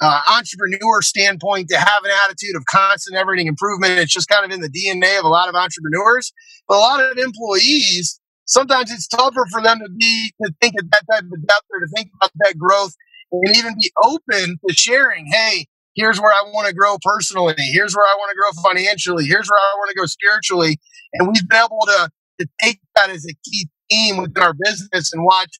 uh, 0.00 0.20
entrepreneur 0.30 1.02
standpoint 1.02 1.68
to 1.68 1.76
have 1.76 2.04
an 2.04 2.10
attitude 2.24 2.56
of 2.56 2.64
constant 2.70 3.18
everything 3.18 3.46
improvement. 3.46 3.98
It's 3.98 4.12
just 4.12 4.28
kind 4.28 4.44
of 4.44 4.50
in 4.50 4.60
the 4.60 4.70
DNA 4.70 5.18
of 5.18 5.24
a 5.24 5.28
lot 5.28 5.48
of 5.48 5.54
entrepreneurs. 5.54 6.32
But 6.66 6.76
a 6.76 6.80
lot 6.80 7.00
of 7.00 7.18
employees, 7.18 8.18
sometimes 8.46 8.90
it's 8.90 9.06
tougher 9.06 9.46
for 9.52 9.62
them 9.62 9.80
to 9.80 9.88
be 9.90 10.32
to 10.42 10.52
think 10.60 10.74
at 10.78 10.90
that 10.90 11.02
type 11.12 11.24
of 11.24 11.46
depth 11.46 11.66
or 11.70 11.80
to 11.80 11.88
think 11.94 12.08
about 12.16 12.30
that 12.44 12.56
growth 12.56 12.94
and 13.32 13.56
even 13.56 13.74
be 13.74 13.90
open 14.02 14.56
to 14.66 14.74
sharing. 14.74 15.26
Hey, 15.26 15.66
here's 15.94 16.20
where 16.20 16.32
I 16.32 16.42
want 16.52 16.68
to 16.68 16.74
grow 16.74 16.96
personally. 17.02 17.54
Here's 17.72 17.94
where 17.94 18.06
I 18.06 18.14
want 18.18 18.30
to 18.30 18.36
grow 18.36 18.62
financially. 18.62 19.24
Here's 19.26 19.48
where 19.48 19.58
I 19.58 19.74
want 19.76 19.90
to 19.90 19.96
go 19.96 20.06
spiritually. 20.06 20.78
And 21.14 21.28
we've 21.28 21.48
been 21.48 21.58
able 21.58 21.86
to 21.86 22.10
to 22.40 22.48
take 22.62 22.80
that 22.96 23.10
as 23.10 23.26
a 23.26 23.34
key 23.44 23.68
theme 23.90 24.16
within 24.16 24.42
our 24.42 24.54
business 24.54 25.12
and 25.12 25.24
watch 25.24 25.50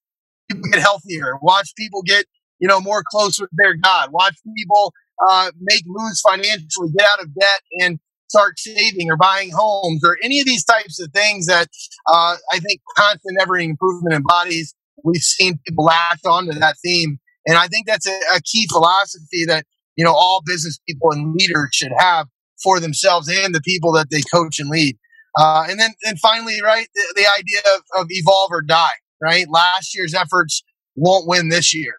people 0.50 0.68
get 0.70 0.80
healthier, 0.80 1.34
watch 1.42 1.72
people 1.76 2.02
get, 2.02 2.24
you 2.58 2.66
know, 2.66 2.80
more 2.80 3.02
close 3.06 3.38
with 3.38 3.50
their 3.52 3.74
God, 3.74 4.10
watch 4.12 4.34
people 4.56 4.92
uh, 5.28 5.50
make 5.60 5.82
moves 5.86 6.20
financially, 6.20 6.88
get 6.96 7.06
out 7.06 7.20
of 7.20 7.34
debt 7.34 7.60
and 7.80 7.98
start 8.28 8.58
saving 8.58 9.10
or 9.10 9.16
buying 9.16 9.50
homes 9.50 10.00
or 10.04 10.16
any 10.22 10.40
of 10.40 10.46
these 10.46 10.64
types 10.64 11.00
of 11.00 11.10
things 11.12 11.46
that 11.46 11.68
uh, 12.06 12.36
I 12.52 12.60
think 12.60 12.80
constant 12.96 13.36
ever 13.40 13.58
improvement 13.58 14.14
in 14.14 14.22
bodies. 14.22 14.74
We've 15.04 15.22
seen 15.22 15.58
people 15.66 15.84
latch 15.84 16.20
onto 16.24 16.52
that 16.52 16.76
theme. 16.82 17.18
And 17.46 17.56
I 17.56 17.66
think 17.66 17.86
that's 17.86 18.06
a, 18.06 18.18
a 18.34 18.40
key 18.40 18.66
philosophy 18.70 19.44
that, 19.46 19.64
you 20.00 20.06
know, 20.06 20.14
all 20.14 20.40
business 20.46 20.78
people 20.88 21.12
and 21.12 21.34
leaders 21.34 21.68
should 21.72 21.92
have 21.98 22.26
for 22.64 22.80
themselves 22.80 23.28
and 23.28 23.54
the 23.54 23.60
people 23.60 23.92
that 23.92 24.06
they 24.10 24.22
coach 24.32 24.58
and 24.58 24.70
lead. 24.70 24.96
Uh, 25.38 25.66
and 25.68 25.78
then, 25.78 25.90
and 26.04 26.18
finally, 26.18 26.56
right, 26.64 26.86
the, 26.94 27.02
the 27.16 27.26
idea 27.38 27.60
of, 27.76 27.82
of, 28.00 28.06
evolve 28.08 28.48
or 28.50 28.62
die, 28.62 28.88
right? 29.22 29.44
Last 29.50 29.94
year's 29.94 30.14
efforts 30.14 30.62
won't 30.96 31.28
win 31.28 31.50
this 31.50 31.74
year. 31.74 31.96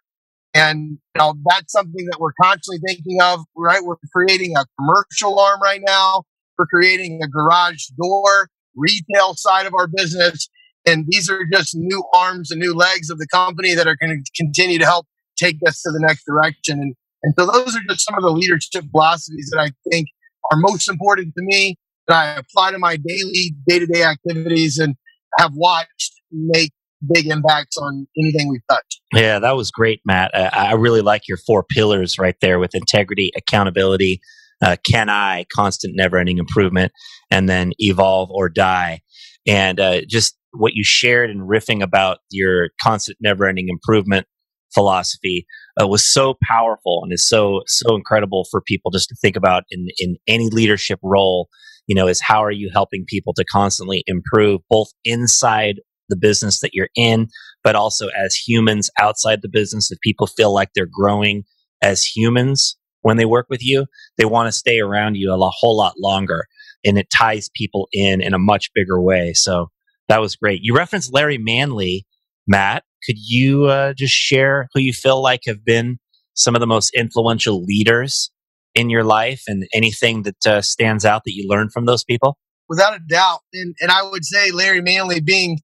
And, 0.55 0.97
you 1.13 1.19
know, 1.19 1.35
that's 1.47 1.71
something 1.71 2.07
that 2.09 2.19
we're 2.19 2.33
constantly 2.41 2.79
thinking 2.87 3.21
of, 3.21 3.41
right? 3.55 3.83
We're 3.83 3.97
creating 4.11 4.55
a 4.57 4.65
commercial 4.79 5.39
arm 5.39 5.61
right 5.61 5.81
now. 5.85 6.23
We're 6.57 6.65
creating 6.65 7.21
a 7.23 7.27
garage 7.27 7.85
door 8.01 8.47
retail 8.75 9.35
side 9.35 9.67
of 9.67 9.75
our 9.75 9.87
business. 9.87 10.49
And 10.87 11.05
these 11.07 11.29
are 11.29 11.41
just 11.53 11.75
new 11.75 12.03
arms 12.15 12.49
and 12.49 12.59
new 12.59 12.73
legs 12.73 13.11
of 13.11 13.19
the 13.19 13.27
company 13.31 13.75
that 13.75 13.85
are 13.85 13.95
going 13.95 14.23
to 14.23 14.43
continue 14.43 14.79
to 14.79 14.85
help 14.85 15.05
take 15.37 15.57
us 15.67 15.83
to 15.83 15.91
the 15.91 15.99
next 15.99 16.25
direction. 16.25 16.79
And, 16.79 16.95
and 17.23 17.33
so 17.37 17.45
those 17.45 17.75
are 17.75 17.81
just 17.89 18.05
some 18.05 18.15
of 18.15 18.23
the 18.23 18.31
leadership 18.31 18.85
philosophies 18.91 19.49
that 19.53 19.61
I 19.61 19.71
think 19.91 20.07
are 20.51 20.57
most 20.57 20.89
important 20.89 21.33
to 21.37 21.43
me 21.43 21.77
that 22.07 22.15
I 22.15 22.39
apply 22.39 22.71
to 22.71 22.79
my 22.79 22.97
daily 22.97 23.53
day 23.67 23.79
to 23.79 23.85
day 23.85 24.03
activities 24.03 24.77
and 24.79 24.95
have 25.39 25.51
watched 25.53 26.13
make 26.31 26.71
big 27.13 27.27
impacts 27.27 27.77
on 27.77 28.07
anything 28.17 28.49
we've 28.49 28.61
touched. 28.69 29.01
Yeah, 29.13 29.39
that 29.39 29.55
was 29.55 29.71
great, 29.71 30.01
Matt. 30.05 30.31
I, 30.33 30.69
I 30.69 30.73
really 30.73 31.01
like 31.01 31.27
your 31.27 31.37
four 31.37 31.63
pillars 31.63 32.19
right 32.19 32.35
there 32.41 32.59
with 32.59 32.75
integrity, 32.75 33.31
accountability, 33.35 34.21
uh, 34.61 34.75
CANI, 34.87 35.45
Constant 35.53 35.95
Never 35.95 36.17
Ending 36.17 36.37
Improvement, 36.37 36.91
and 37.31 37.49
then 37.49 37.71
Evolve 37.79 38.29
or 38.31 38.49
Die. 38.49 39.01
And 39.47 39.79
uh, 39.79 40.01
just 40.07 40.37
what 40.51 40.73
you 40.75 40.83
shared 40.83 41.29
and 41.29 41.49
riffing 41.49 41.81
about 41.81 42.19
your 42.29 42.69
constant 42.81 43.17
never 43.21 43.47
ending 43.47 43.67
improvement 43.69 44.27
philosophy 44.73 45.45
uh, 45.79 45.87
was 45.87 46.07
so 46.07 46.35
powerful 46.47 47.01
and 47.03 47.13
is 47.13 47.27
so 47.27 47.61
so 47.67 47.95
incredible 47.95 48.45
for 48.49 48.61
people 48.61 48.91
just 48.91 49.09
to 49.09 49.15
think 49.21 49.35
about 49.35 49.63
in 49.69 49.87
in 49.99 50.17
any 50.27 50.49
leadership 50.49 50.99
role 51.03 51.49
you 51.87 51.95
know 51.95 52.07
is 52.07 52.21
how 52.21 52.43
are 52.43 52.51
you 52.51 52.69
helping 52.73 53.05
people 53.07 53.33
to 53.33 53.45
constantly 53.45 54.03
improve 54.07 54.61
both 54.69 54.89
inside 55.05 55.81
the 56.09 56.17
business 56.17 56.59
that 56.59 56.71
you're 56.73 56.89
in 56.95 57.27
but 57.63 57.75
also 57.75 58.07
as 58.09 58.35
humans 58.35 58.89
outside 58.99 59.39
the 59.41 59.49
business 59.49 59.91
if 59.91 59.99
people 60.01 60.27
feel 60.27 60.53
like 60.53 60.69
they're 60.75 60.87
growing 60.91 61.43
as 61.81 62.03
humans 62.03 62.77
when 63.01 63.17
they 63.17 63.25
work 63.25 63.47
with 63.49 63.63
you 63.63 63.85
they 64.17 64.25
want 64.25 64.47
to 64.47 64.51
stay 64.51 64.79
around 64.79 65.15
you 65.15 65.33
a 65.33 65.49
whole 65.49 65.77
lot 65.77 65.93
longer 65.97 66.45
and 66.83 66.97
it 66.97 67.07
ties 67.09 67.49
people 67.53 67.87
in 67.93 68.21
in 68.21 68.33
a 68.33 68.39
much 68.39 68.71
bigger 68.73 69.01
way. 69.01 69.33
So 69.33 69.67
that 70.07 70.21
was 70.21 70.35
great. 70.35 70.61
You 70.63 70.75
referenced 70.75 71.13
larry 71.13 71.37
manley 71.37 72.05
matt 72.47 72.83
could 73.05 73.17
you 73.17 73.65
uh, 73.65 73.93
just 73.93 74.13
share 74.13 74.67
who 74.73 74.81
you 74.81 74.93
feel 74.93 75.21
like 75.21 75.41
have 75.45 75.63
been 75.65 75.97
some 76.33 76.55
of 76.55 76.59
the 76.59 76.67
most 76.67 76.91
influential 76.95 77.63
leaders 77.63 78.31
in 78.73 78.89
your 78.89 79.03
life 79.03 79.43
and 79.47 79.67
anything 79.73 80.23
that 80.23 80.47
uh, 80.47 80.61
stands 80.61 81.05
out 81.05 81.23
that 81.25 81.33
you 81.33 81.47
learned 81.47 81.71
from 81.71 81.85
those 81.85 82.03
people? 82.03 82.37
Without 82.69 82.95
a 82.95 82.99
doubt. 82.99 83.39
And, 83.53 83.75
and 83.81 83.91
I 83.91 84.03
would 84.03 84.23
say 84.23 84.51
Larry 84.51 84.81
Manley 84.81 85.19
being 85.19 85.59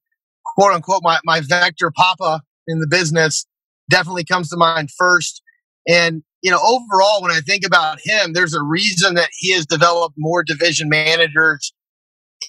quote 0.55 0.73
unquote 0.73 1.01
my, 1.03 1.19
my 1.23 1.41
vector 1.41 1.91
papa 1.95 2.41
in 2.67 2.79
the 2.79 2.88
business 2.88 3.45
definitely 3.89 4.25
comes 4.25 4.49
to 4.49 4.57
mind 4.57 4.89
first. 4.97 5.41
And, 5.88 6.23
you 6.41 6.51
know, 6.51 6.59
overall, 6.59 7.21
when 7.21 7.31
I 7.31 7.39
think 7.39 7.65
about 7.65 7.99
him, 8.03 8.33
there's 8.33 8.53
a 8.53 8.61
reason 8.61 9.15
that 9.15 9.29
he 9.38 9.53
has 9.53 9.65
developed 9.65 10.15
more 10.17 10.43
division 10.43 10.89
managers 10.89 11.73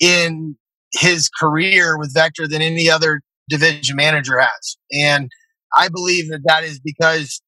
in 0.00 0.56
his 0.92 1.28
career 1.28 1.96
with 1.98 2.12
Vector 2.12 2.48
than 2.48 2.62
any 2.62 2.90
other 2.90 3.20
division 3.48 3.96
manager 3.96 4.38
has. 4.38 4.76
And 4.92 5.30
I 5.76 5.88
believe 5.88 6.28
that 6.30 6.42
that 6.44 6.64
is 6.64 6.80
because 6.80 7.40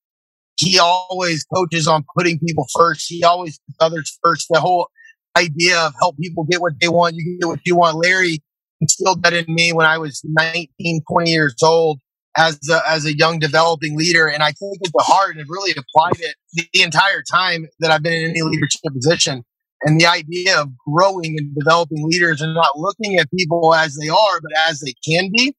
he 0.56 0.78
always 0.78 1.44
coaches 1.54 1.86
on 1.86 2.04
putting 2.16 2.38
people 2.38 2.66
first. 2.76 3.06
He 3.08 3.24
always 3.24 3.58
puts 3.66 3.76
others 3.80 4.18
first. 4.22 4.46
The 4.50 4.60
whole 4.60 4.88
idea 5.36 5.78
of 5.78 5.94
help 5.98 6.18
people 6.18 6.44
get 6.44 6.60
what 6.60 6.74
they 6.80 6.88
want, 6.88 7.14
you 7.16 7.38
get 7.40 7.46
what 7.46 7.60
you 7.64 7.76
want. 7.76 7.96
Larry 7.96 8.40
instilled 8.80 9.22
that 9.22 9.32
in 9.32 9.46
me 9.48 9.72
when 9.72 9.86
I 9.86 9.98
was 9.98 10.20
19, 10.24 11.02
20 11.10 11.30
years 11.30 11.54
old 11.62 12.00
as 12.36 12.58
a, 12.70 12.80
as 12.88 13.04
a 13.04 13.16
young 13.16 13.38
developing 13.38 13.96
leader. 13.96 14.26
And 14.26 14.42
I 14.42 14.50
took 14.50 14.78
it 14.80 14.90
to 14.90 15.04
heart 15.04 15.36
and 15.36 15.46
really 15.48 15.72
applied 15.72 16.20
it 16.20 16.36
the 16.52 16.82
entire 16.82 17.22
time 17.22 17.66
that 17.80 17.90
I've 17.90 18.02
been 18.02 18.12
in 18.12 18.30
any 18.30 18.42
leadership 18.42 18.80
position. 18.92 19.44
And 19.82 19.98
the 19.98 20.06
idea 20.06 20.60
of 20.60 20.68
growing 20.86 21.36
and 21.38 21.54
developing 21.58 22.06
leaders 22.06 22.42
and 22.42 22.52
not 22.52 22.76
looking 22.76 23.16
at 23.16 23.30
people 23.30 23.74
as 23.74 23.96
they 23.96 24.08
are, 24.08 24.40
but 24.42 24.52
as 24.68 24.80
they 24.80 24.92
can 25.06 25.30
be 25.34 25.54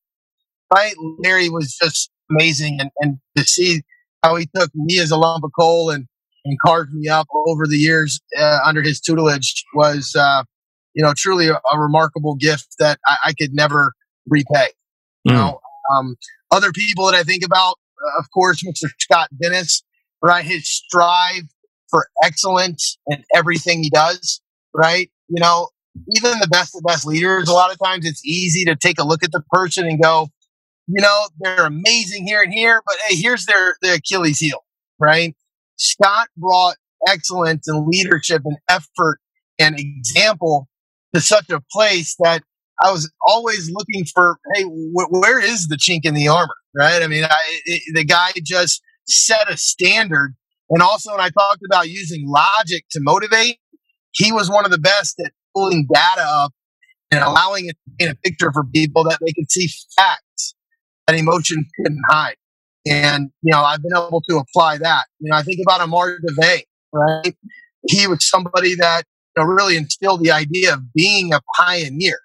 right? 0.74 0.94
Larry 1.20 1.50
was 1.50 1.76
just 1.82 2.10
amazing. 2.30 2.80
And, 2.80 2.92
and 3.00 3.18
to 3.38 3.44
see 3.44 3.82
how 4.24 4.36
he 4.36 4.48
took 4.56 4.72
me 4.74 5.00
as 5.00 5.12
a 5.12 5.18
lump 5.18 5.44
of 5.44 5.52
coal 5.58 5.90
and, 5.90 6.08
and 6.46 6.58
carved 6.66 6.94
me 6.94 7.08
up 7.08 7.28
over 7.48 7.68
the 7.68 7.78
years 7.78 8.20
uh, 8.38 8.60
under 8.66 8.82
his 8.82 9.00
tutelage 9.00 9.64
was, 9.74 10.16
uh, 10.18 10.44
you 10.94 11.04
know, 11.04 11.14
truly 11.16 11.48
a, 11.48 11.56
a, 11.72 11.80
remarkable 11.80 12.36
gift 12.36 12.76
that 12.80 13.00
I, 13.06 13.16
I 13.28 13.34
could 13.34 13.54
never 13.54 13.94
repay. 14.28 14.70
You 15.24 15.34
mm. 15.34 15.36
know, 15.36 15.60
um, 15.96 16.16
other 16.52 16.72
people 16.72 17.06
that 17.06 17.16
I 17.16 17.24
think 17.24 17.46
about, 17.46 17.76
uh, 18.02 18.20
of 18.20 18.26
course, 18.32 18.64
Mr. 18.64 18.90
Scott 19.00 19.30
Dennis, 19.42 19.84
right? 20.22 20.44
His 20.44 20.68
strive 20.68 21.44
for 21.90 22.08
excellence 22.24 22.98
in 23.08 23.24
everything 23.36 23.84
he 23.84 23.90
does, 23.90 24.42
right? 24.74 25.10
You 25.30 25.42
know, 25.42 25.70
even 26.16 26.40
the 26.40 26.48
best 26.48 26.76
of 26.76 26.84
best 26.84 27.06
leaders, 27.06 27.50
a 27.50 27.54
lot 27.54 27.72
of 27.72 27.78
times 27.84 28.06
it's 28.06 28.26
easy 28.26 28.66
to 28.66 28.76
take 28.76 29.00
a 29.00 29.04
look 29.04 29.24
at 29.24 29.32
the 29.32 29.44
person 29.52 29.86
and 29.86 30.02
go, 30.02 30.30
you 30.94 31.02
know, 31.02 31.28
they're 31.40 31.66
amazing 31.66 32.28
here 32.28 32.42
and 32.42 32.54
here, 32.54 32.82
but 32.86 32.96
hey, 33.08 33.16
here's 33.16 33.46
their, 33.46 33.76
their 33.82 33.96
Achilles 33.96 34.40
heel, 34.40 34.64
right? 35.00 35.36
Scott 35.78 36.28
brought 36.36 36.76
excellence 37.08 37.68
and 37.68 37.88
leadership 37.88 38.42
and 38.46 38.58
effort 38.70 39.20
and 39.58 39.80
example 39.80 40.68
to 41.14 41.22
such 41.22 41.50
a 41.50 41.62
place 41.72 42.16
that 42.20 42.44
I 42.84 42.92
was 42.92 43.10
always 43.26 43.72
looking 43.72 44.06
for, 44.06 44.38
hey, 44.56 44.64
wh- 44.64 45.12
where 45.12 45.40
is 45.40 45.68
the 45.68 45.78
chink 45.78 46.02
in 46.04 46.14
the 46.14 46.28
armor, 46.28 46.56
right? 46.76 47.02
I 47.02 47.08
mean, 47.08 47.24
I, 47.24 47.38
it, 47.66 47.84
the 47.96 48.04
guy 48.04 48.32
just 48.44 48.82
set 49.08 49.50
a 49.50 49.58
standard. 49.58 50.36
And 50.70 50.82
also, 50.82 51.12
when 51.12 51.22
I 51.22 51.30
talked 51.30 51.62
about 51.66 51.90
using 51.90 52.28
logic 52.28 52.86
to 52.92 53.00
motivate, 53.02 53.60
he 54.12 54.32
was 54.32 54.50
one 54.50 54.66
of 54.66 54.72
the 54.72 54.78
best 54.78 55.20
at 55.24 55.32
pulling 55.56 55.88
data 55.94 56.24
up 56.26 56.52
and 57.12 57.24
allowing 57.24 57.68
it 57.68 57.78
to 58.00 58.12
a 58.12 58.16
picture 58.16 58.52
for 58.52 58.64
people 58.66 59.04
that 59.06 59.20
they 59.26 59.34
could 59.34 59.52
see 59.52 59.70
facts 59.96 60.24
that 61.08 61.18
emotion 61.18 61.66
couldn't 61.78 62.02
hide. 62.10 62.36
And, 62.88 63.30
you 63.44 63.52
know, 63.52 63.62
I've 63.62 63.82
been 63.82 63.92
able 63.96 64.24
to 64.30 64.38
apply 64.38 64.80
that. 64.80 65.06
You 65.20 65.32
know, 65.32 65.38
I 65.38 65.44
think 65.44 65.60
about 65.66 65.82
Amar 65.82 66.18
DeVay, 66.18 66.62
right? 66.94 67.36
He 67.88 68.08
was 68.08 68.28
somebody 68.28 68.76
that, 68.76 69.04
you 69.36 69.44
know, 69.44 69.50
really 69.50 69.78
instilled 69.78 70.24
the 70.24 70.32
idea 70.32 70.74
of 70.74 70.94
being 70.94 71.34
a 71.34 71.42
pioneer, 71.58 72.20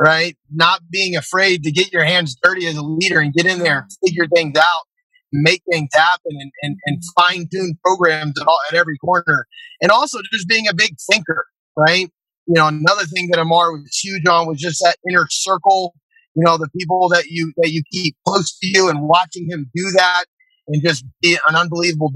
right? 0.00 0.36
Not 0.50 0.80
being 0.90 1.16
afraid 1.16 1.62
to 1.64 1.70
get 1.70 1.92
your 1.92 2.04
hands 2.04 2.36
dirty 2.42 2.66
as 2.66 2.76
a 2.76 2.82
leader 2.82 3.20
and 3.20 3.34
get 3.34 3.46
in 3.46 3.58
there 3.58 3.80
and 3.80 3.90
figure 4.06 4.26
things 4.34 4.56
out, 4.58 4.84
make 5.32 5.62
things 5.70 5.90
happen 5.92 6.32
and, 6.40 6.50
and, 6.62 6.76
and 6.86 7.02
fine 7.18 7.48
tune 7.52 7.78
programs 7.84 8.40
at, 8.40 8.46
all, 8.46 8.58
at 8.70 8.76
every 8.76 8.96
corner. 8.98 9.46
And 9.82 9.90
also 9.90 10.18
just 10.32 10.48
being 10.48 10.68
a 10.68 10.74
big 10.74 10.96
thinker, 11.10 11.44
right? 11.76 12.08
You 12.46 12.54
know, 12.54 12.66
another 12.66 13.04
thing 13.04 13.28
that 13.30 13.40
Amar 13.40 13.72
was 13.72 13.96
huge 14.02 14.26
on 14.26 14.46
was 14.48 14.58
just 14.58 14.80
that 14.82 14.96
inner 15.08 15.26
circle 15.30 15.94
you 16.34 16.42
know, 16.44 16.58
the 16.58 16.68
people 16.76 17.08
that 17.10 17.26
you, 17.26 17.52
that 17.58 17.70
you 17.70 17.82
keep 17.90 18.16
close 18.26 18.56
to 18.58 18.66
you 18.66 18.88
and 18.88 19.02
watching 19.02 19.48
him 19.50 19.70
do 19.74 19.90
that 19.96 20.24
and 20.68 20.82
just 20.82 21.04
be 21.20 21.36
an 21.48 21.56
unbelievable 21.56 22.12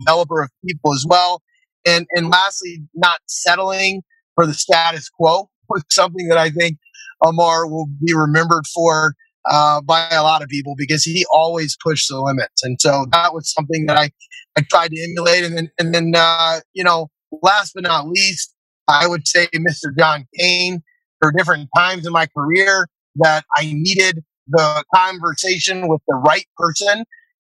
developer 0.00 0.42
of 0.42 0.50
people 0.66 0.94
as 0.94 1.04
well. 1.08 1.42
And, 1.86 2.06
and 2.12 2.30
lastly, 2.30 2.82
not 2.94 3.20
settling 3.26 4.02
for 4.34 4.46
the 4.46 4.54
status 4.54 5.08
quo 5.08 5.48
was 5.68 5.84
something 5.90 6.28
that 6.28 6.38
I 6.38 6.50
think 6.50 6.78
Amar 7.24 7.68
will 7.68 7.86
be 8.04 8.14
remembered 8.14 8.64
for 8.74 9.14
uh, 9.50 9.80
by 9.80 10.08
a 10.10 10.22
lot 10.22 10.42
of 10.42 10.48
people 10.48 10.74
because 10.76 11.04
he 11.04 11.24
always 11.32 11.76
pushed 11.82 12.08
the 12.08 12.20
limits. 12.20 12.62
And 12.62 12.78
so 12.80 13.06
that 13.12 13.32
was 13.32 13.52
something 13.52 13.86
that 13.86 13.96
I, 13.96 14.10
I 14.56 14.62
tried 14.70 14.90
to 14.90 15.02
emulate. 15.02 15.44
And 15.44 15.56
then, 15.56 15.70
and 15.78 15.94
then, 15.94 16.12
uh, 16.14 16.60
you 16.74 16.84
know, 16.84 17.08
last 17.42 17.72
but 17.74 17.84
not 17.84 18.08
least, 18.08 18.54
I 18.88 19.06
would 19.06 19.26
say 19.26 19.48
Mr. 19.54 19.96
John 19.96 20.26
Kane 20.38 20.82
for 21.20 21.32
different 21.32 21.68
times 21.76 22.06
in 22.06 22.12
my 22.12 22.26
career 22.26 22.88
that 23.18 23.44
I 23.56 23.72
needed 23.72 24.24
the 24.48 24.84
conversation 24.94 25.88
with 25.88 26.00
the 26.08 26.14
right 26.14 26.46
person. 26.56 27.04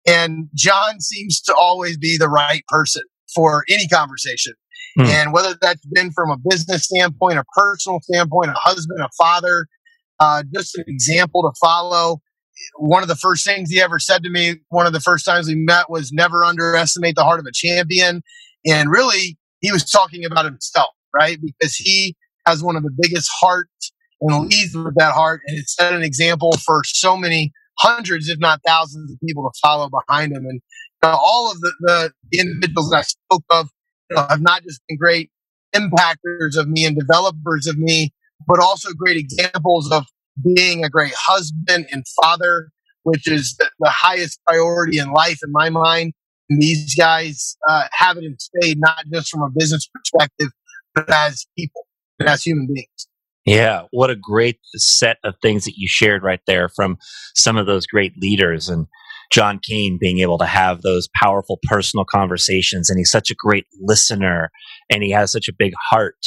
And 0.08 0.50
John 0.56 1.00
seems 1.02 1.42
to 1.42 1.56
always 1.56 1.98
be 1.98 2.18
the 2.18 2.30
right 2.30 2.64
person 2.68 3.04
for 3.34 3.64
any 3.70 3.88
conversation. 3.88 4.54
Hmm. 4.98 5.06
And 5.06 5.34
whether 5.34 5.56
that's 5.60 5.86
been 5.88 6.12
from 6.12 6.30
a 6.30 6.38
business 6.50 6.84
standpoint, 6.84 7.38
a 7.38 7.44
personal 7.56 8.00
standpoint, 8.02 8.52
a 8.52 8.54
husband, 8.54 9.02
a 9.02 9.10
father, 9.18 9.68
uh, 10.20 10.44
just 10.54 10.78
an 10.78 10.86
example 10.88 11.42
to 11.44 11.58
follow. 11.60 12.22
One 12.78 13.02
of 13.02 13.10
the 13.10 13.16
first 13.16 13.46
things 13.46 13.70
he 13.70 13.82
ever 13.82 14.00
said 14.00 14.24
to 14.24 14.30
me, 14.30 14.56
one 14.70 14.88
of 14.88 14.94
the 14.94 15.02
first 15.02 15.26
times 15.26 15.48
we 15.48 15.56
met, 15.56 15.90
was 15.90 16.14
never 16.14 16.46
underestimate 16.46 17.16
the 17.16 17.24
heart 17.24 17.40
of 17.40 17.46
a 17.46 17.52
champion. 17.54 18.22
And 18.66 18.90
really, 18.90 19.38
he 19.60 19.72
was 19.72 19.90
talking 19.90 20.24
about 20.24 20.46
himself, 20.46 20.92
right? 21.14 21.38
Because 21.42 21.76
he 21.76 22.16
has 22.46 22.64
one 22.64 22.76
of 22.78 22.84
the 22.84 22.96
biggest 22.98 23.30
hearts 23.40 23.92
and 24.22 24.50
leads 24.50 24.76
with 24.76 24.96
that 24.96 25.14
heart. 25.14 25.42
And 25.48 25.58
it 25.58 25.70
set 25.70 25.94
an 25.94 26.04
example 26.04 26.54
for 26.66 26.82
so 26.86 27.18
many 27.18 27.52
hundreds, 27.80 28.30
if 28.30 28.40
not 28.40 28.62
thousands 28.66 29.12
of 29.12 29.20
people 29.26 29.44
to 29.44 29.60
follow 29.62 29.90
behind 29.90 30.32
him. 30.32 30.46
And 30.46 30.62
all 31.04 31.52
of 31.52 31.60
the, 31.60 31.74
the, 31.82 32.40
individuals 32.40 32.90
that 32.90 32.98
I 32.98 33.02
spoke 33.02 33.44
of 33.52 33.70
you 34.10 34.16
know, 34.16 34.26
have 34.30 34.42
not 34.42 34.64
just 34.64 34.82
been 34.88 34.98
great 34.98 35.30
impactors 35.76 36.58
of 36.58 36.68
me 36.68 36.86
and 36.86 36.98
developers 36.98 37.68
of 37.68 37.78
me, 37.78 38.12
but 38.48 38.60
also 38.60 38.90
great 38.94 39.18
examples 39.18 39.92
of 39.92 40.06
being 40.56 40.84
a 40.84 40.90
great 40.90 41.14
husband 41.16 41.88
and 41.92 42.04
father, 42.22 42.72
which 43.04 43.30
is 43.30 43.56
the, 43.58 43.70
the 43.80 43.90
highest 43.90 44.40
priority 44.48 44.98
in 44.98 45.12
life 45.12 45.40
in 45.44 45.52
my 45.52 45.70
mind. 45.70 46.14
And 46.50 46.62
these 46.62 46.96
guys 46.96 47.58
uh, 47.68 47.88
have 47.92 48.18
it 48.18 48.24
in 48.24 48.38
spade, 48.40 48.80
not 48.80 49.06
just 49.12 49.30
from 49.30 49.42
a 49.42 49.50
business 49.50 49.88
perspective, 49.94 50.50
but 50.94 51.10
as 51.12 51.46
people, 51.58 51.88
as 52.22 52.44
human 52.44 52.68
beings. 52.72 53.08
Yeah, 53.46 53.84
what 53.92 54.10
a 54.10 54.16
great 54.16 54.58
set 54.76 55.18
of 55.24 55.36
things 55.42 55.66
that 55.66 55.78
you 55.78 55.88
shared 55.88 56.24
right 56.24 56.42
there 56.48 56.68
from 56.68 56.98
some 57.36 57.58
of 57.58 57.68
those 57.68 57.86
great 57.86 58.14
leaders 58.18 58.70
and 58.70 58.88
John 59.32 59.60
Kane 59.60 59.98
being 60.00 60.20
able 60.20 60.38
to 60.40 60.46
have 60.46 60.82
those 60.82 61.08
powerful 61.22 61.60
personal 61.64 62.06
conversations. 62.06 62.90
And 62.90 62.98
he's 62.98 63.12
such 63.12 63.30
a 63.30 63.36
great 63.36 63.66
listener 63.80 64.50
and 64.90 65.04
he 65.04 65.12
has 65.12 65.32
such 65.32 65.48
a 65.48 65.54
big 65.58 65.74
heart. 65.90 66.18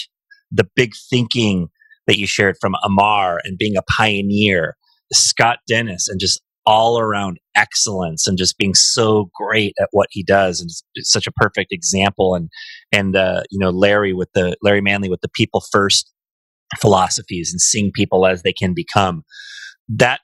The 0.53 0.69
big 0.77 0.93
thinking 1.11 1.69
that 2.07 2.19
you 2.19 2.27
shared 2.27 2.57
from 2.61 2.75
Amar 2.85 3.41
and 3.45 3.59
being 3.59 3.77
a 3.77 3.83
pioneer, 3.97 4.77
Scott 5.13 5.59
Dennis, 5.69 6.09
and 6.09 6.21
just 6.21 6.41
all 6.65 7.01
around 7.01 7.39
excellence 7.57 8.27
and 8.27 8.39
just 8.39 8.59
being 8.59 8.75
so 8.75 9.31
great 9.35 9.75
at 9.81 9.89
what 9.91 10.09
he 10.11 10.23
does. 10.23 10.61
And 10.61 10.71
such 11.05 11.27
a 11.27 11.33
perfect 11.33 11.73
example. 11.73 12.35
And, 12.35 12.49
and, 12.93 13.17
uh, 13.17 13.43
you 13.51 13.59
know, 13.59 13.71
Larry 13.71 14.13
with 14.13 14.29
the, 14.35 14.57
Larry 14.63 14.81
Manley 14.83 15.09
with 15.09 15.21
the 15.21 15.31
people 15.31 15.63
first 15.73 16.13
philosophies 16.81 17.51
and 17.53 17.61
seeing 17.61 17.91
people 17.95 18.27
as 18.27 18.43
they 18.43 18.53
can 18.53 18.75
become. 18.75 19.23
That 19.89 20.21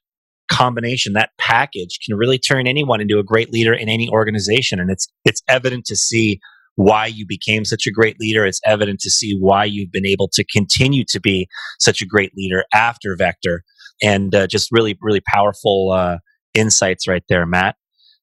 combination, 0.50 1.14
that 1.14 1.30
package 1.38 1.98
can 2.06 2.16
really 2.16 2.38
turn 2.38 2.66
anyone 2.66 3.00
into 3.00 3.18
a 3.18 3.24
great 3.24 3.50
leader 3.50 3.72
in 3.72 3.88
any 3.88 4.08
organization. 4.10 4.78
And 4.78 4.90
it's, 4.90 5.08
it's 5.24 5.42
evident 5.48 5.86
to 5.86 5.96
see 5.96 6.40
why 6.76 7.06
you 7.06 7.24
became 7.26 7.64
such 7.64 7.86
a 7.86 7.92
great 7.92 8.16
leader. 8.20 8.44
It's 8.44 8.60
evident 8.66 9.00
to 9.00 9.10
see 9.10 9.36
why 9.40 9.64
you've 9.64 9.92
been 9.92 10.06
able 10.06 10.28
to 10.32 10.44
continue 10.44 11.04
to 11.08 11.20
be 11.20 11.48
such 11.78 12.02
a 12.02 12.06
great 12.06 12.32
leader 12.36 12.64
after 12.74 13.14
Vector 13.16 13.62
and 14.02 14.34
uh, 14.34 14.46
just 14.46 14.68
really, 14.72 14.98
really 15.00 15.22
powerful 15.32 15.92
uh, 15.92 16.18
insights 16.54 17.06
right 17.06 17.22
there, 17.28 17.46
Matt. 17.46 17.76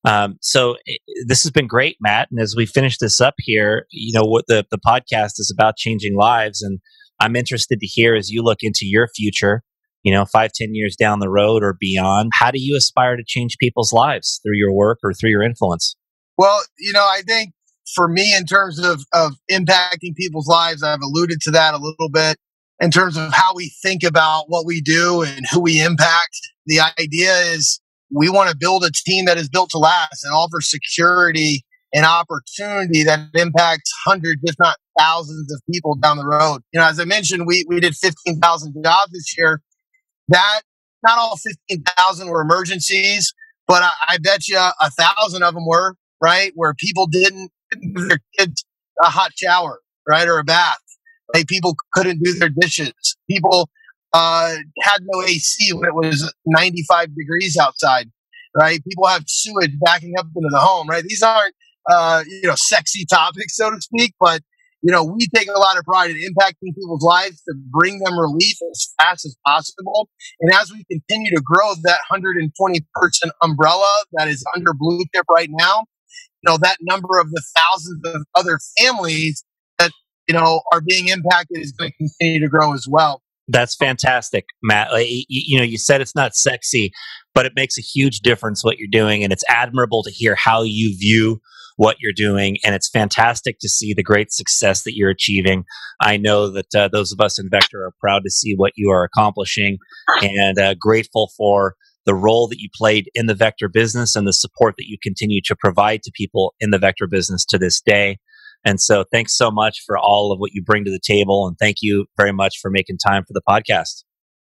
Um, 0.04 0.38
so 0.42 0.76
eh, 0.88 0.96
this 1.28 1.44
has 1.44 1.52
been 1.52 1.68
great, 1.68 1.98
Matt. 2.02 2.30
And 2.32 2.42
as 2.42 2.56
we 2.56 2.66
finish 2.66 2.98
this 2.98 3.22
up 3.22 3.36
here, 3.38 3.86
you 3.92 4.14
know 4.14 4.26
what 4.26 4.46
the 4.48 4.66
the 4.72 4.80
podcast 4.86 5.34
is 5.38 5.54
about 5.56 5.78
changing 5.78 6.16
lives, 6.16 6.62
and 6.62 6.80
I'm 7.22 7.36
interested 7.36 7.80
to 7.80 7.86
hear 7.86 8.16
as 8.16 8.30
you 8.30 8.42
look 8.42 8.60
into 8.62 8.82
your 8.82 9.08
future. 9.16 9.62
You 10.04 10.12
know, 10.12 10.26
five, 10.26 10.52
ten 10.54 10.74
years 10.74 10.96
down 10.96 11.20
the 11.20 11.30
road 11.30 11.64
or 11.64 11.78
beyond, 11.80 12.32
how 12.34 12.50
do 12.50 12.60
you 12.60 12.76
aspire 12.76 13.16
to 13.16 13.24
change 13.26 13.58
people's 13.60 13.94
lives 13.94 14.40
through 14.44 14.58
your 14.58 14.74
work 14.74 14.98
or 15.04 15.14
through 15.14 15.30
your 15.30 15.44
influence? 15.44 15.96
Well, 16.40 16.60
you 16.80 16.92
know, 16.92 17.06
I 17.08 17.22
think 17.22 17.52
for 17.94 18.08
me, 18.08 18.36
in 18.36 18.46
terms 18.46 18.80
of 18.80 19.04
of 19.14 19.34
impacting 19.52 20.16
people's 20.16 20.48
lives, 20.48 20.82
I've 20.82 21.02
alluded 21.02 21.40
to 21.42 21.52
that 21.52 21.76
a 21.76 21.78
little 21.78 22.10
bit 22.12 22.38
in 22.80 22.90
terms 22.90 23.16
of 23.16 23.32
how 23.32 23.54
we 23.54 23.72
think 23.84 24.04
about 24.04 24.46
what 24.48 24.66
we 24.66 24.82
do 24.82 25.22
and 25.22 25.46
who 25.52 25.60
we 25.60 25.80
impact. 25.80 26.36
The 26.66 26.80
idea 27.00 27.38
is 27.54 27.80
we 28.10 28.28
want 28.28 28.50
to 28.50 28.58
build 28.58 28.84
a 28.84 28.92
team 28.92 29.26
that 29.26 29.38
is 29.38 29.50
built 29.50 29.70
to 29.72 29.78
last 29.78 30.24
and 30.24 30.34
offer 30.34 30.62
security 30.62 31.64
and 31.94 32.06
opportunity 32.06 33.04
that 33.04 33.20
impacts 33.36 33.92
hundreds, 34.06 34.42
if 34.44 34.56
not 34.60 34.78
thousands 34.98 35.52
of 35.52 35.62
people 35.72 35.96
down 35.96 36.18
the 36.18 36.26
road. 36.26 36.62
You 36.74 36.80
know, 36.80 36.88
as 36.88 37.00
I 37.00 37.06
mentioned, 37.06 37.46
we, 37.46 37.66
we 37.68 37.80
did 37.80 37.96
15,000 37.96 38.84
jobs 38.84 39.12
this 39.12 39.36
year. 39.38 39.62
That 40.30 40.62
not 41.04 41.18
all 41.18 41.38
15,000 41.38 42.28
were 42.28 42.42
emergencies, 42.42 43.34
but 43.68 43.84
I, 43.84 43.92
I 44.10 44.18
bet 44.20 44.48
you 44.48 44.58
a 44.58 44.90
thousand 44.92 45.44
of 45.44 45.54
them 45.54 45.66
were, 45.66 45.96
right? 46.22 46.52
Where 46.56 46.74
people 46.74 47.08
didn't 47.08 47.52
give 47.72 48.08
their 48.08 48.20
kids 48.38 48.64
a 49.04 49.08
hot 49.08 49.32
shower, 49.36 49.80
right? 50.08 50.28
Or 50.28 50.40
a 50.40 50.44
bath. 50.44 50.78
Like 51.34 51.48
people 51.48 51.76
couldn't 51.94 52.22
do 52.24 52.34
their 52.38 52.50
dishes. 52.50 52.94
People 53.30 53.70
uh, 54.14 54.56
had 54.82 55.00
no 55.02 55.22
AC 55.24 55.74
when 55.74 55.86
it 55.86 55.96
was 55.96 56.34
95 56.46 57.16
degrees 57.16 57.58
outside, 57.58 58.10
right? 58.56 58.84
People 58.84 59.08
have 59.08 59.24
sewage 59.28 59.72
backing 59.84 60.14
up 60.18 60.26
into 60.36 60.50
the 60.52 60.60
home, 60.60 60.88
right? 60.88 61.04
These 61.04 61.24
aren't, 61.24 61.56
uh, 61.90 62.24
you 62.28 62.48
know, 62.48 62.56
sexy 62.56 63.06
topics, 63.06 63.56
so 63.56 63.70
to 63.70 63.82
speak, 63.82 64.14
but, 64.20 64.42
you 64.82 64.92
know, 64.92 65.04
we 65.04 65.28
take 65.36 65.48
a 65.48 65.60
lot 65.60 65.78
of 65.78 65.84
pride 65.84 66.12
in 66.12 66.18
impacting 66.18 66.76
people's 66.76 67.04
lives 67.04 67.42
to 67.44 67.54
bring 67.70 68.00
them 68.00 68.18
relief 68.18 68.58
as 68.72 68.94
fast 69.00 69.26
as 69.26 69.36
possible. 69.46 70.10
And 70.40 70.52
as 70.54 70.72
we 70.72 70.84
continue 70.92 71.32
to 71.32 71.42
grow 71.44 71.74
that 71.84 72.00
120 72.10 72.86
person 72.96 73.32
umbrella 73.42 73.92
that 74.14 74.28
is 74.28 74.44
under 74.56 74.74
Blue 74.74 75.04
Chip 75.14 75.26
right 75.30 75.50
now, 75.52 75.86
you 76.42 76.52
know, 76.52 76.58
that 76.58 76.78
number 76.82 77.20
of 77.20 77.30
the 77.30 77.44
thousands 77.56 78.02
of 78.06 78.26
other 78.36 78.60
families 78.80 79.44
that, 79.78 79.92
you 80.28 80.34
know, 80.34 80.62
are 80.74 80.82
being 80.82 81.08
impacted 81.08 81.60
is 81.60 81.72
going 81.72 81.92
to 81.92 81.98
continue 81.98 82.40
to 82.40 82.48
grow 82.48 82.74
as 82.74 82.86
well. 82.90 83.22
That's 83.48 83.76
fantastic, 83.76 84.46
Matt. 84.64 84.90
You, 85.28 85.58
know, 85.58 85.64
you 85.64 85.78
said 85.78 86.00
it's 86.00 86.16
not 86.16 86.36
sexy, 86.36 86.92
but 87.36 87.46
it 87.46 87.54
makes 87.56 87.78
a 87.78 87.82
huge 87.82 88.20
difference 88.20 88.64
what 88.64 88.78
you're 88.78 88.88
doing, 88.90 89.24
and 89.24 89.34
it's 89.34 89.44
admirable 89.50 90.04
to 90.04 90.12
hear 90.12 90.36
how 90.36 90.64
you 90.64 90.96
view 90.98 91.42
what 91.82 91.98
you're 92.00 92.14
doing, 92.16 92.58
and 92.64 92.76
it's 92.76 92.88
fantastic 92.88 93.58
to 93.60 93.68
see 93.68 93.92
the 93.92 94.04
great 94.04 94.32
success 94.32 94.84
that 94.84 94.96
you're 94.96 95.10
achieving. 95.10 95.64
I 96.00 96.18
know 96.18 96.52
that 96.52 96.76
uh, 96.76 96.90
those 96.90 97.12
of 97.12 97.20
us 97.20 97.40
in 97.40 97.50
Vector 97.50 97.84
are 97.84 97.94
proud 98.00 98.22
to 98.24 98.30
see 98.30 98.54
what 98.56 98.74
you 98.76 98.92
are 98.92 99.04
accomplishing, 99.04 99.80
and 100.22 100.60
uh, 100.60 100.76
grateful 100.80 101.32
for 101.36 101.74
the 102.06 102.14
role 102.14 102.48
that 102.50 102.60
you 102.60 102.70
played 102.76 103.10
in 103.16 103.26
the 103.26 103.34
Vector 103.34 103.68
business 103.68 104.16
and 104.16 104.28
the 104.28 104.34
support 104.34 104.76
that 104.78 104.86
you 104.86 104.98
continue 105.02 105.42
to 105.46 105.56
provide 105.60 106.04
to 106.04 106.12
people 106.14 106.54
in 106.60 106.70
the 106.70 106.78
Vector 106.78 107.08
business 107.08 107.44
to 107.46 107.58
this 107.58 107.82
day. 107.82 108.20
And 108.64 108.80
so 108.80 109.04
thanks 109.12 109.36
so 109.36 109.50
much 109.50 109.82
for 109.88 109.98
all 109.98 110.32
of 110.32 110.38
what 110.38 110.52
you 110.54 110.64
bring 110.64 110.86
to 110.86 110.92
the 110.92 111.02
table. 111.04 111.48
And 111.48 111.58
thank 111.58 111.78
you 111.82 112.06
very 112.16 112.32
much 112.32 112.60
for 112.62 112.70
making 112.70 113.00
time 113.00 113.24
for 113.24 113.34
the 113.34 113.42
podcast. 113.50 114.04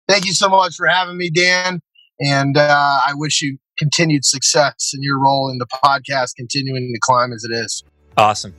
Thank 0.08 0.26
you 0.26 0.34
so 0.34 0.50
much 0.50 0.76
for 0.76 0.86
having 0.86 1.18
me, 1.18 1.32
Dan. 1.32 1.80
And 2.20 2.58
uh, 2.58 3.00
I 3.08 3.14
wish 3.16 3.42
you 3.42 3.58
continued 3.78 4.26
success 4.26 4.92
in 4.94 5.02
your 5.02 5.20
role 5.20 5.50
in 5.50 5.58
the 5.58 5.68
podcast, 5.84 6.36
continuing 6.36 6.92
to 6.94 7.00
climb 7.02 7.34
as 7.34 7.44
it 7.44 7.54
is. 7.54 7.84
Awesome. 8.18 8.54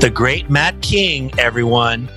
The 0.00 0.10
great 0.12 0.50
Matt 0.50 0.80
King, 0.82 1.32
everyone. 1.38 2.08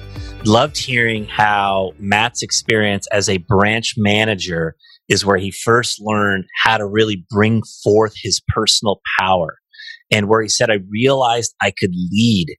Loved 0.46 0.78
hearing 0.78 1.26
how 1.26 1.94
Matt's 2.00 2.42
experience 2.42 3.08
as 3.12 3.28
a 3.28 3.38
branch 3.38 3.96
manager 3.98 4.76
is 5.10 5.26
where 5.26 5.38
he 5.38 5.52
first 5.52 6.00
learned 6.02 6.46
how 6.64 6.78
to 6.78 6.86
really 6.86 7.26
bring 7.30 7.64
forth 7.84 8.14
his 8.22 8.42
personal 8.54 9.00
power 9.20 9.58
and 10.12 10.28
where 10.28 10.42
he 10.42 10.50
said 10.50 10.70
i 10.70 10.80
realized 10.90 11.56
i 11.62 11.72
could 11.72 11.92
lead 12.12 12.56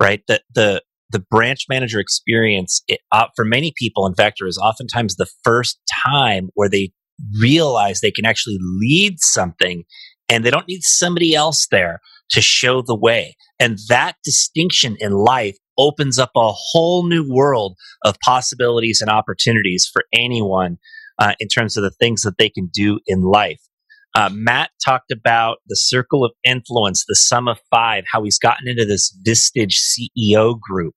right 0.00 0.22
That 0.28 0.42
the 0.54 0.82
the 1.12 1.24
branch 1.30 1.66
manager 1.68 2.00
experience 2.00 2.82
it, 2.88 3.00
uh, 3.12 3.26
for 3.36 3.44
many 3.44 3.72
people 3.76 4.06
in 4.06 4.14
vector 4.14 4.46
is 4.46 4.58
oftentimes 4.58 5.16
the 5.16 5.30
first 5.44 5.78
time 6.04 6.50
where 6.54 6.68
they 6.68 6.92
realize 7.40 8.00
they 8.00 8.10
can 8.10 8.24
actually 8.24 8.58
lead 8.60 9.20
something 9.20 9.84
and 10.28 10.44
they 10.44 10.50
don't 10.50 10.68
need 10.68 10.82
somebody 10.82 11.34
else 11.34 11.66
there 11.70 12.00
to 12.30 12.40
show 12.40 12.82
the 12.82 12.96
way 12.96 13.36
and 13.60 13.78
that 13.88 14.16
distinction 14.24 14.96
in 14.98 15.12
life 15.12 15.56
opens 15.78 16.18
up 16.18 16.30
a 16.36 16.52
whole 16.52 17.06
new 17.06 17.26
world 17.28 17.76
of 18.04 18.18
possibilities 18.24 19.00
and 19.00 19.10
opportunities 19.10 19.88
for 19.90 20.04
anyone 20.12 20.78
uh, 21.18 21.34
in 21.38 21.48
terms 21.48 21.76
of 21.76 21.82
the 21.82 21.90
things 21.90 22.22
that 22.22 22.38
they 22.38 22.48
can 22.48 22.68
do 22.72 22.98
in 23.06 23.22
life. 23.22 23.60
Uh, 24.14 24.30
Matt 24.32 24.70
talked 24.84 25.10
about 25.10 25.58
the 25.68 25.76
circle 25.76 26.24
of 26.24 26.32
influence, 26.44 27.04
the 27.06 27.14
sum 27.14 27.48
of 27.48 27.58
five, 27.70 28.04
how 28.12 28.22
he's 28.22 28.38
gotten 28.38 28.68
into 28.68 28.84
this 28.84 29.16
Vistage 29.26 29.74
CEO 29.74 30.58
group. 30.60 30.94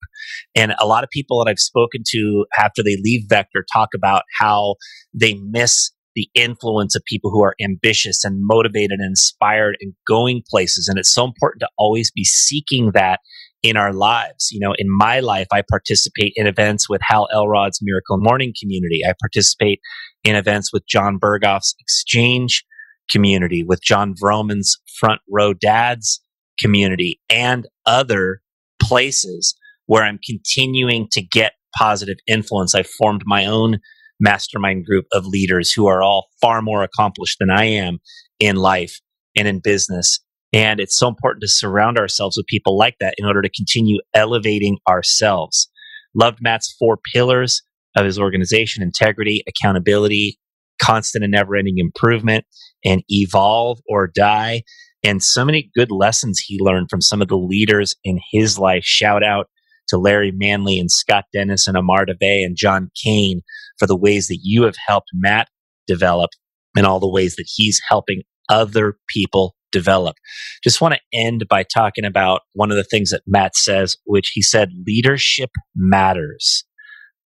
And 0.54 0.74
a 0.78 0.86
lot 0.86 1.04
of 1.04 1.10
people 1.10 1.42
that 1.42 1.50
I've 1.50 1.58
spoken 1.58 2.02
to 2.08 2.46
after 2.58 2.82
they 2.82 2.96
leave 3.02 3.22
Vector 3.28 3.64
talk 3.72 3.90
about 3.94 4.22
how 4.38 4.76
they 5.14 5.34
miss 5.34 5.92
the 6.14 6.28
influence 6.34 6.96
of 6.96 7.04
people 7.04 7.30
who 7.30 7.44
are 7.44 7.54
ambitious 7.62 8.24
and 8.24 8.38
motivated 8.40 8.98
and 8.98 9.06
inspired 9.06 9.76
and 9.80 9.92
going 10.08 10.42
places. 10.48 10.88
And 10.88 10.98
it's 10.98 11.12
so 11.12 11.24
important 11.24 11.60
to 11.60 11.68
always 11.78 12.10
be 12.10 12.24
seeking 12.24 12.92
that 12.92 13.20
in 13.62 13.76
our 13.76 13.92
lives. 13.92 14.48
You 14.50 14.60
know, 14.60 14.74
in 14.78 14.86
my 14.88 15.20
life, 15.20 15.46
I 15.52 15.62
participate 15.68 16.32
in 16.36 16.46
events 16.46 16.88
with 16.88 17.00
Hal 17.04 17.28
Elrod's 17.32 17.80
Miracle 17.82 18.18
Morning 18.18 18.54
community. 18.58 19.00
I 19.06 19.12
participate 19.20 19.80
in 20.24 20.36
events 20.36 20.72
with 20.72 20.86
Jon 20.86 21.18
Berghoff's 21.18 21.74
Exchange 21.80 22.64
community, 23.10 23.64
with 23.64 23.82
Jon 23.82 24.14
Vroman's 24.14 24.76
Front 24.98 25.20
Row 25.30 25.54
Dads 25.54 26.20
community, 26.60 27.20
and 27.30 27.66
other 27.84 28.40
places 28.80 29.54
where 29.86 30.02
I'm 30.02 30.18
continuing 30.24 31.08
to 31.12 31.22
get 31.22 31.52
positive 31.78 32.16
influence. 32.26 32.74
I 32.74 32.82
formed 32.82 33.22
my 33.26 33.46
own 33.46 33.78
mastermind 34.18 34.84
group 34.86 35.06
of 35.12 35.26
leaders 35.26 35.72
who 35.72 35.86
are 35.86 36.02
all 36.02 36.28
far 36.40 36.62
more 36.62 36.82
accomplished 36.82 37.38
than 37.38 37.50
I 37.50 37.64
am 37.64 37.98
in 38.40 38.56
life 38.56 39.00
and 39.36 39.46
in 39.46 39.60
business. 39.62 40.20
And 40.52 40.80
it's 40.80 40.98
so 40.98 41.08
important 41.08 41.42
to 41.42 41.48
surround 41.48 41.98
ourselves 41.98 42.36
with 42.36 42.46
people 42.46 42.78
like 42.78 42.96
that 43.00 43.14
in 43.18 43.26
order 43.26 43.42
to 43.42 43.50
continue 43.50 43.98
elevating 44.14 44.78
ourselves. 44.88 45.68
Loved 46.14 46.38
Matt's 46.40 46.74
four 46.78 46.98
pillars 47.14 47.62
of 47.96 48.06
his 48.06 48.18
organization 48.18 48.82
integrity, 48.82 49.42
accountability, 49.46 50.38
constant 50.80 51.24
and 51.24 51.32
never 51.32 51.56
ending 51.56 51.78
improvement, 51.78 52.44
and 52.84 53.02
evolve 53.08 53.78
or 53.88 54.10
die. 54.14 54.62
And 55.04 55.22
so 55.22 55.44
many 55.44 55.70
good 55.74 55.90
lessons 55.90 56.40
he 56.40 56.58
learned 56.60 56.88
from 56.90 57.00
some 57.00 57.22
of 57.22 57.28
the 57.28 57.36
leaders 57.36 57.94
in 58.04 58.18
his 58.32 58.58
life. 58.58 58.84
Shout 58.84 59.22
out 59.22 59.46
to 59.88 59.98
Larry 59.98 60.32
Manley 60.34 60.78
and 60.78 60.90
Scott 60.90 61.24
Dennis 61.32 61.66
and 61.66 61.76
Amar 61.76 62.06
DeBay 62.06 62.44
and 62.44 62.56
John 62.56 62.90
Kane 63.02 63.42
for 63.78 63.86
the 63.86 63.96
ways 63.96 64.26
that 64.28 64.40
you 64.42 64.64
have 64.64 64.76
helped 64.86 65.10
Matt 65.12 65.48
develop 65.86 66.30
and 66.76 66.86
all 66.86 67.00
the 67.00 67.08
ways 67.08 67.36
that 67.36 67.48
he's 67.54 67.80
helping 67.88 68.22
other 68.48 68.96
people 69.08 69.54
develop. 69.72 70.16
Just 70.62 70.80
want 70.80 70.94
to 70.94 71.18
end 71.18 71.46
by 71.48 71.62
talking 71.62 72.04
about 72.04 72.42
one 72.52 72.70
of 72.70 72.76
the 72.76 72.84
things 72.84 73.10
that 73.10 73.22
Matt 73.26 73.56
says, 73.56 73.96
which 74.04 74.30
he 74.34 74.42
said 74.42 74.70
leadership 74.86 75.50
matters. 75.74 76.64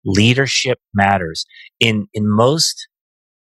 Leadership 0.05 0.79
matters. 0.95 1.45
In 1.79 2.09
in 2.15 2.25
most 2.27 2.89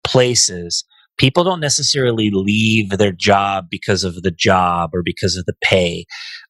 places, 0.07 0.83
people 1.17 1.43
don't 1.43 1.59
necessarily 1.59 2.29
leave 2.31 2.89
their 2.91 3.11
job 3.11 3.65
because 3.69 4.03
of 4.03 4.21
the 4.21 4.31
job 4.31 4.91
or 4.93 5.01
because 5.03 5.35
of 5.35 5.45
the 5.45 5.55
pay. 5.61 6.05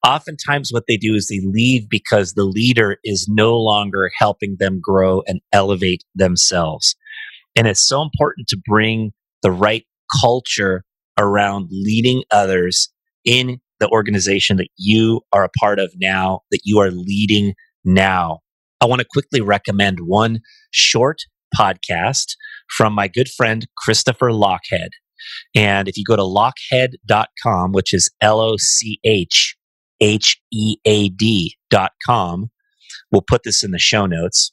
Oftentimes, 0.05 0.71
what 0.71 0.83
they 0.87 0.97
do 0.97 1.15
is 1.15 1.27
they 1.27 1.41
leave 1.43 1.89
because 1.89 2.33
the 2.33 2.45
leader 2.45 2.97
is 3.03 3.27
no 3.29 3.57
longer 3.57 4.11
helping 4.17 4.57
them 4.59 4.79
grow 4.81 5.23
and 5.27 5.41
elevate 5.51 6.03
themselves. 6.15 6.95
And 7.55 7.67
it's 7.67 7.85
so 7.85 8.01
important 8.01 8.47
to 8.49 8.61
bring 8.67 9.11
the 9.41 9.51
right 9.51 9.85
culture 10.21 10.83
around 11.17 11.69
leading 11.71 12.23
others 12.31 12.89
in 13.25 13.59
the 13.79 13.89
organization 13.89 14.57
that 14.57 14.69
you 14.77 15.21
are 15.33 15.43
a 15.43 15.49
part 15.59 15.79
of 15.79 15.91
now, 15.99 16.41
that 16.51 16.61
you 16.63 16.79
are 16.79 16.91
leading 16.91 17.53
now. 17.83 18.39
I 18.81 18.85
want 18.85 19.01
to 19.01 19.07
quickly 19.11 19.41
recommend 19.41 19.99
one 20.01 20.39
short 20.71 21.17
podcast 21.57 22.35
from 22.75 22.93
my 22.93 23.07
good 23.07 23.29
friend 23.29 23.67
Christopher 23.77 24.29
Lochhead. 24.29 24.89
And 25.55 25.87
if 25.87 25.97
you 25.97 26.03
go 26.07 26.15
to 26.15 26.21
lochhead.com, 26.21 27.71
which 27.71 27.93
is 27.93 28.09
L 28.21 28.39
O 28.39 28.55
C 28.57 28.99
H 29.03 29.55
H 29.99 30.39
E 30.51 30.77
A 30.85 31.09
D.com, 31.09 32.49
we'll 33.11 33.23
put 33.27 33.43
this 33.43 33.63
in 33.63 33.71
the 33.71 33.79
show 33.79 34.05
notes. 34.05 34.51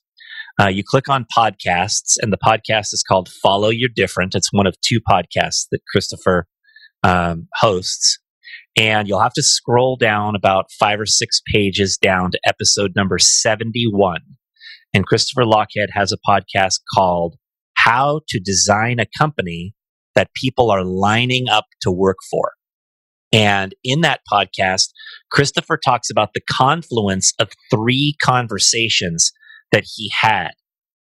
Uh, 0.61 0.69
you 0.69 0.85
click 0.87 1.09
on 1.09 1.27
podcasts, 1.37 2.15
and 2.21 2.33
the 2.33 2.39
podcast 2.39 2.93
is 2.93 3.03
called 3.07 3.29
Follow 3.43 3.71
Your 3.71 3.89
Different. 3.95 4.35
It's 4.37 4.53
one 4.53 4.67
of 4.67 4.77
two 4.81 5.01
podcasts 5.01 5.67
that 5.73 5.81
Christopher 5.91 6.47
um, 7.03 7.49
hosts. 7.57 8.19
And 8.77 9.09
you'll 9.09 9.23
have 9.23 9.33
to 9.35 9.43
scroll 9.43 9.97
down 9.97 10.35
about 10.35 10.67
five 10.79 11.01
or 11.01 11.07
six 11.07 11.41
pages 11.53 11.97
down 11.97 12.31
to 12.33 12.41
episode 12.47 12.93
number 12.97 13.19
71. 13.19 14.21
And 14.95 15.07
Christopher 15.07 15.43
Lochhead 15.43 15.89
has 15.93 16.13
a 16.13 16.19
podcast 16.27 16.79
called 16.95 17.35
How 17.77 18.21
to 18.29 18.39
Design 18.39 19.01
a 19.01 19.07
Company 19.19 19.75
That 20.15 20.31
People 20.35 20.71
Are 20.71 20.85
Lining 20.85 21.49
Up 21.49 21.65
to 21.83 21.91
Work 21.91 22.19
For. 22.31 22.53
And 23.33 23.75
in 23.83 24.03
that 24.03 24.21
podcast, 24.33 24.91
Christopher 25.33 25.77
talks 25.77 26.09
about 26.11 26.31
the 26.33 26.41
confluence 26.49 27.33
of 27.41 27.51
three 27.69 28.15
conversations 28.23 29.33
that 29.73 29.85
he 29.97 30.13
had. 30.21 30.53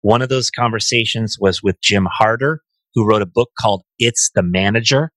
One 0.01 0.21
of 0.21 0.27
those 0.27 0.51
conversations 0.51 1.37
was 1.39 1.63
with 1.63 1.77
Jim 1.81 2.05
Harter, 2.11 2.59
who 2.93 3.07
wrote 3.07 3.21
a 3.21 3.25
book 3.25 3.51
called 3.57 3.83
It's 3.97 4.29
the 4.35 4.43
Manager 4.43 5.11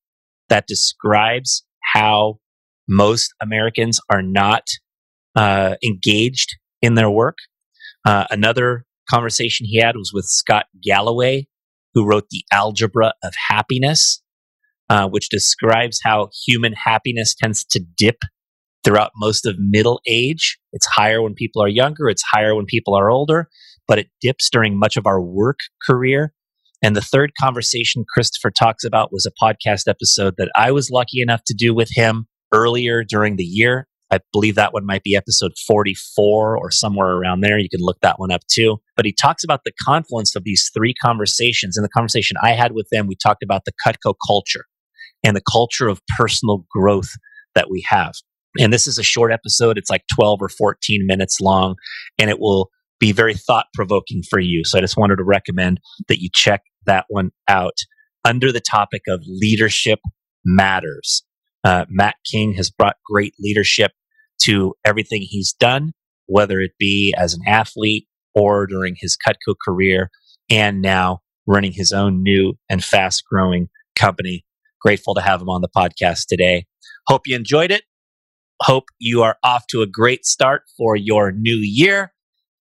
that 0.49 0.69
describes 0.69 1.65
how 1.93 2.39
most 2.89 3.35
Americans 3.43 3.99
are 4.09 4.23
not 4.23 4.63
uh, 5.35 5.75
engaged 5.85 6.57
in 6.81 6.95
their 6.95 7.11
work. 7.11 7.39
Uh, 8.05 8.25
another 8.31 8.85
conversation 9.11 9.67
he 9.67 9.81
had 9.81 9.97
was 9.97 10.13
with 10.15 10.25
Scott 10.25 10.67
Galloway, 10.83 11.47
who 11.95 12.07
wrote 12.07 12.29
The 12.31 12.45
Algebra 12.53 13.13
of 13.23 13.35
Happiness, 13.49 14.23
uh, 14.89 15.09
which 15.09 15.29
describes 15.29 16.01
how 16.03 16.29
human 16.47 16.73
happiness 16.73 17.35
tends 17.35 17.65
to 17.67 17.81
dip 17.97 18.19
throughout 18.85 19.11
most 19.17 19.47
of 19.47 19.57
middle 19.59 20.01
age. 20.09 20.59
It's 20.73 20.87
higher 20.87 21.23
when 21.23 21.35
people 21.35 21.63
are 21.63 21.69
younger, 21.69 22.09
it's 22.09 22.25
higher 22.31 22.55
when 22.55 22.67
people 22.67 22.95
are 22.95 23.11
older, 23.11 23.49
but 23.87 23.99
it 23.99 24.09
dips 24.21 24.49
during 24.51 24.79
much 24.79 24.97
of 24.97 25.07
our 25.07 25.21
work 25.21 25.59
career. 25.87 26.33
And 26.83 26.97
the 26.97 27.03
third 27.03 27.33
conversation 27.39 28.05
Christopher 28.09 28.51
talks 28.51 28.85
about 28.85 29.13
was 29.13 29.27
a 29.27 29.45
podcast 29.45 29.87
episode 29.87 30.35
that 30.39 30.51
I 30.57 30.73
was 30.73 30.91
lucky 30.91 31.21
enough 31.21 31.43
to 31.47 31.55
do 31.55 31.75
with 31.75 31.91
him 31.93 32.27
earlier 32.55 33.05
during 33.05 33.37
the 33.37 33.45
year. 33.45 33.87
I 34.11 34.19
believe 34.33 34.57
that 34.57 34.73
one 34.73 34.87
might 34.87 35.03
be 35.03 35.15
episode 35.15 35.53
44 35.67 36.59
or 36.59 36.71
somewhere 36.71 37.13
around 37.13 37.41
there. 37.41 37.59
You 37.59 37.69
can 37.69 37.81
look 37.81 38.01
that 38.01 38.19
one 38.19 38.33
up 38.33 38.43
too. 38.51 38.79
But 38.97 39.07
he 39.07 39.13
talks 39.13 39.45
about 39.45 39.61
the 39.65 39.73
confluence 39.85 40.35
of 40.35 40.45
these 40.45 40.71
three 40.75 40.95
conversations. 40.95 41.77
In 41.77 41.83
the 41.83 41.89
conversation 41.89 42.37
I 42.43 42.53
had 42.53 42.73
with 42.73 42.89
them, 42.91 43.07
we 43.07 43.15
talked 43.15 43.43
about 43.43 43.63
the 43.65 43.73
Cutco 43.87 44.15
culture 44.27 44.65
and 45.25 45.37
the 45.37 45.43
culture 45.51 45.89
of 45.89 46.01
personal 46.19 46.65
growth 46.73 47.11
that 47.55 47.71
we 47.71 47.85
have. 47.89 48.15
And 48.59 48.73
this 48.73 48.87
is 48.87 48.99
a 48.99 49.05
short 49.05 49.33
episode. 49.33 49.79
It's 49.79 49.91
like 49.91 50.03
12 50.15 50.43
or 50.43 50.49
14 50.49 51.07
minutes 51.07 51.41
long, 51.41 51.77
and 52.19 52.29
it 52.29 52.41
will 52.41 52.71
be 52.99 53.13
very 53.13 53.35
thought 53.35 53.67
provoking 53.75 54.23
for 54.29 54.41
you. 54.41 54.65
So 54.65 54.79
I 54.79 54.81
just 54.81 54.97
wanted 54.97 55.17
to 55.17 55.25
recommend 55.25 55.81
that 56.09 56.21
you 56.21 56.29
check 56.33 56.63
that 56.87 57.05
one 57.09 57.31
out 57.49 57.79
under 58.25 58.51
the 58.53 58.61
topic 58.61 59.03
of 59.09 59.23
leadership 59.27 60.01
matters. 60.45 61.25
Uh, 61.63 61.85
Matt 61.89 62.17
King 62.31 62.55
has 62.55 62.71
brought 62.71 62.97
great 63.07 63.35
leadership 63.39 63.93
to 64.45 64.75
everything 64.85 65.23
he's 65.23 65.53
done, 65.53 65.93
whether 66.27 66.61
it 66.61 66.73
be 66.79 67.15
as 67.17 67.35
an 67.35 67.41
athlete 67.47 68.07
or 68.35 68.67
during 68.67 68.97
his 68.99 69.17
Cutco 69.17 69.55
career, 69.65 70.11
and 70.49 70.81
now 70.81 71.21
running 71.47 71.73
his 71.73 71.93
own 71.93 72.23
new 72.23 72.55
and 72.69 72.83
fast 72.83 73.25
growing 73.31 73.69
company. 73.97 74.45
Grateful 74.81 75.15
to 75.15 75.21
have 75.21 75.43
him 75.43 75.49
on 75.49 75.61
the 75.61 75.69
podcast 75.69 76.27
today. 76.29 76.67
Hope 77.07 77.23
you 77.27 77.37
enjoyed 77.37 77.71
it. 77.71 77.83
Hope 78.63 78.85
you 78.99 79.23
are 79.23 79.37
off 79.43 79.67
to 79.69 79.83
a 79.83 79.87
great 79.87 80.25
start 80.25 80.63
for 80.77 80.97
your 80.97 81.33
new 81.33 81.57
year. 81.57 82.13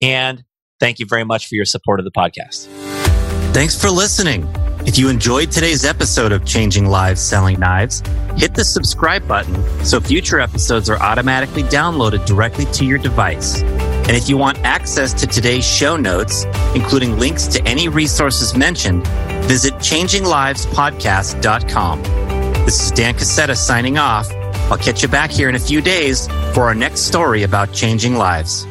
And 0.02 0.44
thank 0.80 1.00
you 1.00 1.06
very 1.06 1.26
much 1.26 1.48
for 1.48 1.56
your 1.56 1.66
support 1.66 2.00
of 2.00 2.06
the 2.06 2.12
podcast. 2.12 2.68
Thanks 3.54 3.80
for 3.80 3.90
listening. 3.90 4.48
If 4.90 4.98
you 4.98 5.08
enjoyed 5.08 5.52
today's 5.52 5.86
episode 5.86 6.32
of 6.32 6.46
Changing 6.46 6.88
Lives 6.88 7.22
Selling 7.22 7.60
Knives, 7.60 8.02
hit 8.36 8.56
the 8.56 8.66
subscribe 8.66 9.28
button 9.28 9.64
so 9.86 10.00
future 10.00 10.40
episodes 10.40 10.90
are 10.90 10.98
automatically 10.98 11.62
downloaded 11.62 12.26
directly 12.26 12.66
to 12.74 12.84
your 12.84 12.98
device. 12.98 13.62
And 13.62 14.18
if 14.18 14.28
you 14.28 14.36
want 14.36 14.58
access 14.64 15.14
to 15.14 15.28
today's 15.28 15.64
show 15.64 15.96
notes, 15.96 16.46
including 16.74 17.20
links 17.20 17.46
to 17.50 17.64
any 17.68 17.88
resources 17.88 18.58
mentioned, 18.58 19.06
visit 19.46 19.76
changinglivespodcast.com. 19.76 22.02
This 22.66 22.84
is 22.84 22.90
Dan 22.90 23.14
Casetta 23.14 23.56
signing 23.56 24.00
off. 24.00 24.28
I'll 24.72 24.80
catch 24.80 25.04
you 25.04 25.08
back 25.08 25.30
here 25.30 25.50
in 25.50 25.56
a 25.56 25.60
few 25.60 25.82
days 25.82 26.26
for 26.56 26.64
our 26.64 26.74
next 26.74 27.02
story 27.02 27.44
about 27.44 27.74
changing 27.74 28.16
lives. 28.16 28.66